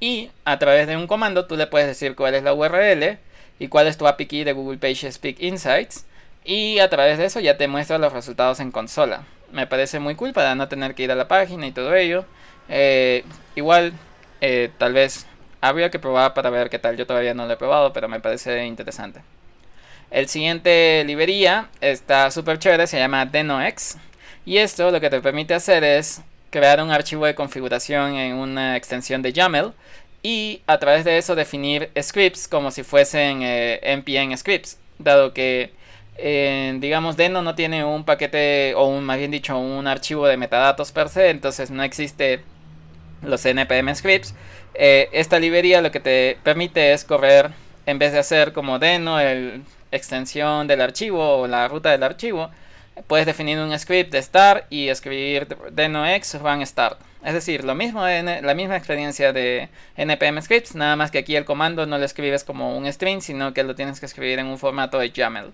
Y 0.00 0.30
a 0.44 0.58
través 0.58 0.86
de 0.86 0.98
un 0.98 1.06
comando 1.06 1.46
tú 1.46 1.56
le 1.56 1.66
puedes 1.66 1.88
decir 1.88 2.14
cuál 2.14 2.34
es 2.34 2.42
la 2.42 2.52
URL 2.52 3.18
y 3.58 3.68
cuál 3.68 3.86
es 3.86 3.96
tu 3.96 4.06
API 4.06 4.26
key 4.26 4.44
de 4.44 4.52
Google 4.52 4.76
PageSpeed 4.76 5.38
Insights. 5.38 6.04
Y 6.44 6.78
a 6.78 6.90
través 6.90 7.16
de 7.16 7.24
eso 7.24 7.40
ya 7.40 7.56
te 7.56 7.68
muestra 7.68 7.96
los 7.96 8.12
resultados 8.12 8.60
en 8.60 8.70
consola. 8.70 9.24
Me 9.50 9.66
parece 9.66 9.98
muy 9.98 10.14
cool 10.14 10.34
para 10.34 10.54
no 10.54 10.68
tener 10.68 10.94
que 10.94 11.04
ir 11.04 11.10
a 11.10 11.14
la 11.14 11.26
página 11.26 11.66
y 11.66 11.72
todo 11.72 11.94
ello. 11.94 12.26
Eh, 12.68 13.24
igual, 13.54 13.94
eh, 14.42 14.70
tal 14.76 14.92
vez 14.92 15.26
habría 15.62 15.90
que 15.90 15.98
probar 15.98 16.34
para 16.34 16.50
ver 16.50 16.68
qué 16.68 16.78
tal. 16.78 16.98
Yo 16.98 17.06
todavía 17.06 17.32
no 17.32 17.46
lo 17.46 17.54
he 17.54 17.56
probado, 17.56 17.94
pero 17.94 18.08
me 18.08 18.20
parece 18.20 18.66
interesante. 18.66 19.22
El 20.14 20.28
siguiente 20.28 21.02
librería 21.04 21.70
está 21.80 22.30
súper 22.30 22.60
chévere, 22.60 22.86
se 22.86 23.00
llama 23.00 23.26
DenoX. 23.26 23.96
Y 24.46 24.58
esto 24.58 24.92
lo 24.92 25.00
que 25.00 25.10
te 25.10 25.20
permite 25.20 25.54
hacer 25.54 25.82
es 25.82 26.22
crear 26.50 26.80
un 26.80 26.92
archivo 26.92 27.26
de 27.26 27.34
configuración 27.34 28.14
en 28.14 28.36
una 28.36 28.76
extensión 28.76 29.22
de 29.22 29.32
YAML 29.32 29.72
y 30.22 30.62
a 30.68 30.78
través 30.78 31.04
de 31.04 31.18
eso 31.18 31.34
definir 31.34 31.90
scripts 32.00 32.46
como 32.46 32.70
si 32.70 32.84
fuesen 32.84 33.40
eh, 33.42 33.80
npm 33.82 34.36
scripts, 34.36 34.78
dado 35.00 35.34
que 35.34 35.72
eh, 36.16 36.76
digamos 36.78 37.16
Deno 37.16 37.42
no 37.42 37.56
tiene 37.56 37.84
un 37.84 38.04
paquete 38.04 38.74
o 38.76 39.00
más 39.00 39.18
bien 39.18 39.32
dicho 39.32 39.58
un 39.58 39.88
archivo 39.88 40.28
de 40.28 40.36
metadatos 40.36 40.92
per 40.92 41.08
se, 41.08 41.30
entonces 41.30 41.72
no 41.72 41.82
existe 41.82 42.40
los 43.20 43.44
npm 43.44 43.92
scripts. 43.96 44.32
Eh, 44.74 45.08
esta 45.10 45.40
librería 45.40 45.82
lo 45.82 45.90
que 45.90 45.98
te 45.98 46.38
permite 46.44 46.92
es 46.92 47.02
correr 47.02 47.50
en 47.84 47.98
vez 47.98 48.12
de 48.12 48.20
hacer 48.20 48.52
como 48.52 48.78
Deno 48.78 49.18
el 49.18 49.64
extensión 49.96 50.66
del 50.66 50.80
archivo 50.80 51.38
o 51.38 51.46
la 51.46 51.68
ruta 51.68 51.90
del 51.90 52.02
archivo, 52.02 52.50
puedes 53.06 53.26
definir 53.26 53.58
un 53.58 53.76
script 53.78 54.12
de 54.12 54.22
start 54.22 54.66
y 54.70 54.88
escribir 54.88 55.48
denox 55.72 56.40
run 56.40 56.64
start. 56.66 57.00
Es 57.24 57.32
decir, 57.32 57.64
lo 57.64 57.74
mismo 57.74 58.06
la 58.06 58.54
misma 58.54 58.76
experiencia 58.76 59.32
de 59.32 59.70
npm 59.96 60.42
scripts, 60.42 60.74
nada 60.74 60.94
más 60.94 61.10
que 61.10 61.18
aquí 61.18 61.36
el 61.36 61.46
comando 61.46 61.86
no 61.86 61.96
lo 61.96 62.04
escribes 62.04 62.44
como 62.44 62.76
un 62.76 62.86
string, 62.92 63.22
sino 63.22 63.54
que 63.54 63.64
lo 63.64 63.74
tienes 63.74 63.98
que 63.98 64.06
escribir 64.06 64.38
en 64.38 64.46
un 64.46 64.58
formato 64.58 64.98
de 64.98 65.10
YAML. 65.10 65.52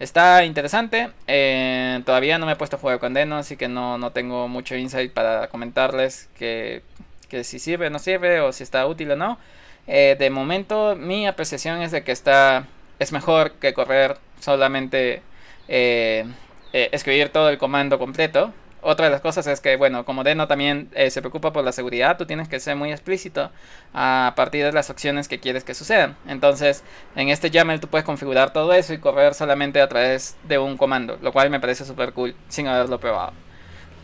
Está 0.00 0.44
interesante, 0.44 1.10
eh, 1.28 2.02
todavía 2.04 2.38
no 2.38 2.46
me 2.46 2.52
he 2.52 2.56
puesto 2.56 2.74
a 2.74 2.78
jugar 2.80 2.98
con 2.98 3.14
Deno, 3.14 3.36
así 3.36 3.56
que 3.56 3.68
no, 3.68 3.98
no 3.98 4.10
tengo 4.10 4.48
mucho 4.48 4.74
insight 4.74 5.12
para 5.12 5.46
comentarles 5.46 6.28
que, 6.36 6.82
que, 7.28 7.44
si 7.44 7.60
sirve 7.60 7.86
o 7.86 7.90
no 7.90 8.00
sirve, 8.00 8.40
o 8.40 8.50
si 8.50 8.64
está 8.64 8.84
útil 8.86 9.12
o 9.12 9.16
no. 9.16 9.38
Eh, 9.86 10.16
de 10.18 10.28
momento 10.30 10.96
mi 10.96 11.28
apreciación 11.28 11.82
es 11.82 11.92
de 11.92 12.02
que 12.02 12.10
está 12.10 12.66
es 13.02 13.12
mejor 13.12 13.52
que 13.52 13.74
correr 13.74 14.16
solamente 14.40 15.22
eh, 15.68 16.24
eh, 16.72 16.88
escribir 16.92 17.28
todo 17.28 17.50
el 17.50 17.58
comando 17.58 17.98
completo. 17.98 18.52
Otra 18.84 19.06
de 19.06 19.12
las 19.12 19.20
cosas 19.20 19.46
es 19.46 19.60
que, 19.60 19.76
bueno, 19.76 20.04
como 20.04 20.24
Deno 20.24 20.48
también 20.48 20.88
eh, 20.94 21.10
se 21.10 21.20
preocupa 21.20 21.52
por 21.52 21.62
la 21.64 21.70
seguridad, 21.70 22.16
tú 22.16 22.26
tienes 22.26 22.48
que 22.48 22.58
ser 22.58 22.74
muy 22.74 22.90
explícito 22.90 23.50
a 23.94 24.32
partir 24.34 24.64
de 24.64 24.72
las 24.72 24.90
opciones 24.90 25.28
que 25.28 25.38
quieres 25.38 25.62
que 25.62 25.74
sucedan. 25.74 26.16
Entonces, 26.26 26.82
en 27.14 27.28
este 27.28 27.50
YAML 27.50 27.78
tú 27.78 27.86
puedes 27.86 28.04
configurar 28.04 28.52
todo 28.52 28.72
eso 28.72 28.92
y 28.92 28.98
correr 28.98 29.34
solamente 29.34 29.80
a 29.80 29.88
través 29.88 30.36
de 30.48 30.58
un 30.58 30.76
comando, 30.76 31.16
lo 31.22 31.32
cual 31.32 31.48
me 31.50 31.60
parece 31.60 31.84
súper 31.84 32.12
cool 32.12 32.34
sin 32.48 32.66
haberlo 32.66 32.98
probado. 32.98 33.32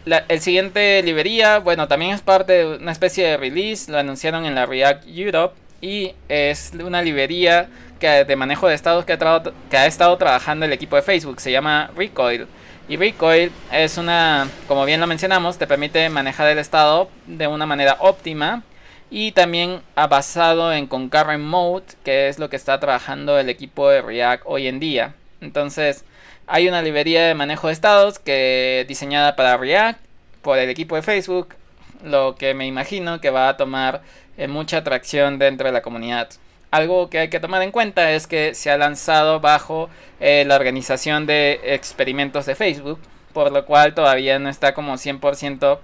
el 0.06 0.40
siguiente 0.40 1.02
librería, 1.02 1.58
bueno, 1.58 1.88
también 1.88 2.12
es 2.12 2.22
parte 2.22 2.52
de 2.52 2.76
una 2.76 2.92
especie 2.92 3.26
de 3.26 3.36
release, 3.36 3.90
lo 3.90 3.98
anunciaron 3.98 4.44
en 4.44 4.54
la 4.54 4.64
React 4.64 5.04
Europe 5.08 5.56
y 5.80 6.14
es 6.28 6.72
una 6.80 7.02
librería 7.02 7.68
que, 7.98 8.24
de 8.24 8.36
manejo 8.36 8.68
de 8.68 8.74
estados 8.74 9.04
que 9.04 9.12
ha, 9.12 9.42
que 9.70 9.76
ha 9.76 9.86
estado 9.86 10.16
trabajando 10.16 10.64
el 10.64 10.72
equipo 10.72 10.96
de 10.96 11.02
Facebook, 11.02 11.40
se 11.40 11.52
llama 11.52 11.90
Recoil. 11.96 12.46
Y 12.88 12.96
Recoil 12.96 13.52
es 13.70 13.98
una, 13.98 14.48
como 14.66 14.84
bien 14.84 15.00
lo 15.00 15.06
mencionamos, 15.06 15.58
te 15.58 15.66
permite 15.66 16.08
manejar 16.08 16.48
el 16.48 16.58
estado 16.58 17.10
de 17.26 17.46
una 17.46 17.66
manera 17.66 17.98
óptima 18.00 18.62
y 19.10 19.32
también 19.32 19.80
ha 19.94 20.06
basado 20.06 20.72
en 20.72 20.86
Concurrent 20.86 21.44
Mode, 21.44 21.84
que 22.04 22.28
es 22.28 22.38
lo 22.38 22.50
que 22.50 22.56
está 22.56 22.78
trabajando 22.80 23.38
el 23.38 23.48
equipo 23.48 23.88
de 23.88 24.02
React 24.02 24.42
hoy 24.46 24.68
en 24.68 24.80
día. 24.80 25.14
Entonces, 25.40 26.04
hay 26.46 26.68
una 26.68 26.82
librería 26.82 27.26
de 27.26 27.34
manejo 27.34 27.68
de 27.68 27.74
estados 27.74 28.18
que 28.18 28.84
diseñada 28.88 29.36
para 29.36 29.56
React 29.56 30.00
por 30.42 30.58
el 30.58 30.70
equipo 30.70 30.96
de 30.96 31.02
Facebook, 31.02 31.54
lo 32.02 32.36
que 32.36 32.54
me 32.54 32.66
imagino 32.66 33.20
que 33.20 33.30
va 33.30 33.48
a 33.48 33.56
tomar 33.56 34.02
eh, 34.36 34.48
mucha 34.48 34.78
atracción 34.78 35.38
dentro 35.38 35.66
de 35.66 35.72
la 35.72 35.82
comunidad. 35.82 36.28
Algo 36.70 37.08
que 37.08 37.18
hay 37.18 37.28
que 37.28 37.40
tomar 37.40 37.62
en 37.62 37.70
cuenta 37.70 38.12
es 38.12 38.26
que 38.26 38.54
se 38.54 38.70
ha 38.70 38.76
lanzado 38.76 39.40
bajo 39.40 39.88
eh, 40.20 40.44
la 40.46 40.56
organización 40.56 41.26
de 41.26 41.60
experimentos 41.64 42.46
de 42.46 42.54
Facebook, 42.54 42.98
por 43.32 43.52
lo 43.52 43.64
cual 43.64 43.94
todavía 43.94 44.38
no 44.38 44.48
está 44.50 44.74
como 44.74 44.94
100% 44.94 45.78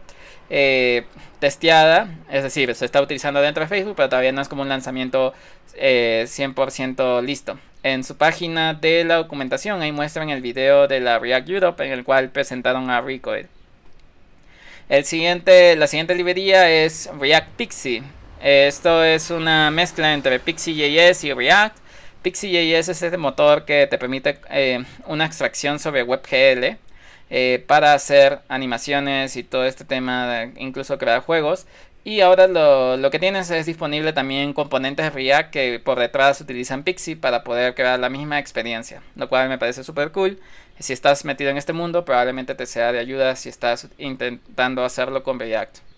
eh, 0.50 1.06
testeada, 1.38 2.08
es 2.30 2.42
decir, 2.42 2.74
se 2.74 2.84
está 2.84 3.00
utilizando 3.00 3.40
dentro 3.40 3.62
de 3.62 3.68
Facebook, 3.68 3.94
pero 3.96 4.10
todavía 4.10 4.32
no 4.32 4.42
es 4.42 4.48
como 4.48 4.62
un 4.62 4.68
lanzamiento 4.68 5.32
100% 5.74 7.22
listo. 7.22 7.58
En 7.84 8.02
su 8.02 8.16
página 8.16 8.72
de 8.72 9.04
la 9.04 9.16
documentación 9.16 9.82
ahí 9.82 9.92
muestran 9.92 10.30
el 10.30 10.40
video 10.40 10.88
de 10.88 11.00
la 11.00 11.18
React 11.18 11.48
Europe 11.50 11.84
en 11.84 11.92
el 11.92 12.02
cual 12.02 12.30
presentaron 12.30 12.88
a 12.88 13.02
Recoil. 13.02 13.46
El 14.88 15.04
siguiente, 15.04 15.76
la 15.76 15.86
siguiente 15.86 16.14
librería 16.14 16.70
es 16.70 17.10
React 17.18 17.48
Pixie. 17.56 18.02
Esto 18.44 19.02
es 19.02 19.30
una 19.30 19.70
mezcla 19.70 20.12
entre 20.12 20.38
Pixie.js 20.38 21.24
y 21.24 21.32
React. 21.32 21.78
Pixie.js 22.20 22.90
es 22.90 23.02
este 23.02 23.16
motor 23.16 23.64
que 23.64 23.86
te 23.86 23.96
permite 23.96 24.38
eh, 24.50 24.84
una 25.06 25.24
extracción 25.24 25.78
sobre 25.78 26.02
WebGL 26.02 26.76
eh, 27.30 27.64
para 27.66 27.94
hacer 27.94 28.40
animaciones 28.48 29.36
y 29.36 29.44
todo 29.44 29.64
este 29.64 29.86
tema, 29.86 30.28
de 30.28 30.52
incluso 30.60 30.98
crear 30.98 31.22
juegos. 31.22 31.66
Y 32.04 32.20
ahora 32.20 32.46
lo, 32.46 33.10
que 33.10 33.18
tienes 33.18 33.50
es 33.50 33.64
disponible 33.64 34.12
también 34.12 34.52
componentes 34.52 35.06
de 35.06 35.10
React 35.10 35.50
que 35.50 35.80
por 35.82 35.98
detrás 35.98 36.38
utilizan 36.42 36.82
Pixie 36.84 37.16
para 37.16 37.44
poder 37.44 37.74
crear 37.74 37.98
la 37.98 38.10
misma 38.10 38.38
experiencia, 38.38 39.00
lo 39.16 39.30
cual 39.30 39.48
me 39.48 39.56
parece 39.56 39.84
súper 39.84 40.12
cool. 40.12 40.38
Si 40.78 40.92
estás 40.92 41.24
metido 41.24 41.48
en 41.48 41.56
este 41.56 41.72
mundo, 41.72 42.04
probablemente 42.04 42.54
te 42.54 42.66
sea 42.66 42.92
de 42.92 42.98
ayuda 42.98 43.36
si 43.36 43.48
estás 43.48 43.88
intentando 43.96 44.84
hacerlo 44.84 45.22
con 45.22 45.40
React 45.40 45.93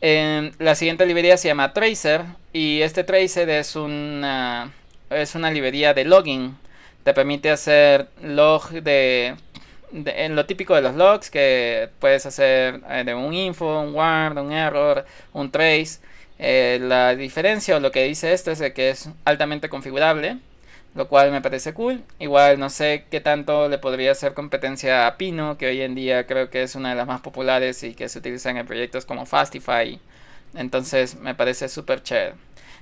la 0.00 0.74
siguiente 0.74 1.06
librería 1.06 1.36
se 1.36 1.48
llama 1.48 1.72
Tracer 1.72 2.22
y 2.52 2.82
este 2.82 3.04
Tracer 3.04 3.48
es 3.48 3.76
una, 3.76 4.72
es 5.10 5.34
una 5.34 5.50
librería 5.50 5.94
de 5.94 6.04
logging. 6.04 6.56
Te 7.04 7.14
permite 7.14 7.50
hacer 7.50 8.08
log 8.22 8.70
de, 8.70 9.36
en 9.92 10.36
lo 10.36 10.46
típico 10.46 10.74
de 10.74 10.82
los 10.82 10.94
logs 10.94 11.30
que 11.30 11.88
puedes 12.00 12.26
hacer 12.26 12.80
eh, 12.90 13.04
de 13.04 13.14
un 13.14 13.32
info, 13.32 13.80
un 13.80 13.94
warn, 13.94 14.38
un 14.38 14.52
error, 14.52 15.04
un 15.32 15.50
trace. 15.50 16.00
Eh, 16.38 16.78
la 16.82 17.14
diferencia 17.14 17.76
o 17.76 17.80
lo 17.80 17.90
que 17.90 18.04
dice 18.04 18.32
esto 18.32 18.50
es 18.50 18.58
de 18.58 18.74
que 18.74 18.90
es 18.90 19.08
altamente 19.24 19.70
configurable 19.70 20.38
lo 20.96 21.08
cual 21.08 21.30
me 21.30 21.42
parece 21.42 21.74
cool. 21.74 22.02
Igual 22.18 22.58
no 22.58 22.70
sé 22.70 23.04
qué 23.10 23.20
tanto 23.20 23.68
le 23.68 23.78
podría 23.78 24.12
hacer 24.12 24.34
competencia 24.34 25.06
a 25.06 25.16
Pino, 25.18 25.58
que 25.58 25.66
hoy 25.68 25.82
en 25.82 25.94
día 25.94 26.26
creo 26.26 26.50
que 26.50 26.62
es 26.62 26.74
una 26.74 26.90
de 26.90 26.96
las 26.96 27.06
más 27.06 27.20
populares 27.20 27.82
y 27.84 27.94
que 27.94 28.08
se 28.08 28.18
utilizan 28.18 28.56
en 28.56 28.66
proyectos 28.66 29.04
como 29.04 29.26
Fastify. 29.26 30.00
Entonces 30.54 31.16
me 31.16 31.34
parece 31.34 31.68
súper 31.68 32.02
chévere. 32.02 32.34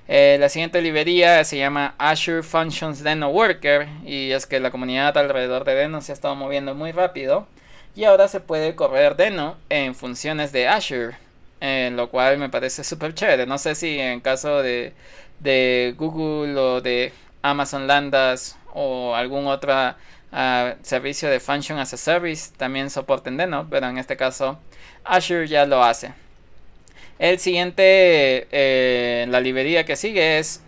Eh, 0.07 0.37
la 0.39 0.49
siguiente 0.49 0.81
librería 0.81 1.43
se 1.43 1.57
llama 1.57 1.95
Azure 1.97 2.43
Functions 2.43 3.03
Deno 3.03 3.29
Worker 3.29 3.87
y 4.05 4.31
es 4.31 4.45
que 4.45 4.59
la 4.59 4.71
comunidad 4.71 5.17
alrededor 5.17 5.65
de 5.65 5.75
Deno 5.75 6.01
se 6.01 6.11
ha 6.11 6.15
estado 6.15 6.35
moviendo 6.35 6.75
muy 6.75 6.91
rápido 6.91 7.47
y 7.95 8.03
ahora 8.05 8.27
se 8.27 8.39
puede 8.39 8.75
correr 8.75 9.15
Deno 9.17 9.57
en 9.69 9.95
funciones 9.95 10.51
de 10.51 10.67
Azure, 10.67 11.15
eh, 11.59 11.91
lo 11.93 12.09
cual 12.09 12.37
me 12.37 12.49
parece 12.49 12.83
súper 12.83 13.13
chévere. 13.13 13.45
No 13.45 13.57
sé 13.57 13.75
si 13.75 13.99
en 13.99 14.21
caso 14.21 14.61
de, 14.61 14.93
de 15.39 15.95
Google 15.97 16.55
o 16.59 16.81
de 16.81 17.11
Amazon 17.45 17.87
Landas 17.87 18.57
o 18.73 19.15
algún 19.15 19.47
otro 19.47 19.73
ah, 20.31 20.75
servicio 20.81 21.29
de 21.29 21.39
Function 21.39 21.77
as 21.77 21.93
a 21.93 21.97
Service 21.97 22.51
también 22.57 22.89
soporten 22.89 23.37
Deno, 23.37 23.67
pero 23.69 23.87
en 23.87 23.97
este 23.97 24.17
caso 24.17 24.59
Azure 25.03 25.47
ya 25.47 25.65
lo 25.65 25.83
hace. 25.83 26.13
El 27.19 27.39
siguiente, 27.39 28.47
eh, 28.51 29.25
la 29.29 29.39
librería 29.39 29.85
que 29.85 29.95
sigue 29.95 30.37
es 30.39 30.61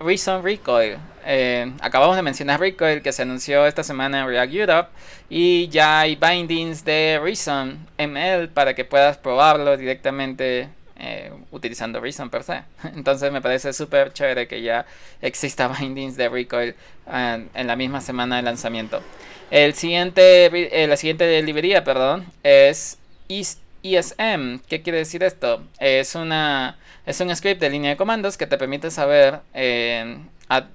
Reason 0.00 0.42
Recoil. 0.42 0.96
Eh, 1.24 1.72
acabamos 1.80 2.16
de 2.16 2.22
mencionar 2.22 2.58
Recoil 2.58 3.02
que 3.02 3.12
se 3.12 3.22
anunció 3.22 3.66
esta 3.66 3.84
semana 3.84 4.20
en 4.20 4.26
React 4.26 4.54
Europe 4.54 4.88
y 5.30 5.68
ya 5.68 6.00
hay 6.00 6.16
bindings 6.16 6.84
de 6.84 7.20
Reason 7.22 7.86
ML 7.98 8.48
para 8.48 8.74
que 8.74 8.84
puedas 8.84 9.18
probarlo 9.18 9.76
directamente 9.76 10.68
eh, 11.04 11.32
utilizando 11.50 12.00
Reason 12.00 12.30
per 12.30 12.44
se. 12.44 12.62
Entonces 12.94 13.32
me 13.32 13.42
parece 13.42 13.72
súper 13.72 14.12
chévere 14.12 14.46
que 14.46 14.62
ya 14.62 14.86
exista 15.20 15.66
bindings 15.80 16.16
de 16.16 16.28
Recoil 16.28 16.76
eh, 17.12 17.46
en 17.52 17.66
la 17.66 17.74
misma 17.74 18.00
semana 18.00 18.36
de 18.36 18.42
lanzamiento. 18.42 19.02
El 19.50 19.74
siguiente, 19.74 20.46
eh, 20.46 20.86
la 20.86 20.96
siguiente 20.96 21.42
librería, 21.42 21.82
perdón, 21.82 22.24
es 22.44 22.98
ESM. 23.28 24.60
¿Qué 24.68 24.82
quiere 24.82 24.98
decir 24.98 25.24
esto? 25.24 25.64
Es, 25.80 26.14
una, 26.14 26.78
es 27.04 27.20
un 27.20 27.34
script 27.34 27.60
de 27.60 27.70
línea 27.70 27.90
de 27.90 27.96
comandos 27.96 28.36
que 28.36 28.46
te 28.46 28.56
permite 28.56 28.92
saber 28.92 29.40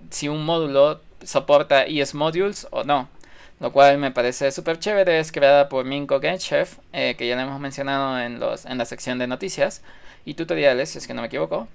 si 0.10 0.28
un 0.28 0.44
módulo 0.44 1.00
soporta 1.24 1.86
ES 1.86 2.14
modules 2.14 2.68
o 2.72 2.84
no 2.84 3.08
lo 3.60 3.72
cual 3.72 3.98
me 3.98 4.12
parece 4.12 4.52
súper 4.52 4.78
chévere. 4.78 5.20
Es 5.20 5.32
creada 5.32 5.68
por 5.68 5.84
Minko 5.84 6.20
Genchef, 6.20 6.78
que 6.92 7.28
ya 7.28 7.36
le 7.36 7.42
hemos 7.42 7.60
mencionado 7.60 8.20
en, 8.20 8.40
los, 8.40 8.66
en 8.66 8.78
la 8.78 8.86
sección 8.86 9.18
de 9.18 9.26
noticias 9.26 9.82
y 10.28 10.34
tutoriales, 10.34 10.90
si 10.90 10.98
es 10.98 11.08
que 11.08 11.14
no 11.14 11.22
me 11.22 11.28
equivoco. 11.28 11.70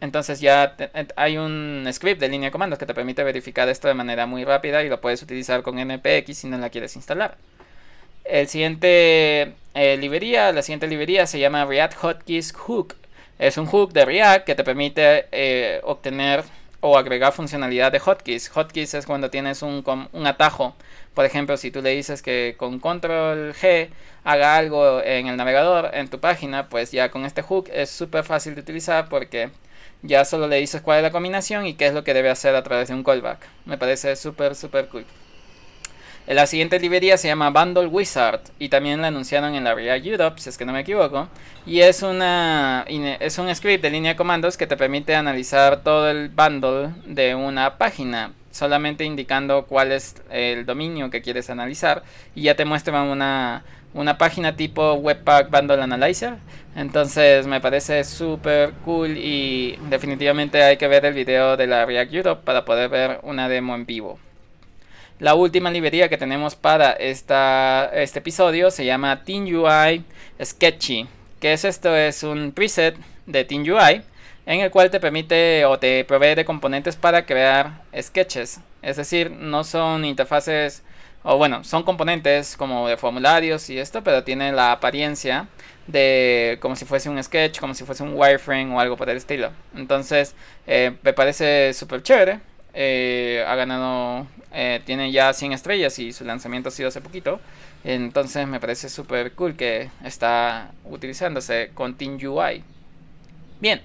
Entonces 0.00 0.40
ya 0.40 0.74
hay 1.16 1.36
un 1.36 1.86
script 1.92 2.18
de 2.18 2.30
línea 2.30 2.48
de 2.48 2.50
comandos 2.50 2.78
que 2.78 2.86
te 2.86 2.94
permite 2.94 3.22
verificar 3.22 3.68
esto 3.68 3.88
de 3.88 3.94
manera 3.94 4.24
muy 4.24 4.42
rápida 4.42 4.82
y 4.82 4.88
lo 4.88 5.02
puedes 5.02 5.22
utilizar 5.22 5.62
con 5.62 5.76
npx 5.76 6.34
si 6.34 6.46
no 6.46 6.56
la 6.56 6.70
quieres 6.70 6.96
instalar. 6.96 7.36
El 8.24 8.48
siguiente 8.48 9.52
eh, 9.74 9.98
librería, 9.98 10.50
la 10.52 10.62
siguiente 10.62 10.86
librería 10.86 11.26
se 11.26 11.38
llama 11.38 11.66
React 11.66 11.94
Hotkeys 11.96 12.52
Hook. 12.54 12.94
Es 13.38 13.58
un 13.58 13.66
hook 13.66 13.92
de 13.92 14.06
React 14.06 14.46
que 14.46 14.54
te 14.54 14.64
permite 14.64 15.26
eh, 15.30 15.80
obtener 15.84 16.42
o 16.80 16.96
agregar 16.96 17.34
funcionalidad 17.34 17.92
de 17.92 17.98
hotkeys. 17.98 18.48
Hotkeys 18.48 18.94
es 18.94 19.04
cuando 19.04 19.28
tienes 19.28 19.60
un, 19.60 19.84
un 20.12 20.26
atajo. 20.26 20.74
Por 21.12 21.26
ejemplo, 21.26 21.58
si 21.58 21.70
tú 21.70 21.82
le 21.82 21.90
dices 21.90 22.22
que 22.22 22.54
con 22.56 22.78
control 22.80 23.52
G 23.52 23.90
haga 24.24 24.56
algo 24.56 25.02
en 25.02 25.26
el 25.26 25.36
navegador, 25.36 25.90
en 25.94 26.08
tu 26.08 26.20
página, 26.20 26.68
pues 26.68 26.92
ya 26.92 27.10
con 27.10 27.24
este 27.24 27.42
hook 27.42 27.68
es 27.72 27.90
súper 27.90 28.24
fácil 28.24 28.54
de 28.54 28.60
utilizar 28.60 29.08
porque 29.08 29.50
ya 30.02 30.24
solo 30.24 30.48
le 30.48 30.56
dices 30.56 30.80
cuál 30.82 30.98
es 30.98 31.02
la 31.02 31.10
combinación 31.10 31.66
y 31.66 31.74
qué 31.74 31.86
es 31.86 31.94
lo 31.94 32.04
que 32.04 32.14
debe 32.14 32.30
hacer 32.30 32.54
a 32.54 32.62
través 32.62 32.88
de 32.88 32.94
un 32.94 33.04
callback. 33.04 33.46
Me 33.64 33.78
parece 33.78 34.16
súper, 34.16 34.54
súper 34.54 34.88
cool. 34.88 35.04
La 36.26 36.46
siguiente 36.46 36.78
librería 36.78 37.18
se 37.18 37.26
llama 37.26 37.50
Bundle 37.50 37.86
Wizard 37.86 38.40
y 38.58 38.68
también 38.68 39.00
la 39.00 39.08
anunciaron 39.08 39.54
en 39.54 39.64
la 39.64 39.74
React 39.74 40.06
Europe, 40.06 40.40
si 40.40 40.48
es 40.48 40.56
que 40.56 40.64
no 40.64 40.72
me 40.72 40.80
equivoco. 40.80 41.28
Y 41.66 41.80
es, 41.80 42.02
una, 42.02 42.84
es 42.88 43.38
un 43.38 43.52
script 43.54 43.82
de 43.82 43.90
línea 43.90 44.12
de 44.12 44.16
comandos 44.16 44.56
que 44.56 44.66
te 44.66 44.76
permite 44.76 45.16
analizar 45.16 45.82
todo 45.82 46.08
el 46.08 46.28
bundle 46.28 46.90
de 47.04 47.34
una 47.34 47.78
página, 47.78 48.32
solamente 48.50 49.04
indicando 49.04 49.66
cuál 49.66 49.92
es 49.92 50.16
el 50.30 50.66
dominio 50.66 51.10
que 51.10 51.22
quieres 51.22 51.50
analizar 51.50 52.02
y 52.34 52.42
ya 52.42 52.56
te 52.56 52.64
muestra 52.64 53.02
una, 53.02 53.64
una 53.94 54.18
página 54.18 54.56
tipo 54.56 54.94
Webpack 54.94 55.50
Bundle 55.50 55.82
Analyzer. 55.82 56.34
Entonces 56.76 57.46
me 57.46 57.60
parece 57.60 58.04
súper 58.04 58.72
cool 58.84 59.16
y 59.16 59.78
definitivamente 59.88 60.62
hay 60.62 60.76
que 60.76 60.88
ver 60.88 61.04
el 61.04 61.14
video 61.14 61.56
de 61.56 61.66
la 61.66 61.84
React 61.84 62.12
Europe 62.12 62.42
para 62.44 62.64
poder 62.64 62.88
ver 62.88 63.20
una 63.22 63.48
demo 63.48 63.74
en 63.74 63.86
vivo. 63.86 64.18
La 65.18 65.34
última 65.34 65.70
librería 65.70 66.08
que 66.08 66.16
tenemos 66.16 66.54
para 66.54 66.92
esta, 66.92 67.90
este 67.92 68.20
episodio 68.20 68.70
se 68.70 68.86
llama 68.86 69.22
TeamUI 69.22 70.02
Sketchy. 70.42 71.06
¿Qué 71.40 71.52
es 71.52 71.64
esto? 71.64 71.94
Es 71.94 72.22
un 72.22 72.52
preset 72.52 72.96
de 73.26 73.44
TeamUI 73.44 74.02
en 74.46 74.60
el 74.60 74.70
cual 74.70 74.90
te 74.90 75.00
permite 75.00 75.64
o 75.64 75.78
te 75.78 76.04
provee 76.04 76.34
de 76.34 76.44
componentes 76.44 76.96
para 76.96 77.26
crear 77.26 77.82
sketches. 77.98 78.60
Es 78.82 78.96
decir, 78.96 79.30
no 79.30 79.64
son 79.64 80.04
interfaces 80.04 80.82
o 81.22 81.36
bueno, 81.36 81.64
son 81.64 81.82
componentes 81.82 82.56
como 82.56 82.88
de 82.88 82.96
formularios 82.96 83.68
y 83.70 83.78
esto, 83.78 84.02
pero 84.02 84.24
tiene 84.24 84.52
la 84.52 84.72
apariencia 84.72 85.48
de 85.86 86.58
como 86.60 86.76
si 86.76 86.84
fuese 86.84 87.10
un 87.10 87.22
sketch, 87.22 87.60
como 87.60 87.74
si 87.74 87.84
fuese 87.84 88.02
un 88.02 88.14
wireframe 88.14 88.74
o 88.74 88.80
algo 88.80 88.96
por 88.96 89.10
el 89.10 89.16
estilo. 89.16 89.50
Entonces, 89.74 90.34
eh, 90.66 90.92
me 91.02 91.12
parece 91.12 91.74
súper 91.74 92.02
chévere 92.02 92.40
eh, 92.74 93.44
ha 93.46 93.54
ganado, 93.56 94.26
eh, 94.52 94.80
tiene 94.84 95.10
ya 95.10 95.32
100 95.32 95.52
estrellas 95.52 95.98
y 95.98 96.12
su 96.12 96.24
lanzamiento 96.24 96.68
ha 96.68 96.72
sido 96.72 96.88
hace 96.88 97.00
poquito. 97.00 97.40
Entonces 97.82 98.46
me 98.46 98.60
parece 98.60 98.88
súper 98.88 99.32
cool 99.32 99.56
que 99.56 99.90
está 100.04 100.70
utilizándose 100.84 101.70
con 101.74 101.94
Team 101.96 102.18
UI. 102.22 102.62
Bien, 103.60 103.80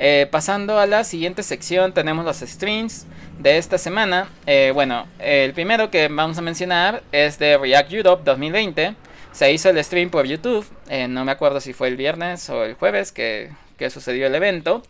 eh, 0.00 0.26
pasando 0.30 0.80
a 0.80 0.86
la 0.86 1.04
siguiente 1.04 1.44
sección 1.44 1.92
tenemos 1.92 2.24
los 2.24 2.38
streams 2.40 3.06
de 3.38 3.58
esta 3.58 3.78
semana. 3.78 4.28
bueno, 4.74 5.06
el 5.20 5.52
primero 5.52 5.90
que 5.90 6.08
vamos 6.08 6.36
a 6.38 6.42
mencionar 6.42 7.04
es 7.12 7.38
de 7.38 7.56
React 7.56 7.92
Europe 7.92 8.22
2020. 8.24 8.96
Se 9.30 9.52
hizo 9.52 9.70
el 9.70 9.84
stream 9.84 10.10
por 10.10 10.26
YouTube, 10.26 10.66
no 11.08 11.24
me 11.24 11.30
acuerdo 11.30 11.60
si 11.60 11.72
fue 11.72 11.86
el 11.88 11.96
viernes 11.96 12.50
o 12.50 12.64
el 12.64 12.74
jueves 12.74 13.12
que, 13.12 13.52
sucedió 13.88 14.26
el 14.26 14.34
evento. 14.34 14.82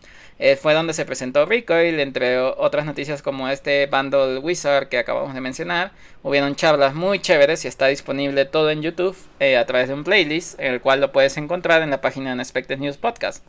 Eh, 0.42 0.56
fue 0.56 0.72
donde 0.72 0.94
se 0.94 1.04
presentó 1.04 1.44
Recoil, 1.44 2.00
entre 2.00 2.38
otras 2.38 2.86
noticias 2.86 3.20
como 3.20 3.50
este 3.50 3.86
Bundle 3.88 4.38
Wizard 4.38 4.88
que 4.88 4.96
acabamos 4.96 5.34
de 5.34 5.42
mencionar. 5.42 5.92
Hubieron 6.22 6.56
charlas 6.56 6.94
muy 6.94 7.18
chéveres 7.18 7.66
y 7.66 7.68
está 7.68 7.88
disponible 7.88 8.46
todo 8.46 8.70
en 8.70 8.80
YouTube 8.80 9.14
eh, 9.38 9.58
a 9.58 9.66
través 9.66 9.88
de 9.88 9.94
un 9.94 10.02
playlist, 10.02 10.58
el 10.58 10.80
cual 10.80 11.02
lo 11.02 11.12
puedes 11.12 11.36
encontrar 11.36 11.82
en 11.82 11.90
la 11.90 12.00
página 12.00 12.30
de 12.30 12.34
Unexpected 12.36 12.78
News 12.78 12.96
Podcast. 12.96 13.44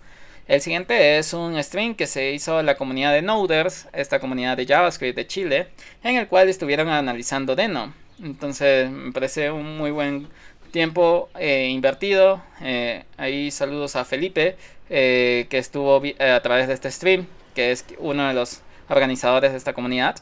El 0.51 0.59
siguiente 0.59 1.17
es 1.17 1.33
un 1.33 1.63
stream 1.63 1.95
que 1.95 2.07
se 2.07 2.33
hizo 2.33 2.59
en 2.59 2.65
la 2.65 2.75
comunidad 2.75 3.13
de 3.13 3.21
Noders, 3.21 3.87
esta 3.93 4.19
comunidad 4.19 4.57
de 4.57 4.65
JavaScript 4.65 5.15
de 5.15 5.25
Chile, 5.25 5.67
en 6.03 6.17
el 6.17 6.27
cual 6.27 6.49
estuvieron 6.49 6.89
analizando 6.89 7.55
Deno. 7.55 7.93
Entonces 8.21 8.91
me 8.91 9.13
parece 9.13 9.49
un 9.49 9.77
muy 9.77 9.91
buen 9.91 10.27
tiempo 10.71 11.29
eh, 11.39 11.69
invertido. 11.69 12.43
ahí 13.15 13.49
saludos 13.49 13.95
a 13.95 14.03
Felipe, 14.03 14.57
eh, 14.89 15.47
que 15.49 15.57
estuvo 15.57 16.03
eh, 16.03 16.15
a 16.19 16.41
través 16.41 16.67
de 16.67 16.73
este 16.73 16.91
stream, 16.91 17.27
que 17.55 17.71
es 17.71 17.85
uno 17.97 18.27
de 18.27 18.33
los 18.33 18.59
organizadores 18.89 19.53
de 19.53 19.57
esta 19.57 19.71
comunidad. 19.71 20.17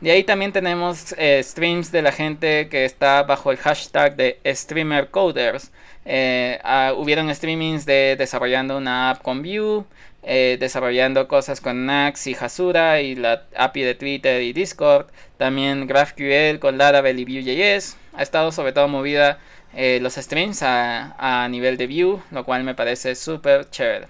De 0.00 0.10
ahí 0.10 0.24
también 0.24 0.52
tenemos 0.52 1.14
eh, 1.18 1.40
streams 1.42 1.92
de 1.92 2.02
la 2.02 2.12
gente 2.12 2.68
que 2.68 2.84
está 2.84 3.22
bajo 3.22 3.52
el 3.52 3.58
hashtag 3.58 4.16
de 4.16 4.40
Streamer 4.46 5.10
Coders. 5.10 5.70
Ah, 6.64 6.94
hubieron 6.96 7.34
streamings 7.34 7.84
de 7.86 8.16
desarrollando 8.18 8.78
una 8.78 9.10
app 9.10 9.22
con 9.22 9.42
Vue, 9.42 9.84
desarrollando 10.22 11.28
cosas 11.28 11.60
con 11.60 11.86
Nax 11.86 12.26
y 12.26 12.34
Hasura 12.34 13.00
y 13.00 13.14
la 13.14 13.44
API 13.56 13.82
de 13.82 13.94
Twitter 13.94 14.42
y 14.42 14.52
Discord. 14.52 15.06
También 15.36 15.86
GraphQL 15.86 16.58
con 16.58 16.78
Laravel 16.78 17.18
y 17.20 17.24
Vue.js. 17.24 17.96
Ha 18.14 18.22
estado 18.22 18.52
sobre 18.52 18.72
todo 18.72 18.88
movida 18.88 19.38
eh, 19.74 20.00
los 20.02 20.14
streams 20.14 20.62
a, 20.62 21.46
nivel 21.48 21.76
de 21.76 21.86
view, 21.86 22.20
lo 22.30 22.44
cual 22.44 22.64
me 22.64 22.74
parece 22.74 23.14
súper 23.14 23.70
chévere. 23.70 24.08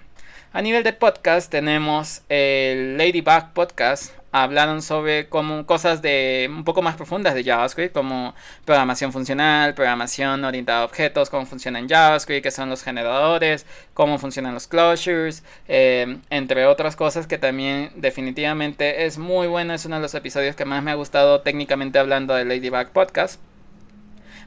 A 0.53 0.61
nivel 0.61 0.83
de 0.83 0.91
podcast 0.91 1.49
tenemos 1.49 2.23
el 2.27 2.97
Ladybug 2.97 3.53
Podcast. 3.53 4.13
Hablaron 4.33 4.81
sobre 4.81 5.29
como 5.29 5.65
cosas 5.65 6.01
de 6.01 6.49
un 6.49 6.65
poco 6.65 6.81
más 6.81 6.97
profundas 6.97 7.35
de 7.35 7.45
JavaScript, 7.45 7.93
como 7.93 8.35
programación 8.65 9.13
funcional, 9.13 9.73
programación 9.75 10.43
orientada 10.43 10.81
a 10.81 10.85
objetos, 10.85 11.29
cómo 11.29 11.45
funciona 11.45 11.79
en 11.79 11.87
JavaScript, 11.87 12.43
qué 12.43 12.51
son 12.51 12.69
los 12.69 12.83
generadores, 12.83 13.65
cómo 13.93 14.19
funcionan 14.19 14.53
los 14.53 14.67
closures, 14.67 15.45
eh, 15.69 16.17
entre 16.29 16.65
otras 16.65 16.97
cosas 16.97 17.27
que 17.27 17.37
también 17.37 17.93
definitivamente 17.95 19.05
es 19.05 19.17
muy 19.17 19.47
bueno. 19.47 19.73
Es 19.73 19.85
uno 19.85 19.95
de 19.95 20.01
los 20.01 20.15
episodios 20.15 20.57
que 20.57 20.65
más 20.65 20.83
me 20.83 20.91
ha 20.91 20.95
gustado 20.95 21.39
técnicamente 21.39 21.97
hablando 21.97 22.33
de 22.33 22.43
Ladybug 22.43 22.89
Podcast. 22.89 23.39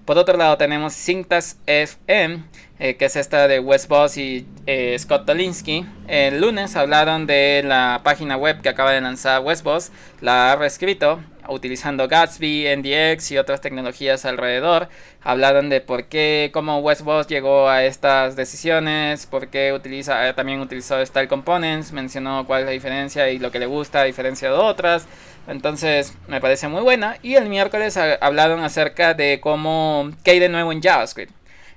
Por 0.05 0.19
otro 0.19 0.37
lado 0.37 0.59
tenemos 0.59 0.93
Cintas 0.93 1.57
FM, 1.67 2.45
eh, 2.79 2.97
que 2.97 3.07
es 3.07 3.17
esta 3.17 3.49
de 3.49 3.59
Wes 3.59 3.89
y 4.19 4.47
eh, 4.67 4.95
Scott 4.99 5.25
Tolinsky. 5.25 5.87
El 6.09 6.43
lunes 6.43 6.77
hablaron 6.77 7.27
de 7.27 7.63
la 7.65 8.03
página 8.05 8.37
web 8.37 8.61
que 8.61 8.69
acaba 8.69 8.93
de 8.93 9.01
lanzar 9.01 9.41
Wes 9.41 9.63
Boss, 9.63 9.93
la 10.21 10.53
ha 10.53 10.57
reescrito 10.57 11.21
utilizando 11.49 12.09
Gatsby, 12.09 12.67
NDX 12.77 13.33
y 13.33 13.39
otras 13.39 13.61
tecnologías 13.61 14.25
alrededor. 14.25 14.89
Hablaron 15.23 15.69
de 15.69 15.81
por 15.81 16.05
qué, 16.05 16.51
cómo 16.53 16.79
Wes 16.81 17.03
Boss 17.03 17.27
llegó 17.27 17.69
a 17.69 17.85
estas 17.85 18.37
decisiones, 18.37 19.27
por 19.27 19.49
qué 19.49 19.73
utiliza, 19.73 20.29
eh, 20.29 20.35
también 20.35 20.61
utilizó 20.61 21.05
Style 21.05 21.29
Components, 21.29 21.93
mencionó 21.93 22.47
cuál 22.47 22.61
es 22.61 22.67
la 22.67 22.73
diferencia 22.73 23.31
y 23.31 23.39
lo 23.39 23.51
que 23.51 23.59
le 23.59 23.67
gusta 23.67 24.01
a 24.01 24.05
diferencia 24.05 24.49
de 24.49 24.55
otras. 24.55 25.07
Entonces 25.47 26.15
me 26.29 26.41
parece 26.41 26.69
muy 26.69 26.83
buena. 26.83 27.19
Y 27.23 27.35
el 27.35 27.49
miércoles 27.49 27.97
hablaron 27.97 28.61
acerca 28.63 29.15
de 29.15 29.41
cómo, 29.41 30.11
qué 30.23 30.33
hay 30.33 30.39
de 30.39 30.49
nuevo 30.49 30.73
en 30.73 30.83
JavaScript. 30.83 31.33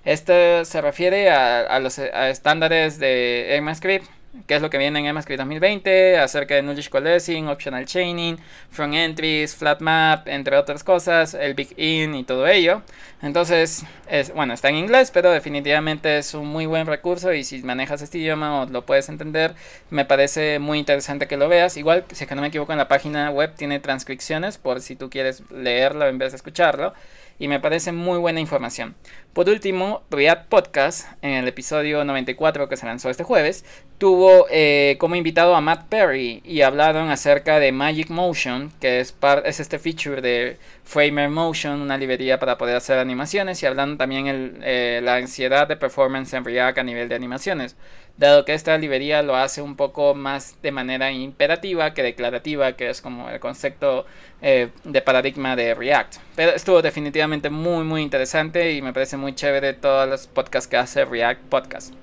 Esto 0.05 0.63
se 0.63 0.82
refiere 0.82 1.30
a, 1.30 1.80
los 1.80 1.99
estándares 1.99 2.97
de 2.97 3.55
ECMAScript 3.55 4.09
qué 4.45 4.55
es 4.55 4.61
lo 4.61 4.69
que 4.69 4.77
viene 4.77 4.99
en 4.99 5.05
EMAScript 5.05 5.39
2020, 5.39 6.17
acerca 6.19 6.55
de 6.55 6.61
Nullish 6.61 6.89
Coalescing, 6.89 7.47
Optional 7.47 7.85
Chaining, 7.85 8.38
Front 8.69 8.93
Entries, 8.93 9.55
Flat 9.55 9.81
Map, 9.81 10.27
entre 10.27 10.57
otras 10.57 10.83
cosas, 10.83 11.33
el 11.33 11.53
Big 11.53 11.73
In 11.77 12.15
y 12.15 12.23
todo 12.23 12.47
ello. 12.47 12.81
Entonces, 13.21 13.83
es, 14.09 14.33
bueno, 14.33 14.53
está 14.53 14.69
en 14.69 14.75
inglés, 14.75 15.11
pero 15.11 15.31
definitivamente 15.31 16.17
es 16.19 16.33
un 16.33 16.47
muy 16.47 16.65
buen 16.65 16.85
recurso 16.85 17.33
y 17.33 17.43
si 17.43 17.63
manejas 17.63 18.01
este 18.01 18.19
idioma 18.19 18.61
o 18.61 18.65
lo 18.67 18.85
puedes 18.85 19.09
entender, 19.09 19.55
me 19.89 20.05
parece 20.05 20.59
muy 20.59 20.77
interesante 20.77 21.27
que 21.27 21.38
lo 21.38 21.49
veas. 21.49 21.77
Igual, 21.77 22.05
si 22.11 22.23
es 22.23 22.29
que 22.29 22.35
no 22.35 22.41
me 22.41 22.49
equivoco, 22.49 22.71
en 22.73 22.77
la 22.77 22.88
página 22.88 23.31
web 23.31 23.53
tiene 23.55 23.79
transcripciones 23.79 24.57
por 24.57 24.81
si 24.81 24.95
tú 24.95 25.09
quieres 25.09 25.41
leerlo 25.49 26.07
en 26.07 26.17
vez 26.17 26.33
de 26.33 26.38
escucharlo 26.38 26.93
y 27.39 27.47
me 27.47 27.59
parece 27.59 27.91
muy 27.91 28.17
buena 28.17 28.39
información. 28.39 28.95
Por 29.33 29.49
último, 29.49 30.03
React 30.09 30.47
Podcast, 30.49 31.07
en 31.21 31.31
el 31.31 31.47
episodio 31.47 32.03
94 32.03 32.67
que 32.67 32.77
se 32.77 32.85
lanzó 32.85 33.09
este 33.09 33.23
jueves, 33.23 33.63
tuvo 33.99 34.47
eh, 34.49 34.97
como 34.99 35.15
invitado 35.15 35.55
a 35.55 35.61
Matt 35.61 35.88
Perry 35.89 36.41
y 36.43 36.61
hablaron 36.61 37.09
acerca 37.09 37.59
de 37.59 37.71
Magic 37.71 38.09
Motion, 38.09 38.71
que 38.79 38.99
es, 38.99 39.15
es 39.45 39.59
este 39.59 39.77
feature 39.79 40.21
de 40.21 40.57
Framer 40.83 41.29
Motion, 41.29 41.81
una 41.81 41.97
librería 41.97 42.39
para 42.39 42.57
poder 42.57 42.75
hacer 42.75 42.97
animaciones, 42.97 43.61
y 43.61 43.65
hablando 43.65 43.97
también 43.97 44.27
el, 44.27 44.59
eh, 44.63 45.01
la 45.03 45.15
ansiedad 45.15 45.67
de 45.67 45.77
performance 45.77 46.33
en 46.33 46.45
React 46.45 46.79
a 46.79 46.83
nivel 46.83 47.09
de 47.09 47.15
animaciones 47.15 47.75
dado 48.18 48.45
que 48.45 48.53
esta 48.53 48.78
librería 48.78 49.22
lo 49.22 49.36
hace 49.36 49.61
un 49.61 49.76
poco 49.76 50.15
más 50.15 50.55
de 50.61 50.72
manera 50.72 51.11
imperativa 51.11 51.93
que 51.93 52.03
declarativa, 52.03 52.74
que 52.74 52.89
es 52.89 53.01
como 53.01 53.30
el 53.30 53.39
concepto 53.39 54.05
eh, 54.41 54.70
de 54.84 55.01
paradigma 55.01 55.55
de 55.55 55.76
React. 55.76 56.15
Pero 56.36 56.51
estuvo 56.51 56.82
definitivamente 56.82 57.49
muy 57.49 57.84
muy 57.84 58.01
interesante 58.01 58.74
y 58.74 58.82
me 58.82 58.93
parece 58.93 59.18
muy 59.18 59.36
chévere 59.36 59.74
todos 59.74 60.09
los 60.09 60.28
podcasts 60.28 60.68
que 60.68 60.78
hace 60.78 61.05
React 61.05 61.41
Podcast. 61.43 61.93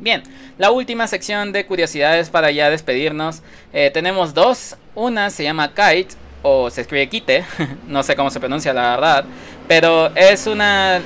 Bien, 0.00 0.22
la 0.58 0.70
última 0.70 1.08
sección 1.08 1.50
de 1.52 1.66
curiosidades 1.66 2.30
para 2.30 2.50
ya 2.52 2.70
despedirnos. 2.70 3.42
Eh, 3.72 3.90
tenemos 3.92 4.32
dos. 4.32 4.76
Una 4.94 5.30
se 5.30 5.44
llama 5.44 5.74
Kite 5.74 6.14
o 6.42 6.70
se 6.70 6.82
escribe 6.82 7.08
Kite, 7.08 7.44
no 7.88 8.02
sé 8.02 8.14
cómo 8.14 8.30
se 8.30 8.40
pronuncia 8.40 8.72
la 8.72 8.90
verdad, 8.90 9.24
pero 9.66 10.14
es 10.14 10.46
una 10.46 11.00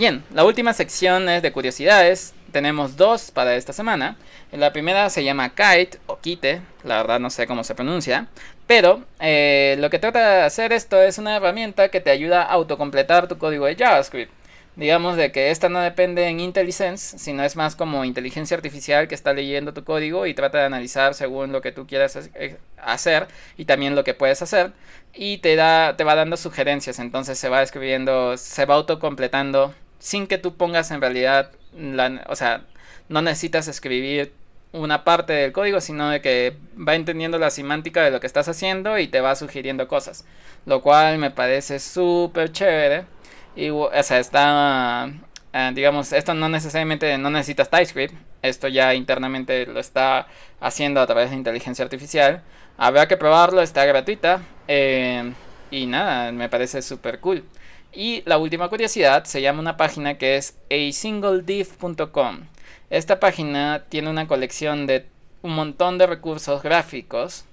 Bien, 0.00 0.24
la 0.32 0.46
última 0.46 0.72
sección 0.72 1.28
es 1.28 1.42
de 1.42 1.52
curiosidades. 1.52 2.32
Tenemos 2.52 2.96
dos 2.96 3.30
para 3.30 3.54
esta 3.54 3.74
semana. 3.74 4.16
La 4.50 4.72
primera 4.72 5.10
se 5.10 5.22
llama 5.22 5.50
Kite 5.50 5.98
o 6.06 6.18
Kite, 6.20 6.62
la 6.84 6.96
verdad 6.96 7.20
no 7.20 7.28
sé 7.28 7.46
cómo 7.46 7.64
se 7.64 7.74
pronuncia. 7.74 8.26
Pero 8.66 9.02
eh, 9.20 9.76
lo 9.78 9.90
que 9.90 9.98
trata 9.98 10.36
de 10.36 10.42
hacer 10.44 10.72
esto 10.72 10.98
es 11.02 11.18
una 11.18 11.36
herramienta 11.36 11.90
que 11.90 12.00
te 12.00 12.08
ayuda 12.08 12.40
a 12.44 12.52
autocompletar 12.52 13.28
tu 13.28 13.36
código 13.36 13.66
de 13.66 13.76
JavaScript. 13.76 14.32
Digamos 14.74 15.18
de 15.18 15.32
que 15.32 15.50
esta 15.50 15.68
no 15.68 15.80
depende 15.80 16.28
en 16.28 16.40
IntelliSense, 16.40 17.18
sino 17.18 17.44
es 17.44 17.54
más 17.56 17.76
como 17.76 18.06
inteligencia 18.06 18.56
artificial 18.56 19.06
que 19.06 19.14
está 19.14 19.34
leyendo 19.34 19.74
tu 19.74 19.84
código 19.84 20.24
y 20.26 20.32
trata 20.32 20.60
de 20.60 20.64
analizar 20.64 21.12
según 21.12 21.52
lo 21.52 21.60
que 21.60 21.72
tú 21.72 21.86
quieras 21.86 22.30
eh, 22.36 22.56
hacer 22.78 23.28
y 23.58 23.66
también 23.66 23.94
lo 23.94 24.02
que 24.02 24.14
puedes 24.14 24.40
hacer 24.40 24.72
y 25.12 25.38
te 25.38 25.56
da 25.56 25.96
te 25.96 26.04
va 26.04 26.14
dando 26.14 26.38
sugerencias, 26.38 26.98
entonces 27.00 27.38
se 27.38 27.50
va 27.50 27.62
escribiendo, 27.62 28.36
se 28.38 28.64
va 28.64 28.76
autocompletando 28.76 29.74
sin 30.00 30.26
que 30.26 30.38
tú 30.38 30.56
pongas 30.56 30.90
en 30.90 31.00
realidad, 31.00 31.52
la, 31.76 32.24
o 32.28 32.34
sea, 32.34 32.62
no 33.08 33.22
necesitas 33.22 33.68
escribir 33.68 34.32
una 34.72 35.04
parte 35.04 35.32
del 35.32 35.52
código, 35.52 35.80
sino 35.80 36.10
de 36.10 36.20
que 36.20 36.56
va 36.76 36.94
entendiendo 36.94 37.38
la 37.38 37.50
semántica 37.50 38.02
de 38.02 38.10
lo 38.10 38.20
que 38.20 38.26
estás 38.26 38.48
haciendo 38.48 38.98
y 38.98 39.08
te 39.08 39.20
va 39.20 39.34
sugiriendo 39.36 39.88
cosas, 39.88 40.24
lo 40.66 40.82
cual 40.82 41.18
me 41.18 41.30
parece 41.30 41.78
súper 41.78 42.52
chévere. 42.52 43.04
Y, 43.56 43.70
o 43.70 43.90
sea, 44.02 44.18
está, 44.18 45.10
eh, 45.52 45.70
digamos, 45.74 46.12
esto 46.12 46.34
no 46.34 46.48
necesariamente, 46.48 47.18
no 47.18 47.30
necesitas 47.30 47.70
TypeScript, 47.70 48.14
esto 48.42 48.68
ya 48.68 48.94
internamente 48.94 49.66
lo 49.66 49.80
está 49.80 50.28
haciendo 50.60 51.00
a 51.00 51.06
través 51.06 51.30
de 51.30 51.36
inteligencia 51.36 51.84
artificial. 51.84 52.42
Habrá 52.78 53.08
que 53.08 53.16
probarlo, 53.16 53.60
está 53.60 53.84
gratuita. 53.84 54.40
Eh, 54.68 55.32
y 55.70 55.86
nada, 55.86 56.32
me 56.32 56.48
parece 56.48 56.82
súper 56.82 57.20
cool. 57.20 57.44
Y 57.92 58.22
la 58.24 58.38
última 58.38 58.68
curiosidad 58.68 59.24
se 59.24 59.42
llama 59.42 59.60
una 59.60 59.76
página 59.76 60.16
que 60.16 60.36
es 60.36 60.56
asingledif.com. 60.70 62.40
Esta 62.88 63.20
página 63.20 63.84
tiene 63.88 64.10
una 64.10 64.28
colección 64.28 64.86
de 64.86 65.06
un 65.42 65.54
montón 65.54 65.98
de 65.98 66.06
recursos 66.06 66.62
gráficos 66.62 67.44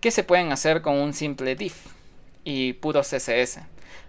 que 0.00 0.10
se 0.10 0.24
pueden 0.24 0.52
hacer 0.52 0.82
con 0.82 0.94
un 0.96 1.12
simple 1.12 1.54
div 1.54 1.74
y 2.44 2.72
puro 2.74 3.02
CSS. 3.02 3.60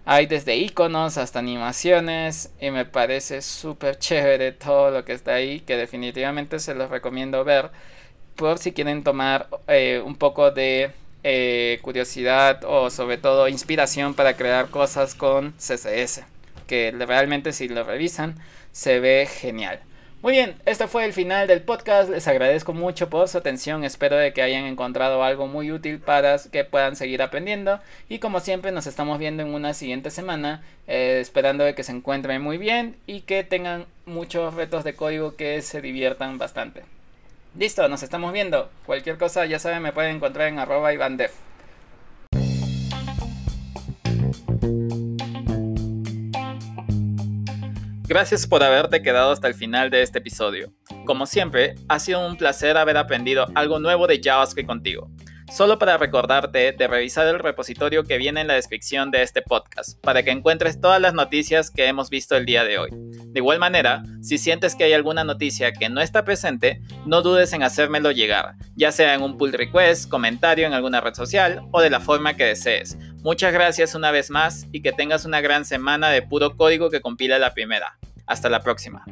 Hay 0.04 0.26
desde 0.26 0.56
iconos 0.56 1.18
hasta 1.18 1.38
animaciones 1.38 2.52
y 2.60 2.70
me 2.70 2.84
parece 2.84 3.42
súper 3.42 3.98
chévere 3.98 4.52
todo 4.52 4.90
lo 4.90 5.04
que 5.04 5.12
está 5.12 5.34
ahí 5.34 5.60
que 5.60 5.76
definitivamente 5.76 6.58
se 6.58 6.74
los 6.74 6.90
recomiendo 6.90 7.44
ver 7.44 7.70
por 8.36 8.58
si 8.58 8.72
quieren 8.72 9.04
tomar 9.04 9.48
eh, 9.66 10.02
un 10.04 10.16
poco 10.16 10.50
de 10.50 10.92
eh, 11.24 11.78
curiosidad 11.82 12.62
o 12.64 12.90
sobre 12.90 13.18
todo 13.18 13.48
inspiración 13.48 14.14
para 14.14 14.36
crear 14.36 14.68
cosas 14.68 15.14
con 15.14 15.52
CSS. 15.52 16.22
Que 16.66 16.92
realmente 16.92 17.52
si 17.52 17.68
lo 17.68 17.84
revisan 17.84 18.36
se 18.72 19.00
ve 19.00 19.26
genial. 19.30 19.80
Muy 20.20 20.32
bien, 20.32 20.56
este 20.66 20.88
fue 20.88 21.04
el 21.04 21.12
final 21.12 21.46
del 21.46 21.62
podcast. 21.62 22.10
Les 22.10 22.26
agradezco 22.26 22.72
mucho 22.72 23.08
por 23.08 23.28
su 23.28 23.38
atención. 23.38 23.84
Espero 23.84 24.16
de 24.16 24.32
que 24.32 24.42
hayan 24.42 24.64
encontrado 24.64 25.22
algo 25.22 25.46
muy 25.46 25.70
útil 25.70 26.00
para 26.00 26.36
que 26.50 26.64
puedan 26.64 26.96
seguir 26.96 27.22
aprendiendo. 27.22 27.78
Y 28.08 28.18
como 28.18 28.40
siempre, 28.40 28.72
nos 28.72 28.88
estamos 28.88 29.20
viendo 29.20 29.44
en 29.44 29.54
una 29.54 29.74
siguiente 29.74 30.10
semana. 30.10 30.62
Eh, 30.88 31.18
esperando 31.20 31.62
de 31.62 31.76
que 31.76 31.84
se 31.84 31.92
encuentren 31.92 32.42
muy 32.42 32.58
bien 32.58 32.96
y 33.06 33.20
que 33.20 33.44
tengan 33.44 33.86
muchos 34.06 34.54
retos 34.54 34.82
de 34.82 34.94
código 34.94 35.36
que 35.36 35.62
se 35.62 35.80
diviertan 35.80 36.36
bastante. 36.36 36.97
Listo, 37.58 37.88
nos 37.88 38.04
estamos 38.04 38.32
viendo. 38.32 38.70
Cualquier 38.86 39.18
cosa, 39.18 39.44
ya 39.44 39.58
saben, 39.58 39.82
me 39.82 39.92
pueden 39.92 40.14
encontrar 40.14 40.46
en 40.46 40.60
arroba 40.60 40.94
ibandef. 40.94 41.32
Gracias 48.06 48.46
por 48.46 48.62
haberte 48.62 49.02
quedado 49.02 49.32
hasta 49.32 49.48
el 49.48 49.54
final 49.54 49.90
de 49.90 50.02
este 50.02 50.18
episodio. 50.18 50.72
Como 51.04 51.26
siempre, 51.26 51.74
ha 51.88 51.98
sido 51.98 52.24
un 52.24 52.36
placer 52.36 52.76
haber 52.76 52.96
aprendido 52.96 53.48
algo 53.56 53.80
nuevo 53.80 54.06
de 54.06 54.20
JavaScript 54.22 54.68
contigo. 54.68 55.10
Solo 55.50 55.78
para 55.78 55.96
recordarte 55.96 56.72
de 56.72 56.86
revisar 56.86 57.26
el 57.26 57.38
repositorio 57.38 58.04
que 58.04 58.18
viene 58.18 58.42
en 58.42 58.46
la 58.46 58.54
descripción 58.54 59.10
de 59.10 59.22
este 59.22 59.42
podcast, 59.42 59.98
para 60.02 60.22
que 60.22 60.30
encuentres 60.30 60.80
todas 60.80 61.00
las 61.00 61.14
noticias 61.14 61.70
que 61.70 61.86
hemos 61.86 62.10
visto 62.10 62.36
el 62.36 62.46
día 62.46 62.64
de 62.64 62.78
hoy. 62.78 62.90
De 62.92 63.40
igual 63.40 63.58
manera, 63.58 64.02
si 64.20 64.38
sientes 64.38 64.74
que 64.74 64.84
hay 64.84 64.92
alguna 64.92 65.24
noticia 65.24 65.72
que 65.72 65.88
no 65.88 66.00
está 66.00 66.24
presente, 66.24 66.80
no 67.06 67.22
dudes 67.22 67.52
en 67.52 67.62
hacérmelo 67.62 68.10
llegar, 68.12 68.54
ya 68.76 68.92
sea 68.92 69.14
en 69.14 69.22
un 69.22 69.38
pull 69.38 69.52
request, 69.52 70.08
comentario 70.08 70.66
en 70.66 70.74
alguna 70.74 71.00
red 71.00 71.14
social 71.14 71.62
o 71.72 71.80
de 71.80 71.90
la 71.90 72.00
forma 72.00 72.34
que 72.34 72.44
desees. 72.44 72.98
Muchas 73.22 73.52
gracias 73.52 73.94
una 73.94 74.10
vez 74.10 74.30
más 74.30 74.66
y 74.70 74.82
que 74.82 74.92
tengas 74.92 75.24
una 75.24 75.40
gran 75.40 75.64
semana 75.64 76.10
de 76.10 76.22
puro 76.22 76.56
código 76.56 76.90
que 76.90 77.00
compila 77.00 77.38
la 77.38 77.54
primera. 77.54 77.98
Hasta 78.26 78.50
la 78.50 78.60
próxima. 78.60 79.04